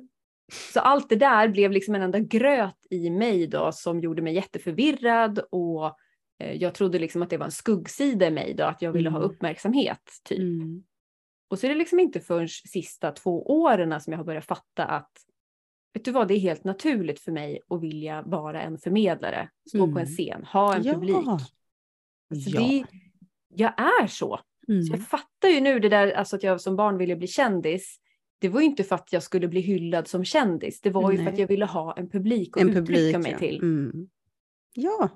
så 0.73 0.81
allt 0.81 1.09
det 1.09 1.17
där 1.17 1.49
blev 1.49 1.73
liksom 1.73 1.95
en 1.95 2.03
enda 2.03 2.19
gröt 2.19 2.87
i 2.91 3.11
mig 3.11 3.47
då 3.47 3.73
som 3.73 4.01
gjorde 4.01 4.23
mig 4.23 4.35
jätteförvirrad 4.35 5.39
och 5.51 5.97
jag 6.41 6.75
trodde 6.75 6.99
liksom 6.99 7.23
att 7.23 7.31
det 7.31 7.37
var 7.37 7.45
en 7.47 7.53
skuggsida 7.53 8.27
i 8.27 8.31
mig 8.31 8.55
då, 8.55 8.65
att 8.65 8.83
jag 8.83 8.93
ville 8.93 9.11
ha 9.11 9.19
Mm. 9.19 9.31
uppmärksamhet 9.31 10.01
typ. 10.25 10.39
Mm. 10.39 10.83
Och 11.49 11.59
så 11.59 11.67
är 11.67 11.71
det 11.71 11.77
liksom 11.77 12.01
inte 12.01 12.21
förrän 12.21 12.49
sista 12.49 13.13
två 13.13 13.47
åren 13.63 14.01
som 14.01 14.13
jag 14.13 14.19
har 14.19 14.25
börjat 14.25 14.45
fatta 14.47 14.85
att 14.85 15.11
vet 15.95 16.05
du 16.05 16.11
vad, 16.13 16.29
det 16.29 16.35
är 16.35 16.39
helt 16.39 16.65
naturligt 16.65 17.21
för 17.21 17.33
mig 17.33 17.61
att 17.69 17.83
vilja 17.83 18.23
vara 18.23 18.63
en 18.63 18.79
förmedlare, 18.79 19.49
stå 19.69 19.79
på 19.79 19.85
en 19.85 19.91
Mm. 19.91 20.07
scen, 20.07 20.45
ha 20.45 20.75
en 20.77 20.83
Ja. 20.83 20.93
publik. 20.95 21.17
Så 21.17 22.51
Ja. 22.51 22.61
det, 22.61 22.85
jag 23.55 23.81
är 23.81 24.07
så. 24.07 24.41
Så 24.67 24.73
Mm. 24.73 24.87
jag 24.87 25.07
fattar 25.09 25.49
ju 25.49 25.61
nu 25.61 25.79
det 25.81 25.89
där 25.89 26.13
alltså 26.13 26.37
att 26.37 26.43
jag 26.43 26.61
som 26.61 26.77
barn 26.77 26.99
ville 26.99 27.17
bli 27.17 27.27
kändis. 27.27 27.97
Det 28.39 28.49
var 28.49 28.61
ju 28.61 28.67
inte 28.67 28.85
för 28.85 28.95
att 28.95 29.13
jag 29.13 29.23
skulle 29.23 29.49
bli 29.49 29.61
hyllad 29.61 30.09
som 30.09 30.25
kändis. 30.25 30.81
Det 30.81 30.91
var 30.91 31.13
ju 31.13 31.19
för 31.19 31.31
att 31.31 31.39
jag 31.39 31.49
ville 31.49 31.65
ha 31.65 31.97
en 31.97 32.11
publik 32.11 32.57
att 32.57 32.63
En 32.63 32.69
uttrycka 32.69 32.87
publik, 32.87 33.17
mig 33.23 33.33
ja. 33.33 33.39
till. 33.39 33.59
Mm. 33.63 34.09
Ja. 34.75 35.09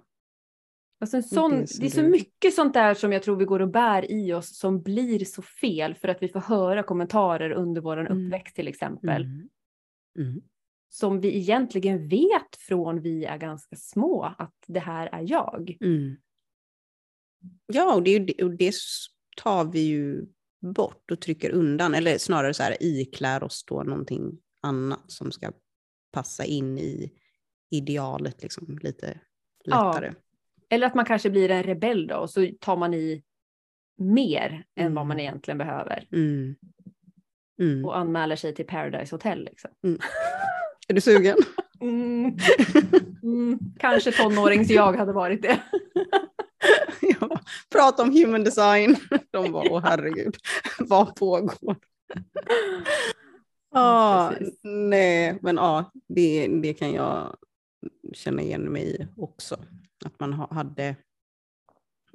Alltså 1.04 1.16
en 1.16 1.22
sån, 1.22 1.50
det 1.80 1.86
är 1.86 1.90
så 1.90 2.02
mycket 2.02 2.54
sånt 2.54 2.74
där 2.74 2.94
som 2.94 3.12
jag 3.12 3.22
tror 3.22 3.36
vi 3.36 3.44
går 3.44 3.60
och 3.60 3.68
bär 3.68 4.10
i 4.10 4.32
oss 4.32 4.58
som 4.58 4.82
blir 4.82 5.24
så 5.24 5.42
fel 5.42 5.94
för 5.94 6.08
att 6.08 6.22
vi 6.22 6.28
får 6.28 6.40
höra 6.40 6.82
kommentarer 6.82 7.50
under 7.50 7.80
vår 7.80 7.96
Mm. 7.96 8.26
uppväxt 8.26 8.56
till 8.56 8.68
exempel. 8.68 9.22
Mm. 9.22 9.48
Mm. 10.18 10.42
Som 10.88 11.20
vi 11.20 11.36
egentligen 11.36 12.08
vet 12.08 12.56
från 12.58 13.00
vi 13.00 13.24
är 13.24 13.38
ganska 13.38 13.76
små 13.76 14.34
att 14.38 14.54
det 14.66 14.80
här 14.80 15.06
är 15.06 15.30
jag. 15.30 15.76
Mm. 15.80 16.16
Ja, 17.66 17.94
och 17.94 18.02
det, 18.02 18.42
och 18.42 18.50
det 18.50 18.74
tar 19.36 19.64
vi 19.64 19.80
ju 19.80 20.26
bort 20.60 21.10
och 21.10 21.20
trycker 21.20 21.50
undan, 21.50 21.94
eller 21.94 22.18
snarare 22.18 22.54
så 22.54 22.62
här 22.62 22.76
iklär 22.80 23.42
oss 23.42 23.64
då 23.64 23.82
någonting 23.82 24.38
annat 24.60 25.10
som 25.10 25.32
ska 25.32 25.52
passa 26.12 26.44
in 26.44 26.78
i 26.78 27.12
idealet 27.70 28.42
liksom 28.42 28.78
lite 28.82 29.20
Ja. 29.64 30.02
Eller 30.74 30.86
att 30.86 30.94
man 30.94 31.04
kanske 31.04 31.30
blir 31.30 31.50
en 31.50 31.62
rebell 31.62 32.06
då 32.06 32.16
och 32.16 32.30
så 32.30 32.48
tar 32.60 32.76
man 32.76 32.94
i 32.94 33.22
mer 33.98 34.64
än 34.76 34.94
vad 34.94 35.02
Mm. 35.02 35.08
man 35.08 35.20
egentligen 35.20 35.58
behöver. 35.58 36.08
Mm. 36.12 36.54
Mm. 37.60 37.84
Och 37.84 37.96
anmäler 37.98 38.36
sig 38.36 38.54
till 38.54 38.66
Paradise 38.66 39.14
Hotel. 39.14 39.44
Liksom. 39.44 39.70
Är 40.88 40.94
du 40.94 41.00
sugen? 41.00 41.36
Mm. 41.80 42.36
Mm. 43.22 43.58
Kanske 43.78 44.12
tonårings 44.12 44.70
jag 44.70 44.96
hade 44.96 45.12
varit 45.12 45.42
det. 45.42 45.60
ja. 47.20 47.40
Prata 47.72 48.02
om 48.02 48.10
human 48.12 48.44
design. 48.44 48.96
De 49.30 49.52
var, 49.52 49.72
åh 49.72 49.80
herregud, 49.84 50.36
vad 50.78 51.16
pågår? 51.16 51.76
Precis. 53.74 54.58
nej, 54.62 55.38
men 55.42 55.56
ja, 55.56 55.92
det, 56.08 56.46
det 56.62 56.74
kan 56.74 56.92
jag 56.92 57.36
känna 58.12 58.42
igen 58.42 58.62
mig 58.72 58.82
i 58.82 59.06
också. 59.16 59.56
Att 60.04 60.20
man 60.20 60.32
ha, 60.32 60.54
hade 60.54 60.96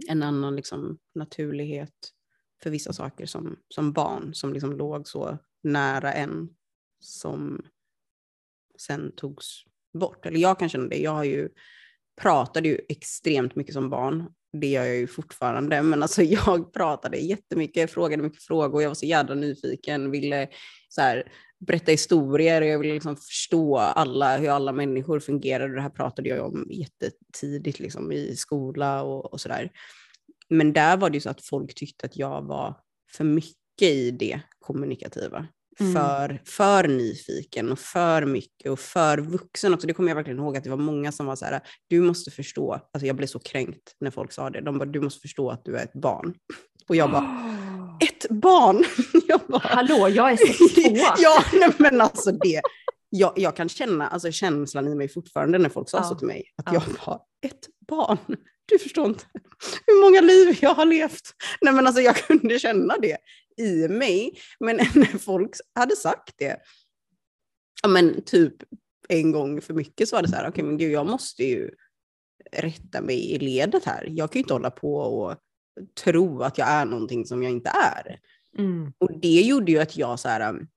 en 0.07 0.23
annan 0.23 0.55
liksom, 0.55 0.97
naturlighet 1.15 2.13
för 2.63 2.69
vissa 2.69 2.93
saker 2.93 3.25
som, 3.25 3.59
som 3.67 3.93
barn 3.93 4.33
som 4.33 4.53
liksom 4.53 4.77
låg 4.77 5.07
så 5.07 5.37
nära 5.63 6.13
en 6.13 6.49
som 6.99 7.65
sen 8.79 9.11
togs 9.15 9.63
bort. 9.93 10.25
Eller 10.25 10.39
jag 10.39 10.59
kan 10.59 10.69
känna 10.69 10.87
det. 10.87 10.97
Jag 10.97 11.11
har 11.11 11.23
ju, 11.23 11.49
pratade 12.21 12.67
ju 12.67 12.79
extremt 12.89 13.55
mycket 13.55 13.73
som 13.73 13.89
barn. 13.89 14.33
Det 14.51 14.67
gör 14.67 14.85
jag 14.85 14.95
ju 14.95 15.07
fortfarande. 15.07 15.81
Men 15.81 16.01
alltså 16.03 16.23
jag 16.23 16.73
pratade 16.73 17.17
jättemycket, 17.17 17.91
frågade 17.91 18.23
mycket 18.23 18.43
frågor. 18.43 18.81
Jag 18.81 18.89
var 18.89 18.95
så 18.95 19.05
jävla 19.05 19.35
nyfiken, 19.35 20.11
ville 20.11 20.49
så 20.89 21.01
här, 21.01 21.31
berätta 21.59 21.91
historier. 21.91 22.61
Jag 22.61 22.79
ville 22.79 22.93
liksom 22.93 23.15
förstå 23.15 23.77
alla, 23.77 24.37
hur 24.37 24.49
alla 24.49 24.71
människor 24.71 25.19
fungerar. 25.19 25.69
Det 25.69 25.81
här 25.81 25.89
pratade 25.89 26.29
jag 26.29 26.45
om 26.45 26.67
jättetidigt 26.69 27.79
liksom, 27.79 28.11
i 28.11 28.35
skola 28.35 29.03
och, 29.03 29.33
och 29.33 29.41
sådär. 29.41 29.71
Men 30.49 30.73
där 30.73 30.97
var 30.97 31.09
det 31.09 31.17
ju 31.17 31.21
så 31.21 31.29
att 31.29 31.45
folk 31.45 31.75
tyckte 31.75 32.05
att 32.05 32.17
jag 32.17 32.41
var 32.41 32.75
för 33.11 33.23
mycket 33.23 33.55
i 33.81 34.11
det 34.11 34.41
kommunikativa. 34.59 35.47
Mm. 35.79 35.93
För, 35.93 36.41
för 36.45 36.87
nyfiken 36.87 37.71
och 37.71 37.79
för 37.79 38.25
mycket 38.25 38.71
och 38.71 38.79
för 38.79 39.17
vuxen 39.17 39.73
också. 39.73 39.87
Det 39.87 39.93
kommer 39.93 40.09
jag 40.09 40.15
verkligen 40.15 40.39
ihåg 40.39 40.57
att 40.57 40.63
det 40.63 40.69
var 40.69 40.77
många 40.77 41.11
som 41.11 41.25
var 41.25 41.35
så 41.35 41.45
här, 41.45 41.61
du 41.87 42.01
måste 42.01 42.31
förstå, 42.31 42.73
alltså 42.73 43.07
jag 43.07 43.15
blev 43.15 43.27
så 43.27 43.39
kränkt 43.39 43.95
när 43.99 44.11
folk 44.11 44.31
sa 44.31 44.49
det. 44.49 44.61
De 44.61 44.77
bara, 44.77 44.85
du 44.85 45.01
måste 45.01 45.21
förstå 45.21 45.49
att 45.49 45.65
du 45.65 45.75
är 45.75 45.83
ett 45.83 45.93
barn. 45.93 46.33
Och 46.87 46.95
jag 46.95 47.11
bara, 47.11 47.23
ett 48.01 48.29
barn? 48.29 48.85
jag 49.27 49.39
bara, 49.47 49.59
Hallå, 49.67 50.09
jag 50.09 50.31
är 50.31 50.37
62. 50.37 50.97
ja, 51.17 51.43
nej, 51.53 51.69
men 51.77 52.01
alltså 52.01 52.31
det, 52.31 52.61
jag, 53.09 53.33
jag 53.35 53.55
kan 53.55 53.69
känna 53.69 54.07
alltså, 54.07 54.31
känslan 54.31 54.87
i 54.87 54.95
mig 54.95 55.09
fortfarande 55.09 55.57
när 55.57 55.69
folk 55.69 55.89
sa 55.89 55.97
Ja. 55.97 56.03
så 56.03 56.15
till 56.15 56.27
mig. 56.27 56.43
Att 56.55 56.65
Ja. 56.65 56.73
jag 56.73 56.81
har 56.99 57.21
ett 57.45 57.67
barn. 57.87 58.17
Du 58.65 58.79
förstår 58.79 59.05
inte 59.07 59.25
hur 59.87 60.01
många 60.01 60.21
liv 60.21 60.57
jag 60.61 60.73
har 60.73 60.85
levt. 60.85 61.33
Nej 61.61 61.73
men 61.73 61.87
alltså 61.87 62.01
jag 62.01 62.15
kunde 62.17 62.59
känna 62.59 62.97
det 62.97 63.17
i 63.57 63.87
mig. 63.87 64.33
Men 64.59 64.75
när 64.95 65.17
folk 65.17 65.49
hade 65.75 65.95
sagt 65.95 66.33
det, 66.37 66.57
ja 67.83 67.89
men 67.89 68.21
typ 68.21 68.53
en 69.09 69.31
gång 69.31 69.61
för 69.61 69.73
mycket 69.73 70.09
så 70.09 70.15
var 70.15 70.21
det 70.23 70.29
så 70.29 70.35
här, 70.35 70.49
okej 70.49 70.63
men 70.63 70.77
gud 70.77 70.91
jag 70.91 71.07
måste 71.07 71.43
ju 71.43 71.71
rätta 72.51 73.01
mig 73.01 73.31
i 73.31 73.39
ledet 73.39 73.85
här. 73.85 74.05
Jag 74.09 74.31
kan 74.31 74.39
ju 74.39 74.43
inte 74.43 74.53
hålla 74.53 74.71
på 74.71 74.95
och 74.95 75.35
tro 76.03 76.41
att 76.41 76.57
jag 76.57 76.67
är 76.67 76.85
någonting 76.85 77.25
som 77.25 77.43
jag 77.43 77.51
inte 77.51 77.69
är. 77.69 78.19
Mm. 78.57 78.93
Och 78.97 79.19
det 79.19 79.41
gjorde 79.41 79.71
ju 79.71 79.79
att 79.79 79.97
jag 79.97 80.19
så 80.19 80.29
här, 80.29 80.49
um, 80.49 80.67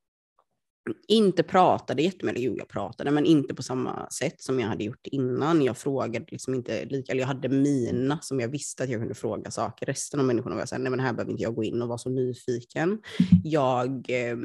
inte 1.08 1.42
pratade 1.42 2.02
jättemycket, 2.02 2.42
jo 2.42 2.56
jag 2.58 2.68
pratade, 2.68 3.10
men 3.10 3.26
inte 3.26 3.54
på 3.54 3.62
samma 3.62 4.10
sätt 4.10 4.42
som 4.42 4.60
jag 4.60 4.68
hade 4.68 4.84
gjort 4.84 5.06
innan. 5.06 5.62
Jag 5.62 5.78
frågade 5.78 6.26
liksom 6.28 6.54
inte 6.54 6.84
lika, 6.84 7.12
eller 7.12 7.20
jag 7.20 7.28
hade 7.28 7.48
mina 7.48 8.18
som 8.20 8.40
jag 8.40 8.48
visste 8.48 8.82
att 8.82 8.90
jag 8.90 9.00
kunde 9.00 9.14
fråga 9.14 9.50
saker. 9.50 9.86
Resten 9.86 10.20
av 10.20 10.26
människorna 10.26 10.54
var 10.54 10.62
jag 10.62 10.68
såhär, 10.68 10.82
nej 10.82 10.90
men 10.90 11.00
här 11.00 11.12
behöver 11.12 11.30
inte 11.30 11.42
jag 11.42 11.54
gå 11.54 11.64
in 11.64 11.82
och 11.82 11.88
vara 11.88 11.98
så 11.98 12.10
nyfiken. 12.10 12.98
Jag, 13.44 14.10
eh, 14.10 14.36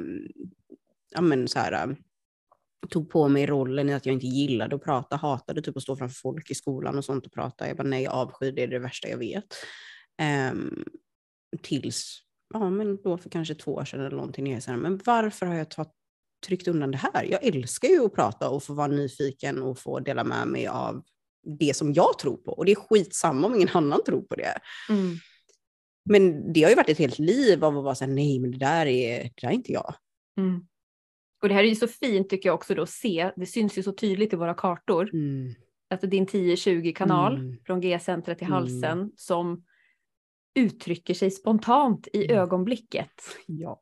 ja 1.12 1.22
men 1.22 1.48
så 1.48 1.60
här, 1.60 1.84
um, 1.84 1.96
tog 2.90 3.10
på 3.10 3.28
mig 3.28 3.46
rollen 3.46 3.90
i 3.90 3.94
att 3.94 4.06
jag 4.06 4.14
inte 4.14 4.28
gillade 4.28 4.76
att 4.76 4.84
prata, 4.84 5.16
hatade 5.16 5.62
typ 5.62 5.78
att 5.78 5.84
stå 5.84 5.96
framför 5.96 6.16
folk 6.16 6.52
i 6.52 6.56
skolan 6.56 6.98
och 6.98 7.06
sånt 7.06 7.26
och 7.26 7.34
prata. 7.34 7.68
Jag 7.68 7.78
bara 7.78 7.88
nej, 7.88 8.04
jag 8.04 8.14
avskyr 8.14 8.52
det, 8.52 8.64
är 8.64 8.68
det 8.68 8.80
värsta 8.80 9.08
jag 9.08 9.18
vet. 9.18 9.56
Ehm, 10.18 10.84
tills, 11.62 12.20
ja 12.54 12.70
men 12.70 13.02
då 13.02 13.18
för 13.18 13.30
kanske 13.30 13.56
två 13.56 13.74
år 13.74 13.86
sedan 13.86 14.00
eller 14.00 14.16
någonting, 14.16 14.44
när 14.44 14.52
jag 14.52 14.64
så 14.64 14.72
här, 14.72 14.78
men 14.78 15.02
varför 15.06 15.46
har 15.46 15.56
jag 15.56 15.70
tagit, 15.72 15.92
tryckt 16.46 16.68
undan 16.68 16.92
det 16.92 16.98
här? 16.98 17.24
Jag 17.24 17.44
älskar 17.44 17.88
ju 17.88 18.06
att 18.06 18.16
prata 18.16 18.50
och 18.50 18.64
få 18.64 18.74
vara 18.74 18.88
nyfiken 18.88 19.62
och 19.62 19.80
få 19.80 20.00
dela 20.00 20.24
med 20.24 20.48
mig 20.48 20.68
av 20.68 21.04
det 21.60 21.76
som 21.76 21.94
jag 21.94 22.20
tror 22.20 22.38
på. 22.38 22.52
Och 22.52 22.66
det 22.66 22.72
är 22.72 22.76
skitsamma 22.76 23.48
om 23.48 23.56
ingen 23.56 23.70
annan 23.74 24.00
tror 24.06 24.22
på 24.22 24.36
det. 24.36 24.58
Mm. 24.90 25.16
Men 26.10 26.54
det 26.54 26.64
har 26.64 26.70
ju 26.70 26.76
varit 26.76 26.90
ett 26.90 26.98
helt 26.98 27.20
liv 27.20 27.66
av 27.66 27.78
att 27.78 27.84
vara 27.84 27.96
så 27.96 28.06
här, 28.06 28.12
nej 28.12 28.40
men 28.40 28.52
det 28.52 28.58
där 28.58 28.86
är, 28.86 29.24
det 29.24 29.32
där 29.42 29.48
är 29.48 29.52
inte 29.54 29.72
jag. 29.72 29.96
Mm. 30.38 30.68
Och 31.42 31.48
det 31.50 31.54
här 31.54 31.64
är 31.64 31.68
ju 31.68 31.76
så 31.76 31.88
fint 31.88 32.30
tycker 32.30 32.50
jag 32.50 32.54
också 32.56 32.76
då 32.76 32.82
att 32.82 32.90
se, 32.90 33.32
det 33.36 33.46
syns 33.46 33.78
ju 33.78 33.84
så 33.84 33.92
tydligt 33.92 34.34
i 34.34 34.36
våra 34.36 34.54
kartor, 34.54 35.10
Mm. 35.14 35.54
att 35.90 36.02
det 36.02 36.08
är 36.08 36.12
din 36.12 36.28
10-20 36.28 36.94
kanal 36.94 37.36
Mm. 37.36 37.58
från 37.66 37.82
G-centret 37.82 38.38
till 38.38 38.48
Mm. 38.48 38.54
halsen 38.60 39.12
som 39.16 39.64
uttrycker 40.58 41.14
sig 41.14 41.32
spontant 41.32 42.08
i 42.14 42.26
Mm. 42.26 42.38
ögonblicket. 42.38 43.12
Ja. 43.46 43.80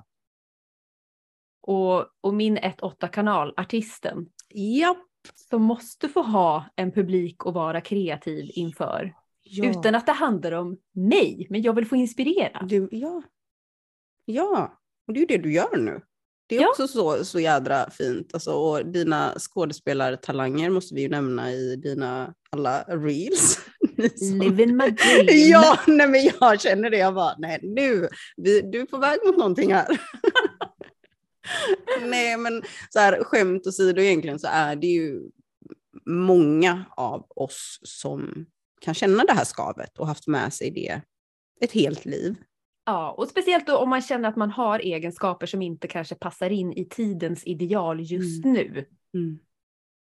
Och, 1.62 2.06
och 2.22 2.34
min 2.34 2.58
1-8 2.58 3.08
kanal, 3.08 3.54
artisten, 3.58 4.26
Japp. 4.54 4.98
som 5.50 5.62
måste 5.62 6.10
få 6.10 6.22
ha 6.22 6.66
en 6.76 6.92
publik 6.92 7.46
och 7.46 7.54
vara 7.54 7.82
kreativ 7.82 8.52
inför. 8.54 9.16
Ja. 9.44 9.70
Utan 9.70 9.96
att 9.96 10.06
det 10.06 10.12
handlar 10.12 10.52
om 10.52 10.78
mig, 10.94 11.48
men 11.50 11.62
jag 11.62 11.74
vill 11.74 11.86
få 11.88 11.96
inspirera. 11.96 12.66
Du, 12.66 12.88
ja. 12.92 13.24
Ja, 14.26 14.80
och 15.08 15.14
det 15.14 15.18
är 15.20 15.22
ju 15.22 15.26
det 15.26 15.38
du 15.44 15.54
gör 15.54 15.78
nu. 15.78 16.02
Det 16.48 16.58
är 16.58 16.62
Ja. 16.62 16.70
också 16.70 16.88
så, 16.88 17.26
så 17.26 17.40
jädra 17.40 17.90
fint. 17.90 18.34
Alltså, 18.34 18.52
och 18.52 18.86
dina 18.86 19.34
skådespelartalanger 19.40 20.70
måste 20.70 20.96
vi 20.96 21.02
ju 21.02 21.10
nämna 21.10 21.52
i 21.52 21.76
dina 21.76 22.34
alla 22.50 22.82
reels. 22.84 23.60
Living 24.22 24.78
my 24.78 24.90
dream. 24.90 25.28
Ja, 25.28 25.80
nej 25.88 26.08
men 26.08 26.30
jag 26.40 26.62
känner 26.62 26.90
det. 26.90 26.98
Jag 26.98 27.16
bara, 27.16 27.36
nej 27.38 27.60
nu, 27.64 28.08
vi, 28.38 28.62
du 28.62 28.82
är 28.82 28.86
på 28.86 28.98
väg 28.98 29.20
mot 29.26 29.38
någonting 29.38 29.74
här. 29.74 30.02
nej 32.02 32.38
men 32.38 32.64
så 32.90 33.00
här, 33.00 33.24
skämt 33.24 33.68
åsido 33.68 34.02
egentligen 34.02 34.40
så 34.40 34.48
är 34.52 34.76
det 34.76 34.88
ju 34.88 35.22
många 36.06 36.86
av 36.98 37.26
oss 37.30 37.80
som 37.84 38.46
kan 38.82 38.94
känna 38.94 39.24
det 39.24 39.34
här 39.34 39.46
skavet 39.46 39.98
och 40.00 40.08
haft 40.08 40.28
med 40.28 40.54
sig 40.54 40.72
det 40.72 41.02
ett 41.62 41.72
helt 41.72 42.06
liv. 42.06 42.36
Ja, 42.86 43.12
och 43.12 43.28
speciellt 43.28 43.68
då 43.68 43.78
om 43.78 43.90
man 43.90 44.02
känner 44.02 44.30
att 44.30 44.36
man 44.36 44.52
har 44.52 44.80
egenskaper 44.80 45.46
som 45.46 45.62
inte 45.62 45.88
kanske 45.88 46.16
passar 46.16 46.50
in 46.50 46.74
i 46.74 46.86
tidens 46.86 47.44
ideal 47.46 48.02
just 48.02 48.46
nu. 48.46 48.86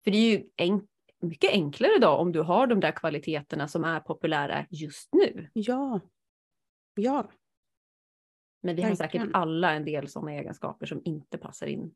För 0.04 0.12
det 0.12 0.18
är 0.18 0.32
ju 0.32 0.44
en, 0.56 0.82
mycket 1.22 1.52
enklare 1.52 2.00
då 2.02 2.10
om 2.10 2.32
du 2.32 2.42
har 2.42 2.68
de 2.68 2.80
där 2.80 2.92
kvaliteterna 2.92 3.68
som 3.68 3.84
är 3.84 4.00
populära 4.00 4.66
just 4.70 5.10
nu. 5.14 5.50
Ja. 5.54 6.00
Ja. 6.96 7.32
Men 8.64 8.76
vi 8.76 8.82
har 8.82 8.90
Verkligen. 8.90 9.26
säkert 9.26 9.36
alla 9.36 9.74
en 9.74 9.86
del 9.86 10.08
sådana 10.08 10.32
egenskaper 10.34 10.86
som 10.86 11.02
inte 11.06 11.38
passar 11.38 11.68
in. 11.68 11.96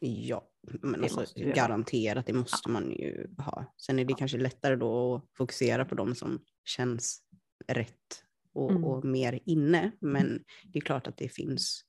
Ja, 0.00 0.48
men 0.60 1.00
Det 1.00 1.16
alltså, 1.16 1.24
garanterat, 1.36 2.26
det 2.26 2.32
måste 2.32 2.70
man 2.70 2.90
ju 2.90 3.34
ha. 3.38 3.74
Sen 3.76 3.98
är 3.98 4.04
det 4.04 4.14
kanske 4.14 4.38
lättare 4.38 4.76
då 4.76 5.14
att 5.14 5.24
fokusera 5.36 5.84
på 5.84 5.94
de 5.94 6.14
som 6.14 6.44
känns 6.64 7.22
rätt 7.68 8.24
och, 8.52 8.70
Mm. 8.70 8.84
och 8.84 9.04
mer 9.04 9.40
inne. 9.46 9.92
Men 10.00 10.44
det 10.64 10.78
är 10.78 10.80
klart 10.80 11.06
att 11.06 11.16
det 11.16 11.28
finns 11.28 11.84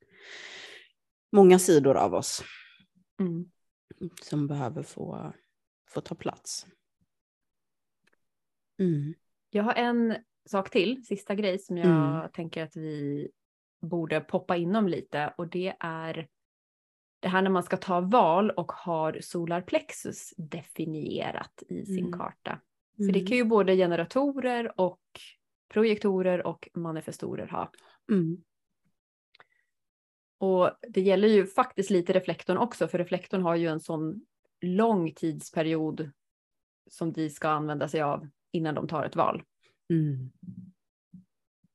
många 1.31 1.59
sidor 1.59 1.97
av 1.97 2.13
oss 2.13 2.43
Mm. 3.19 3.51
som 4.21 4.47
behöver 4.47 4.83
få, 4.83 5.33
få 5.93 6.01
ta 6.01 6.15
plats. 6.15 6.67
Mm. 8.79 9.13
Jag 9.49 9.63
har 9.63 9.73
en 9.73 10.15
sak 10.45 10.69
till, 10.69 11.05
sista 11.05 11.35
grej 11.35 11.59
som 11.59 11.77
jag 11.77 12.15
Mm. 12.15 12.29
tänker 12.33 12.63
att 12.63 12.75
vi 12.75 13.29
borde 13.81 14.21
poppa 14.21 14.55
inom 14.57 14.87
lite 14.87 15.33
och 15.37 15.47
det 15.47 15.75
är 15.79 16.27
det 17.19 17.27
här 17.27 17.41
när 17.41 17.49
man 17.49 17.63
ska 17.63 17.77
ta 17.77 18.01
val 18.01 18.51
och 18.51 18.71
har 18.71 19.17
solarplexus 19.21 20.33
definierat 20.37 21.63
i 21.69 21.85
sin 21.85 22.05
Mm. 22.05 22.11
karta. 22.19 22.61
För 22.97 23.11
det 23.13 23.27
kan 23.27 23.37
ju 23.37 23.43
både 23.43 23.75
generatorer 23.75 24.79
och 24.79 25.01
projektorer 25.69 26.47
och 26.47 26.69
manifestorer 26.73 27.47
ha. 27.47 27.71
Mm. 28.11 28.43
Och 30.37 30.71
det 30.89 31.01
gäller 31.01 31.27
ju 31.27 31.47
faktiskt 31.47 31.89
lite 31.89 32.13
reflektorn 32.13 32.57
också, 32.57 32.87
för 32.87 32.97
reflektorn 32.97 33.41
har 33.41 33.55
ju 33.55 33.67
en 33.67 33.79
sån 33.79 34.25
lång 34.63 35.13
tidsperiod 35.13 36.11
som 36.89 37.13
de 37.13 37.29
ska 37.29 37.49
använda 37.49 37.87
sig 37.87 38.01
av 38.01 38.27
innan 38.51 38.75
de 38.75 38.87
tar 38.87 39.05
ett 39.05 39.15
val. 39.15 39.43
Mm. 39.89 40.31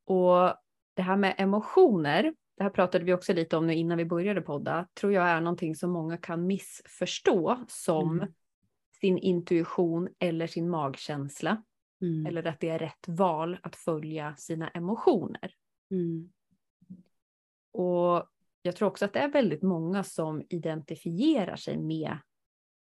Och 0.05 0.55
det 0.95 1.03
här 1.03 1.17
med 1.17 1.35
emotioner, 1.39 2.35
det 2.57 2.63
här 2.63 2.71
pratade 2.71 3.05
vi 3.05 3.13
också 3.13 3.33
lite 3.33 3.57
om 3.57 3.67
nu 3.67 3.75
innan 3.75 3.99
vi 3.99 4.05
började 4.05 4.41
podda, 4.41 4.89
tror 4.95 5.13
jag 5.13 5.29
är 5.29 5.41
någonting 5.41 5.75
som 5.75 5.91
många 5.91 6.17
kan 6.17 6.47
missförstå 6.47 7.65
som 7.69 8.19
Mm. 8.19 8.33
sin 9.01 9.19
intuition 9.19 10.09
eller 10.19 10.47
sin 10.47 10.71
magkänsla. 10.71 11.63
Mm. 12.03 12.27
Eller 12.27 12.47
att 12.47 12.61
det 12.61 12.69
är 12.69 12.79
rätt 12.79 13.09
val 13.09 13.59
att 13.63 13.77
följa 13.77 14.37
sina 14.37 14.69
emotioner. 14.69 15.55
Mm. 15.91 16.33
Och 17.73 18.27
jag 18.63 18.77
tror 18.77 18.89
också 18.89 19.05
att 19.05 19.13
det 19.13 19.19
är 19.19 19.29
väldigt 19.29 19.63
många 19.63 20.05
som 20.05 20.43
identifierar 20.49 21.57
sig 21.57 21.79
med 21.79 22.19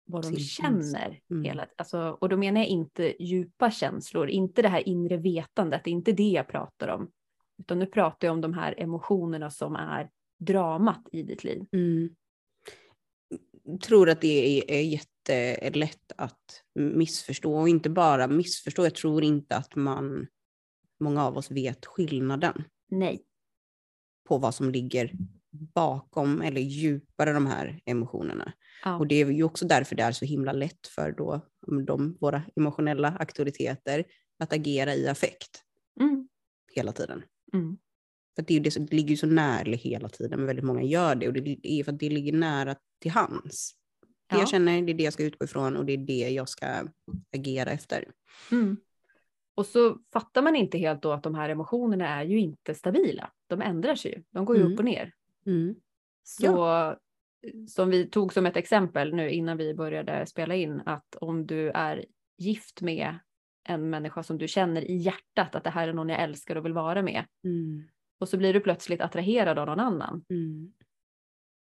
vad 0.05 0.31
de 0.31 0.39
känner. 0.39 1.19
Mm. 1.31 1.43
Hela, 1.43 1.67
alltså, 1.75 2.17
och 2.21 2.29
då 2.29 2.37
menar 2.37 2.61
jag 2.61 2.67
inte 2.67 3.23
djupa 3.23 3.71
känslor, 3.71 4.29
inte 4.29 4.61
det 4.61 4.69
här 4.69 4.89
inre 4.89 5.17
vetandet, 5.17 5.81
det 5.83 5.89
är 5.89 5.93
inte 5.93 6.11
det 6.11 6.29
jag 6.29 6.47
pratar 6.47 6.87
om. 6.87 7.11
Utan 7.57 7.79
nu 7.79 7.85
pratar 7.85 8.27
jag 8.27 8.33
om 8.33 8.41
de 8.41 8.53
här 8.53 8.75
emotionerna 8.77 9.51
som 9.51 9.75
är 9.75 10.09
dramat 10.39 11.07
i 11.11 11.23
ditt 11.23 11.43
liv. 11.43 11.65
Mm. 11.71 12.15
tror 13.81 14.09
att 14.09 14.21
det 14.21 14.57
är, 14.57 14.71
är 14.71 14.81
jättelätt 14.81 16.11
att 16.15 16.63
missförstå 16.75 17.55
och 17.55 17.69
inte 17.69 17.89
bara 17.89 18.27
missförstå. 18.27 18.83
Jag 18.83 18.95
tror 18.95 19.23
inte 19.23 19.55
att 19.55 19.75
man, 19.75 20.27
många 20.99 21.25
av 21.25 21.37
oss 21.37 21.51
vet 21.51 21.85
skillnaden 21.85 22.63
Nej. 22.89 23.21
på 24.27 24.37
vad 24.37 24.55
som 24.55 24.71
ligger 24.71 25.11
bakom 25.51 26.41
eller 26.41 26.61
djupare 26.61 27.33
de 27.33 27.45
här 27.45 27.81
emotionerna. 27.85 28.53
Ja. 28.85 28.97
Och 28.97 29.07
det 29.07 29.15
är 29.21 29.31
ju 29.31 29.43
också 29.43 29.67
därför 29.67 29.95
det 29.95 30.03
är 30.03 30.11
så 30.11 30.25
himla 30.25 30.51
lätt 30.51 30.87
för 30.87 31.11
då 31.11 31.41
de, 31.87 32.17
våra 32.21 32.43
emotionella 32.55 33.09
auktoriteter 33.19 34.03
att 34.39 34.53
agera 34.53 34.95
i 34.95 35.07
affekt 35.07 35.61
Mm. 35.99 36.27
hela 36.73 36.91
tiden. 36.91 37.23
Mm. 37.53 37.77
För 38.35 38.43
det, 38.43 38.53
är 38.55 38.59
det, 38.59 38.91
ligger 38.93 39.09
ju 39.09 39.17
så 39.17 39.27
nära 39.27 39.71
hela 39.75 40.09
tiden, 40.09 40.39
men 40.39 40.47
väldigt 40.47 40.65
många 40.65 40.81
gör 40.83 41.15
det. 41.15 41.27
Och 41.27 41.33
det 41.33 41.57
är 41.63 41.83
för 41.83 41.91
att 41.91 41.99
det 41.99 42.09
ligger 42.09 42.33
nära 42.33 42.75
till 43.01 43.11
hands. 43.11 43.71
Det 44.29 44.35
Ja. 44.35 44.39
jag 44.39 44.49
känner, 44.49 44.81
det 44.81 44.91
är 44.91 44.93
det 44.93 45.03
jag 45.03 45.13
ska 45.13 45.23
utgå 45.23 45.45
ifrån 45.45 45.75
och 45.77 45.85
det 45.85 45.93
är 45.93 45.97
det 45.97 46.29
jag 46.29 46.49
ska 46.49 46.67
agera 47.35 47.71
efter. 47.71 48.11
Mm. 48.51 48.77
Och 49.55 49.65
så 49.65 49.97
fattar 50.13 50.41
man 50.41 50.55
inte 50.55 50.77
helt 50.77 51.01
då 51.01 51.11
att 51.11 51.23
de 51.23 51.35
här 51.35 51.49
emotionerna 51.49 52.07
är 52.07 52.25
ju 52.25 52.39
inte 52.39 52.75
stabila. 52.75 53.31
De 53.47 53.61
ändrar 53.61 53.95
sig 53.95 54.11
ju, 54.11 54.23
de 54.31 54.45
går 54.45 54.55
ju 54.55 54.61
Mm. 54.61 54.73
upp 54.73 54.79
och 54.79 54.85
ner. 54.85 55.13
Mm. 55.45 55.75
Så 56.23 56.95
som 57.67 57.89
vi 57.89 58.09
tog 58.09 58.33
som 58.33 58.45
ett 58.45 58.57
exempel 58.57 59.13
nu 59.13 59.29
innan 59.31 59.57
vi 59.57 59.73
började 59.73 60.25
spela 60.25 60.55
in, 60.55 60.81
att 60.85 61.15
om 61.15 61.47
du 61.47 61.69
är 61.69 62.05
gift 62.37 62.81
med 62.81 63.19
en 63.67 63.89
människa 63.89 64.23
som 64.23 64.37
du 64.37 64.47
känner 64.47 64.81
i 64.91 64.95
hjärtat 64.95 65.55
att 65.55 65.63
det 65.63 65.69
här 65.69 65.87
är 65.87 65.93
någon 65.93 66.09
jag 66.09 66.21
älskar 66.21 66.55
och 66.55 66.65
vill 66.65 66.73
vara 66.73 67.01
med. 67.01 67.25
Mm. 67.43 67.83
Och 68.19 68.29
så 68.29 68.37
blir 68.37 68.53
du 68.53 68.59
plötsligt 68.59 69.01
attraherad 69.01 69.59
av 69.59 69.65
någon 69.67 69.79
annan. 69.79 70.25
Mm. 70.29 70.73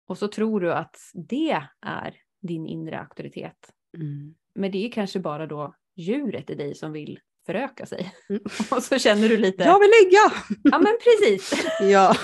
Och 0.07 0.17
så 0.17 0.27
tror 0.27 0.59
du 0.59 0.73
att 0.73 0.97
det 1.13 1.61
är 1.81 2.15
din 2.41 2.67
inre 2.67 2.99
auktoritet. 2.99 3.73
Mm. 3.97 4.35
Men 4.55 4.71
det 4.71 4.85
är 4.85 4.91
kanske 4.91 5.19
bara 5.19 5.47
då 5.47 5.75
djuret 5.95 6.49
i 6.49 6.55
dig 6.55 6.75
som 6.75 6.91
vill 6.91 7.19
föröka 7.45 7.85
sig. 7.85 8.13
Mm. 8.29 8.41
Och 8.71 8.83
så 8.83 8.99
känner 8.99 9.29
du 9.29 9.37
lite, 9.37 9.63
Jag 9.63 9.79
vill 9.79 9.89
lägga! 10.03 10.43
ja 10.63 10.79
men 10.79 10.97
precis. 11.03 11.65
Ja. 11.81 12.15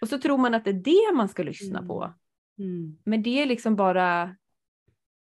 Och 0.00 0.08
så 0.08 0.18
tror 0.18 0.38
man 0.38 0.54
att 0.54 0.64
det 0.64 0.70
är 0.70 1.10
det 1.10 1.16
man 1.16 1.28
ska 1.28 1.42
lyssna 1.42 1.78
Mm. 1.78 1.88
på. 1.88 2.14
Mm. 2.60 2.98
Men 3.04 3.22
det 3.22 3.42
är 3.42 3.46
liksom 3.46 3.76
bara, 3.76 4.36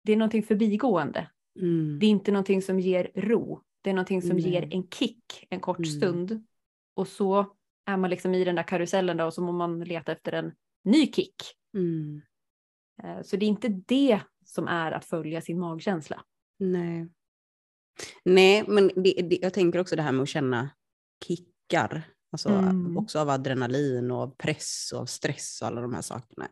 det 0.04 0.12
är 0.12 0.16
någonting 0.16 0.42
förbigående. 0.42 1.30
Mm. 1.60 1.98
Det 1.98 2.06
är 2.06 2.10
inte 2.10 2.32
någonting 2.32 2.62
som 2.62 2.80
ger 2.80 3.10
ro. 3.14 3.62
Det 3.82 3.90
är 3.90 3.94
någonting 3.94 4.22
som 4.22 4.36
Nej. 4.36 4.50
ger 4.50 4.68
en 4.74 4.88
kick 4.88 5.46
en 5.50 5.60
kort 5.60 5.78
Mm. 5.78 5.90
stund. 5.90 6.46
Och 6.94 7.08
så 7.08 7.54
är 7.86 7.96
man 7.96 8.10
liksom 8.10 8.34
i 8.34 8.44
den 8.44 8.54
där 8.54 8.62
karusellen 8.62 9.16
då, 9.16 9.24
och 9.24 9.34
så 9.34 9.42
må 9.42 9.52
man 9.52 9.80
leta 9.80 10.12
efter 10.12 10.32
en 10.32 10.52
ny 10.84 11.12
kick. 11.12 11.34
Mm. 11.74 12.22
Eh, 13.02 13.22
Så 13.22 13.36
det 13.36 13.46
är 13.46 13.48
inte 13.48 13.68
det 13.68 14.20
som 14.44 14.68
är 14.68 14.92
att 14.92 15.04
följa 15.04 15.40
sin 15.40 15.60
magkänsla. 15.60 16.24
Nej. 16.58 17.08
Nej, 18.24 18.64
men 18.68 18.90
det, 18.94 19.12
det, 19.30 19.38
jag 19.42 19.54
tänker 19.54 19.78
också 19.78 19.96
det 19.96 20.02
här 20.02 20.12
med 20.12 20.22
att 20.22 20.28
känna 20.28 20.70
kickar. 21.26 22.02
Alltså 22.32 22.48
Mm. 22.48 22.96
också 22.98 23.18
av 23.18 23.28
adrenalin 23.30 24.10
och 24.10 24.18
av 24.18 24.34
press 24.36 24.90
och 24.94 25.00
av 25.00 25.06
stress 25.06 25.62
och 25.62 25.68
alla 25.68 25.80
de 25.80 25.94
här 25.94 26.02
sakerna. 26.02 26.48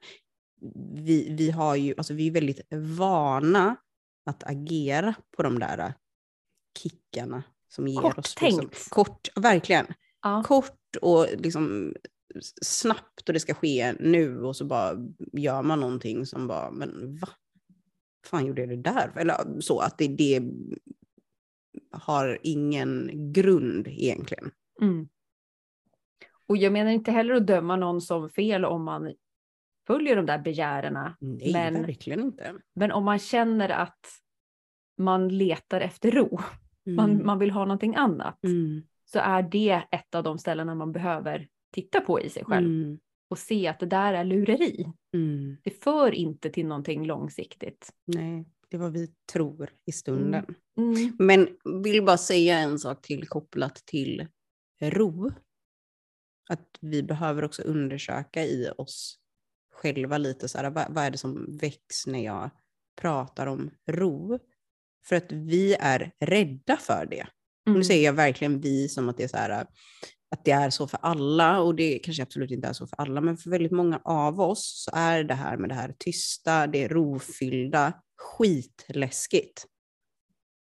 Vi, 0.95 1.35
vi, 1.39 1.51
har 1.51 1.77
ju, 1.77 1.95
alltså 1.97 2.15
vi 2.15 2.27
är 2.27 2.33
väldigt 2.33 2.61
vana 2.99 3.77
att 4.25 4.45
agera 4.45 5.15
på 5.37 5.43
de 5.43 5.59
där 5.59 5.95
kickarna 6.79 7.43
som 7.69 7.89
ger 7.89 8.01
Kort 8.01 8.19
oss. 8.19 8.41
liksom-. 8.41 8.71
Kort, 8.89 9.29
verkligen. 9.37 9.87
Ja. 10.23 10.43
Kort 10.47 10.97
och 11.03 11.27
liksom 11.39 11.95
snabbt 12.63 13.29
och 13.29 13.33
det 13.33 13.41
ska 13.41 13.55
ske 13.55 13.93
nu 13.93 14.43
och 14.43 14.57
så 14.57 14.65
bara 14.65 14.97
gör 15.33 15.63
man 15.63 15.81
någonting 15.81 16.27
som 16.27 16.47
bara, 16.47 16.71
men 16.71 17.17
va? 17.17 17.29
fan 18.27 18.47
gjorde 18.47 18.63
jag 18.63 18.69
det 18.69 18.77
där? 18.77 19.13
Eller 19.17 19.61
så 19.61 19.79
att 19.79 19.99
det, 19.99 20.09
det 20.09 20.43
har 21.91 22.39
ingen 22.43 23.11
grund 23.33 23.89
egentligen. 23.89 24.51
Mm. 24.81 25.09
Och 26.47 26.57
jag 26.57 26.73
menar 26.73 26.91
inte 26.91 27.11
heller 27.11 27.35
att 27.35 27.47
döma 27.47 27.77
någon 27.77 28.01
som 28.01 28.31
fel 28.31 28.65
om 28.65 28.85
man 28.85 29.15
följer 29.93 30.17
de 30.17 30.27
där 30.27 30.39
begärerna. 30.39 31.17
Nej, 31.21 31.53
Men- 31.53 31.83
verkligen 31.83 32.21
inte. 32.21 32.55
Men 32.75 32.93
om 32.93 33.05
man 33.05 33.19
känner 33.19 33.69
att 33.69 34.07
man 34.99 35.29
letar 35.29 35.81
efter 35.81 36.11
ro, 36.11 36.41
Mm. 36.87 36.97
man, 36.97 37.27
man 37.27 37.39
vill 37.39 37.51
ha 37.51 37.65
någonting 37.65 37.95
annat, 37.97 38.45
Mm. 38.45 38.83
så 39.05 39.19
är 39.19 39.43
det 39.43 39.83
ett 39.91 40.15
av 40.15 40.23
de 40.25 40.39
ställena 40.39 40.75
man 40.75 40.93
behöver 40.93 41.49
titta 41.75 42.01
på 42.01 42.21
i 42.21 42.29
sig 42.31 42.45
själv 42.45 42.67
Mm. 42.67 42.99
och 43.31 43.39
se 43.39 43.67
att 43.69 43.81
det 43.81 43.87
där 43.87 44.15
är 44.15 44.25
lureri. 44.25 44.87
Mm. 45.15 45.57
Det 45.63 45.71
för 45.85 46.15
inte 46.15 46.51
till 46.51 46.67
någonting 46.67 47.07
långsiktigt. 47.07 47.91
Nej, 48.07 48.45
det 48.69 48.77
är 48.77 48.81
vad 48.81 48.93
vi 48.93 49.09
tror 49.33 49.71
i 49.87 49.93
stunden. 49.93 50.55
Mm. 50.79 51.17
Men 51.19 51.49
vill 51.83 52.05
bara 52.05 52.19
säga 52.19 52.59
en 52.59 52.79
sak 52.79 53.03
till 53.03 53.29
kopplat 53.29 53.75
till 53.75 54.27
ro. 54.83 55.31
Att 56.51 56.79
vi 56.81 57.03
behöver 57.03 57.45
också 57.45 57.63
undersöka 57.63 58.45
i 58.45 58.71
oss 58.79 59.19
själva 59.83 60.19
lite 60.19 60.49
så 60.49 60.59
här, 60.59 60.71
vad, 60.71 60.87
vad 60.95 61.05
är 61.05 61.11
det 61.11 61.19
som 61.19 61.59
väcks 61.61 62.07
när 62.07 62.25
jag 62.25 62.51
pratar 63.01 63.47
om 63.47 63.71
ro? 63.87 64.39
För 65.05 65.17
att 65.17 65.33
vi 65.33 65.75
är 65.75 66.13
rädda 66.21 66.77
för 66.77 67.07
det. 67.11 67.27
Mm. 67.67 67.79
Nu 67.79 67.85
säger 67.85 68.05
jag 68.05 68.13
verkligen 68.13 68.61
vi 68.61 68.89
som 68.89 69.09
att 69.09 69.17
det 69.17 69.25
är 69.25 69.29
så 69.29 69.37
här, 69.37 69.67
att 70.31 70.45
det 70.45 70.51
är 70.51 70.71
så 70.71 70.89
för 70.89 70.99
alla 71.03 71.61
och 71.61 71.75
det 71.75 71.99
kanske 71.99 72.23
absolut 72.23 72.51
inte 72.51 72.69
är 72.69 72.73
så 72.73 72.87
för 72.87 73.01
alla, 73.01 73.21
men 73.21 73.37
för 73.37 73.51
väldigt 73.51 73.73
många 73.73 74.01
av 74.05 74.41
oss 74.41 74.85
så 74.85 74.91
är 74.95 75.25
det 75.25 75.35
här 75.35 75.57
med 75.57 75.69
det 75.69 75.75
här 75.75 75.95
tysta, 75.99 76.67
det 76.67 76.89
rofyllda, 76.89 77.93
skitläskigt. 78.17 79.67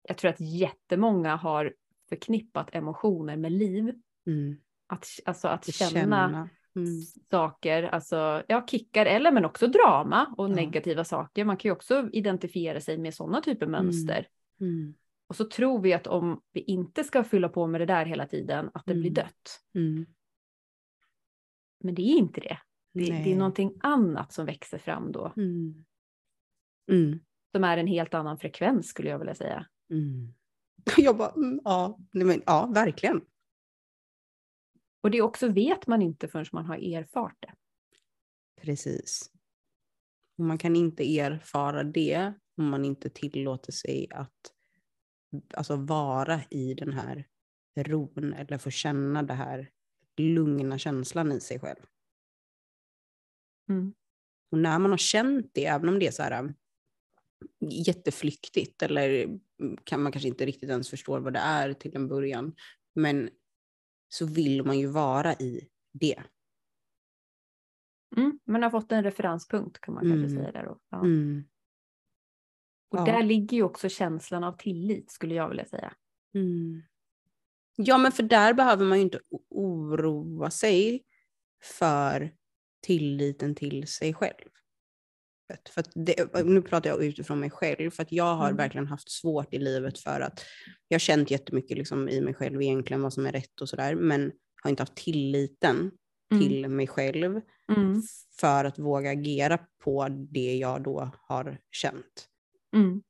Jag 0.08 0.18
tror 0.18 0.30
att 0.30 0.40
jättemånga 0.40 1.36
har 1.36 1.72
förknippat 2.08 2.74
emotioner 2.74 3.36
med 3.36 3.52
liv. 3.52 3.94
Mm. 4.26 4.56
Att, 4.86 5.06
alltså 5.24 5.48
att 5.48 5.68
Att 5.68 5.74
känna, 5.74 6.48
Mm. 6.76 6.90
saker, 7.30 7.82
alltså 7.82 8.42
ja, 8.48 8.66
kickar 8.66 9.06
eller 9.06 9.32
men 9.32 9.44
också 9.44 9.66
drama 9.66 10.34
och 10.36 10.50
Ja. 10.50 10.54
negativa 10.54 11.04
saker. 11.04 11.44
Man 11.44 11.56
kan 11.56 11.68
ju 11.68 11.72
också 11.72 12.08
identifiera 12.12 12.80
sig 12.80 12.98
med 12.98 13.14
sådana 13.14 13.40
typer 13.40 13.66
av 13.66 13.72
mönster. 13.72 14.28
Mm. 14.60 14.94
Och 15.26 15.36
så 15.36 15.44
tror 15.44 15.80
vi 15.80 15.92
att 15.92 16.06
om 16.06 16.40
vi 16.52 16.60
inte 16.60 17.04
ska 17.04 17.24
fylla 17.24 17.48
på 17.48 17.66
med 17.66 17.80
det 17.80 17.86
där 17.86 18.04
hela 18.06 18.26
tiden, 18.26 18.70
att 18.74 18.86
det 18.86 18.94
blir 18.94 19.10
Mm. 19.10 19.14
dött. 19.14 19.60
Mm. 19.74 20.06
Men 21.80 21.94
det 21.94 22.02
är 22.02 22.18
inte 22.18 22.40
det. 22.40 22.58
Det, 22.94 23.04
det 23.04 23.32
är 23.32 23.36
någonting 23.36 23.74
annat 23.80 24.32
som 24.32 24.46
växer 24.46 24.78
fram 24.78 25.12
då. 25.12 25.32
Mm. 25.36 25.84
Mm. 26.90 27.20
Som 27.52 27.64
är 27.64 27.78
en 27.78 27.86
helt 27.86 28.14
annan 28.14 28.38
frekvens 28.38 28.86
skulle 28.88 29.08
jag 29.08 29.18
vilja 29.18 29.34
säga. 29.34 29.66
Mm. 29.90 30.34
Jag 30.96 31.16
bara, 31.16 31.30
mm, 31.30 31.60
ja, 31.64 31.98
men, 32.12 32.42
ja, 32.46 32.70
verkligen. 32.74 33.20
Och 35.02 35.10
det 35.10 35.22
också 35.22 35.48
vet 35.48 35.86
man 35.86 36.02
inte 36.02 36.28
förrän 36.28 36.46
man 36.52 36.66
har 36.66 36.76
erfart 36.76 37.36
det. 37.40 37.54
Precis. 38.62 39.30
Och 40.38 40.44
man 40.44 40.58
kan 40.58 40.76
inte 40.76 41.18
erfara 41.18 41.84
det 41.84 42.32
om 42.56 42.68
man 42.68 42.84
inte 42.84 43.10
tillåter 43.10 43.72
sig 43.72 44.08
att 44.10 44.52
alltså, 45.54 45.76
vara 45.76 46.40
i 46.50 46.74
den 46.74 46.92
här 46.92 47.28
ron 47.76 48.32
eller 48.32 48.58
få 48.58 48.70
känna 48.70 49.22
det 49.22 49.34
här 49.34 49.70
lugna 50.16 50.78
känslan 50.78 51.32
i 51.32 51.40
sig 51.40 51.60
själv. 51.60 51.82
Mm. 53.68 53.94
Och 54.50 54.58
när 54.58 54.78
man 54.78 54.90
har 54.90 54.98
känt 54.98 55.50
det, 55.54 55.66
även 55.66 55.88
om 55.88 55.98
det 55.98 56.06
är 56.06 56.10
så 56.10 56.22
här 56.22 56.40
um, 56.40 56.54
jätteflyktigt 57.70 58.82
eller 58.82 59.24
mm, 59.60 59.76
kan 59.84 60.02
man 60.02 60.12
kanske 60.12 60.28
inte 60.28 60.46
riktigt 60.46 60.70
ens 60.70 60.90
förstå 60.90 61.20
vad 61.20 61.32
det 61.32 61.38
är 61.38 61.72
till 61.72 61.96
en 61.96 62.08
början, 62.08 62.54
men 62.94 63.30
så 64.12 64.26
vill 64.26 64.64
man 64.64 64.78
ju 64.78 64.86
vara 64.86 65.34
i 65.34 65.68
det. 65.92 66.22
Mm. 68.16 68.38
Man 68.46 68.62
har 68.62 68.70
fått 68.70 68.92
en 68.92 69.02
referenspunkt 69.04 69.80
kan 69.80 69.94
man 69.94 70.02
kanske 70.02 70.26
Mm. 70.26 70.36
säga 70.36 70.52
där. 70.52 70.64
Då. 70.64 70.78
Ja. 70.90 71.00
Mm. 71.00 71.44
Och 72.88 72.98
Ja. 72.98 73.04
där 73.04 73.22
ligger 73.22 73.56
ju 73.56 73.62
också 73.62 73.88
känslan 73.88 74.44
av 74.44 74.52
tillit 74.56 75.10
skulle 75.10 75.34
jag 75.34 75.48
vilja 75.48 75.64
säga. 75.64 75.94
Mm. 76.34 76.82
Ja, 77.76 77.98
men 77.98 78.12
för 78.12 78.22
där 78.22 78.54
behöver 78.54 78.84
man 78.86 78.98
ju 78.98 79.04
inte 79.04 79.20
oroa 79.48 80.50
sig 80.50 81.04
för 81.78 82.34
tilliten 82.80 83.54
till 83.54 83.86
sig 83.86 84.14
själv. 84.14 84.48
För 85.68 85.80
att 85.80 85.90
det, 85.94 86.44
nu 86.44 86.62
pratar 86.62 86.90
jag 86.90 87.04
utifrån 87.04 87.40
mig 87.40 87.50
själv, 87.50 87.90
för 87.90 88.02
att 88.02 88.12
jag 88.12 88.34
har 88.36 88.46
Mm. 88.46 88.56
verkligen 88.56 88.86
haft 88.86 89.10
svårt 89.10 89.54
i 89.54 89.58
livet 89.58 89.98
för 89.98 90.20
att 90.20 90.44
jag 90.88 90.94
har 90.94 91.00
känt 91.00 91.30
jättemycket 91.30 91.78
liksom 91.78 92.08
i 92.08 92.20
mig 92.20 92.34
själv 92.34 92.62
egentligen 92.62 93.02
vad 93.02 93.12
som 93.12 93.26
är 93.26 93.32
rätt 93.32 93.60
och 93.60 93.68
sådär, 93.68 93.94
men 93.94 94.32
har 94.62 94.70
inte 94.70 94.82
haft 94.82 94.94
tilliten 94.96 95.90
Mm. 96.32 96.42
till 96.42 96.68
mig 96.68 96.86
själv 96.86 97.40
Mm. 97.76 98.02
för 98.40 98.64
att 98.64 98.78
våga 98.78 99.10
agera 99.10 99.58
på 99.84 100.08
det 100.08 100.56
jag 100.56 100.82
då 100.82 101.10
har 101.28 101.58
känt. 101.70 102.28
Mm. 102.76 103.02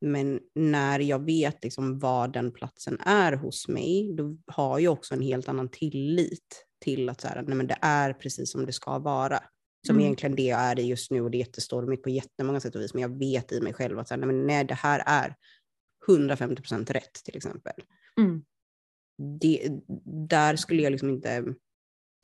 Men 0.00 0.40
när 0.54 1.00
jag 1.00 1.24
vet 1.24 1.64
liksom 1.64 1.98
vad 1.98 2.32
den 2.32 2.52
platsen 2.52 3.00
är 3.00 3.32
hos 3.32 3.68
mig, 3.68 4.12
då 4.16 4.36
har 4.46 4.78
jag 4.78 4.92
också 4.92 5.14
en 5.14 5.22
helt 5.22 5.48
annan 5.48 5.68
tillit 5.68 6.66
till 6.80 7.08
att 7.08 7.20
så 7.20 7.28
här, 7.28 7.42
nej 7.42 7.56
men 7.56 7.66
det 7.66 7.78
är 7.80 8.12
precis 8.12 8.52
som 8.52 8.66
det 8.66 8.72
ska 8.72 8.98
vara. 8.98 9.42
Som 9.86 9.96
Mm. 9.96 10.04
egentligen 10.04 10.36
det 10.36 10.42
jag 10.42 10.60
är 10.60 10.78
i 10.80 10.82
just 10.82 11.10
nu 11.10 11.20
och 11.20 11.30
det 11.30 11.36
är 11.36 11.38
jättestormigt 11.38 12.02
på 12.02 12.10
jättemånga 12.10 12.60
sätt 12.60 12.74
och 12.74 12.80
vis. 12.82 12.94
Men 12.94 13.02
jag 13.02 13.18
vet 13.18 13.52
i 13.52 13.60
mig 13.60 13.72
själv 13.74 13.98
att 13.98 14.08
så 14.08 14.14
här, 14.14 14.26
nej, 14.26 14.36
nej, 14.36 14.64
det 14.64 14.74
här 14.74 15.02
är 15.06 15.34
150% 16.08 16.90
rätt 16.92 17.12
till 17.24 17.36
exempel. 17.36 17.72
Mm. 18.20 18.44
Det, 19.40 19.68
där 20.28 20.56
skulle 20.56 20.82
jag 20.82 20.90
liksom 20.90 21.10
inte, 21.10 21.54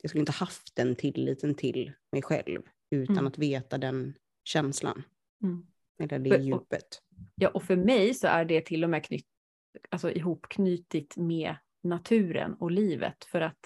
jag 0.01 0.09
skulle 0.09 0.19
inte 0.19 0.31
haft 0.31 0.75
den 0.75 0.95
tilliten 0.95 1.55
till 1.55 1.93
mig 2.11 2.21
själv 2.21 2.61
utan 2.91 3.15
Mm. 3.17 3.27
att 3.27 3.37
veta 3.37 3.77
den 3.77 4.13
känslan. 4.43 5.03
Mm. 5.43 5.65
Eller 5.99 6.19
det 6.19 6.29
För- 6.29 6.37
och- 6.39 6.45
djupet. 6.45 7.01
Ja, 7.35 7.49
och 7.49 7.63
för 7.63 7.75
mig 7.75 8.13
så 8.13 8.27
är 8.27 8.45
det 8.45 8.61
till 8.65 8.83
och 8.83 8.89
med 8.89 9.03
knyt, 9.05 9.25
alltså 9.89 10.11
ihopknutit 10.11 11.17
med 11.17 11.55
naturen 11.83 12.53
och 12.53 12.71
livet. 12.71 13.23
För 13.25 13.41
att 13.41 13.59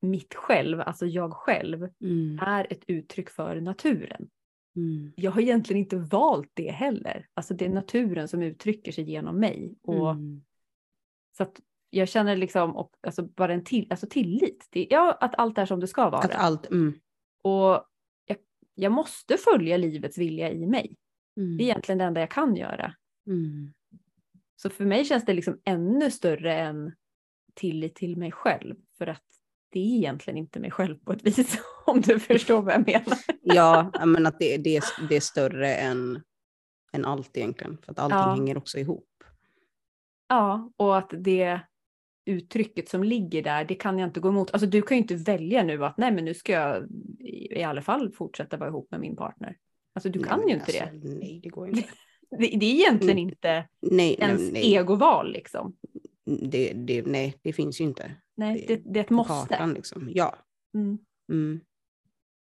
mitt 0.00 0.34
själv, 0.34 0.80
alltså 0.80 1.06
jag 1.06 1.32
själv, 1.32 1.88
Mm. 2.00 2.38
är 2.42 2.66
ett 2.72 2.84
uttryck 2.86 3.30
för 3.30 3.60
naturen. 3.60 4.28
Mm. 4.76 5.12
Jag 5.16 5.30
har 5.30 5.40
egentligen 5.40 5.80
inte 5.82 5.96
valt 5.96 6.50
det 6.54 6.70
heller. 6.70 7.26
Alltså 7.34 7.54
det 7.54 7.64
är 7.64 7.68
naturen 7.68 8.28
som 8.28 8.42
uttrycker 8.42 8.92
sig 8.92 9.10
genom 9.10 9.40
mig. 9.40 9.74
Och 9.82 10.10
Mm. 10.10 10.42
Så 11.36 11.42
att 11.42 11.60
jag 11.90 12.08
känner 12.08 12.36
liksom 12.36 12.76
och, 12.76 12.94
alltså 13.00 13.22
bara 13.22 13.54
en 13.54 13.64
till, 13.64 13.86
alltså 13.90 14.06
tillit. 14.06 14.68
till 14.70 14.86
ja, 14.90 15.12
att 15.20 15.34
allt 15.38 15.58
är 15.58 15.66
som 15.66 15.80
det 15.80 15.86
ska 15.86 16.10
vara. 16.10 16.20
Att 16.22 16.34
allt, 16.34 16.70
mm. 16.70 16.92
Och 17.42 17.84
jag, 18.24 18.36
jag 18.74 18.92
måste 18.92 19.36
följa 19.36 19.76
livets 19.76 20.18
vilja 20.18 20.50
i 20.52 20.66
mig. 20.66 20.96
Mm. 21.36 21.56
Det 21.56 21.62
är 21.62 21.64
egentligen 21.64 21.98
det 21.98 22.04
enda 22.04 22.20
jag 22.20 22.30
kan 22.30 22.56
göra. 22.56 22.94
Mm. 23.26 23.72
Så 24.56 24.70
för 24.70 24.84
mig 24.84 25.04
känns 25.04 25.24
det 25.24 25.34
liksom 25.34 25.60
ännu 25.64 26.10
större 26.10 26.54
än 26.60 26.92
tillit 27.54 27.94
till 27.94 28.16
mig 28.16 28.32
själv. 28.32 28.74
För 28.98 29.06
att 29.06 29.24
det 29.70 29.78
är 29.78 29.96
egentligen 29.96 30.38
inte 30.38 30.60
mig 30.60 30.70
själv 30.70 30.98
på 30.98 31.12
ett 31.12 31.26
vis, 31.26 31.58
om 31.86 32.00
du 32.00 32.18
förstår 32.20 32.62
vad 32.62 32.74
jag 32.74 32.86
menar. 32.86 33.18
Ja, 33.42 33.90
men 34.06 34.26
att 34.26 34.38
det, 34.38 34.56
det, 34.56 34.76
är, 34.76 34.84
det 35.08 35.16
är 35.16 35.20
större 35.20 35.74
än, 35.74 36.22
än 36.92 37.04
allt 37.04 37.36
egentligen, 37.36 37.78
för 37.84 37.92
att 37.92 37.98
allting 37.98 38.18
Ja. 38.18 38.34
hänger 38.34 38.58
också 38.58 38.78
ihop. 38.78 39.04
Ja, 40.28 40.72
och 40.76 40.98
att 40.98 41.10
det 41.18 41.60
uttrycket 42.24 42.88
som 42.88 43.04
ligger 43.04 43.42
där, 43.42 43.64
det 43.64 43.74
kan 43.74 43.98
jag 43.98 44.08
inte 44.08 44.20
gå 44.20 44.28
emot. 44.28 44.50
Alltså 44.50 44.66
du 44.66 44.82
kan 44.82 44.96
ju 44.96 45.02
inte 45.02 45.14
välja 45.14 45.62
nu 45.62 45.84
att 45.84 45.98
nej 45.98 46.12
men 46.12 46.24
nu 46.24 46.34
ska 46.34 46.52
jag 46.52 46.86
i, 47.20 47.62
alla 47.62 47.82
fall 47.82 48.12
fortsätta 48.12 48.56
vara 48.56 48.68
ihop 48.68 48.90
med 48.90 49.00
min 49.00 49.16
partner. 49.16 49.56
Alltså 49.94 50.08
du 50.08 50.18
Nej, 50.18 50.28
kan 50.28 50.48
ju 50.48 50.54
inte 50.54 50.64
alltså, 50.64 50.84
det. 50.84 51.14
Nej, 51.14 51.40
det 51.42 51.48
går 51.48 51.68
inte. 51.76 51.80
det. 51.80 52.36
Det 52.36 52.66
är 52.66 52.74
egentligen 52.74 53.18
inte 53.18 53.68
Nej, 53.80 54.16
ens 54.20 54.40
nej, 54.40 54.52
nej. 54.52 54.76
egoval 54.76 55.32
liksom. 55.32 55.76
Det, 56.50 56.72
det, 56.72 57.06
nej, 57.06 57.38
det 57.42 57.52
finns 57.52 57.80
ju 57.80 57.84
inte. 57.84 58.14
Nej, 58.36 58.64
Det- 58.68 58.76
det, 58.92 59.00
är 59.00 59.04
ett 59.04 59.10
måste. 59.10 59.32
kartan, 59.32 59.74
liksom. 59.74 60.10
Ja, 60.14 60.36
Mm. 60.74 60.98
mm. 61.32 61.60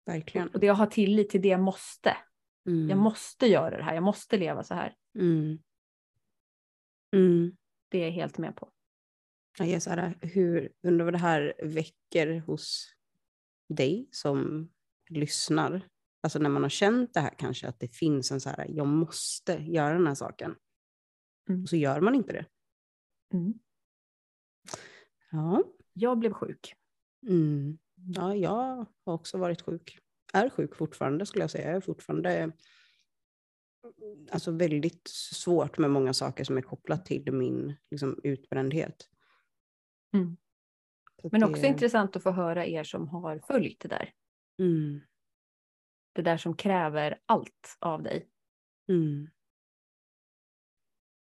verkligen. 0.06 0.48
Och 0.48 0.60
det 0.60 0.66
jag 0.66 0.74
har 0.74 0.86
tillit 0.86 1.30
till 1.30 1.42
det 1.42 1.58
måste. 1.58 2.16
Mm. 2.68 2.88
Jag 2.88 2.98
måste 2.98 3.46
göra 3.46 3.76
det 3.76 3.82
här, 3.82 3.94
jag 3.94 4.02
måste 4.02 4.36
leva 4.38 4.64
så 4.64 4.74
här. 4.74 4.94
Mm. 5.18 5.58
Mm. 7.16 7.56
Det 7.88 7.98
är 7.98 8.04
jag 8.04 8.12
helt 8.12 8.38
med 8.38 8.56
på. 8.56 8.70
Jag 9.58 9.68
är 9.68 9.80
så 9.80 9.90
här, 9.90 10.18
hur, 10.22 10.72
undrar 10.82 11.04
vad 11.04 11.14
det 11.14 11.18
här 11.18 11.54
väcker 11.62 12.38
hos 12.40 12.94
dig 13.68 14.08
som 14.10 14.68
lyssnar. 15.08 15.88
Alltså 16.22 16.38
när 16.38 16.50
man 16.50 16.62
har 16.62 16.70
känt 16.70 17.14
det 17.14 17.20
här 17.20 17.34
kanske, 17.38 17.68
att 17.68 17.80
det 17.80 17.88
finns 17.88 18.30
en 18.32 18.40
så 18.40 18.48
här, 18.50 18.66
jag 18.68 18.86
måste 18.86 19.52
göra 19.52 19.94
den 19.94 20.06
här 20.06 20.14
saken. 20.14 20.56
Mm. 21.48 21.62
Och 21.62 21.68
så 21.68 21.76
gör 21.76 22.00
man 22.00 22.14
inte 22.14 22.32
det. 22.32 22.46
Mm. 23.32 23.54
Ja. 25.30 25.62
Jag 25.92 26.18
blev 26.18 26.32
sjuk. 26.32 26.74
Mm. 27.28 27.78
ja, 27.96 28.34
jag 28.34 28.86
har 29.04 29.14
också 29.14 29.38
varit 29.38 29.62
sjuk. 29.62 29.98
Är 30.32 30.50
sjuk 30.50 30.74
fortfarande 30.76 31.26
skulle 31.26 31.42
jag 31.42 31.50
säga. 31.50 31.66
Jag 31.68 31.76
är 31.76 31.80
fortfarande 31.80 32.52
alltså 34.30 34.50
väldigt 34.50 35.08
svårt 35.08 35.78
med 35.78 35.90
många 35.90 36.12
saker 36.14 36.44
som 36.44 36.58
är 36.58 36.62
kopplat 36.62 37.06
till 37.06 37.32
min 37.32 37.76
liksom, 37.90 38.20
utbrändhet. 38.22 39.08
Mm. 40.14 40.36
Men 41.32 41.40
det- 41.40 41.46
också 41.46 41.66
intressant 41.66 42.16
att 42.16 42.22
få 42.22 42.30
höra 42.30 42.66
er 42.66 42.84
som 42.84 43.08
har 43.08 43.38
följt 43.38 43.80
det 43.80 43.88
där. 43.88 44.12
Mm. 44.58 45.00
Det 46.12 46.22
där 46.22 46.36
som 46.36 46.56
kräver 46.56 47.20
allt 47.26 47.76
av 47.78 48.02
dig. 48.02 48.28
Mm. 48.88 49.28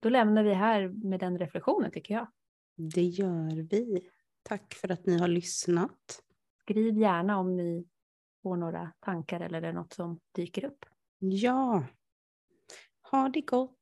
Då 0.03 0.09
lämnar 0.09 0.43
vi 0.43 0.53
här 0.53 0.87
med 0.87 1.19
den 1.19 1.37
reflektionen 1.37 1.91
tycker 1.91 2.13
jag. 2.13 2.27
Det 2.75 3.03
gör 3.03 3.69
vi. 3.69 4.09
Tack 4.43 4.73
för 4.73 4.91
att 4.91 5.05
ni 5.05 5.17
har 5.17 5.27
lyssnat. 5.27 6.21
Skriv 6.61 6.97
gärna 6.97 7.39
om 7.39 7.57
ni 7.57 7.87
får 8.43 8.57
några 8.57 8.91
tankar 8.99 9.39
eller 9.39 9.61
det 9.61 9.67
är 9.67 9.73
något 9.73 9.93
som 9.93 10.19
dyker 10.35 10.65
upp. 10.65 10.85
Ja. 11.19 11.83
Ha 13.11 13.29
det 13.29 13.41
gott. 13.41 13.79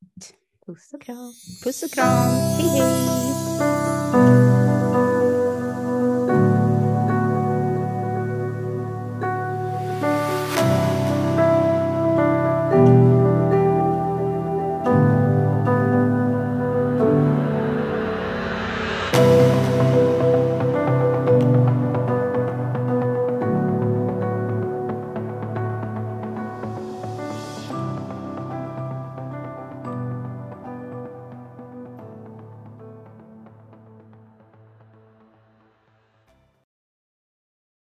Puss 0.65 0.93
och 0.93 1.01
kram. 1.01 1.33
Puss 1.63 1.83
och 1.83 1.89
kram. 1.89 2.27
Hej 2.57 2.79
hej. 2.79 4.50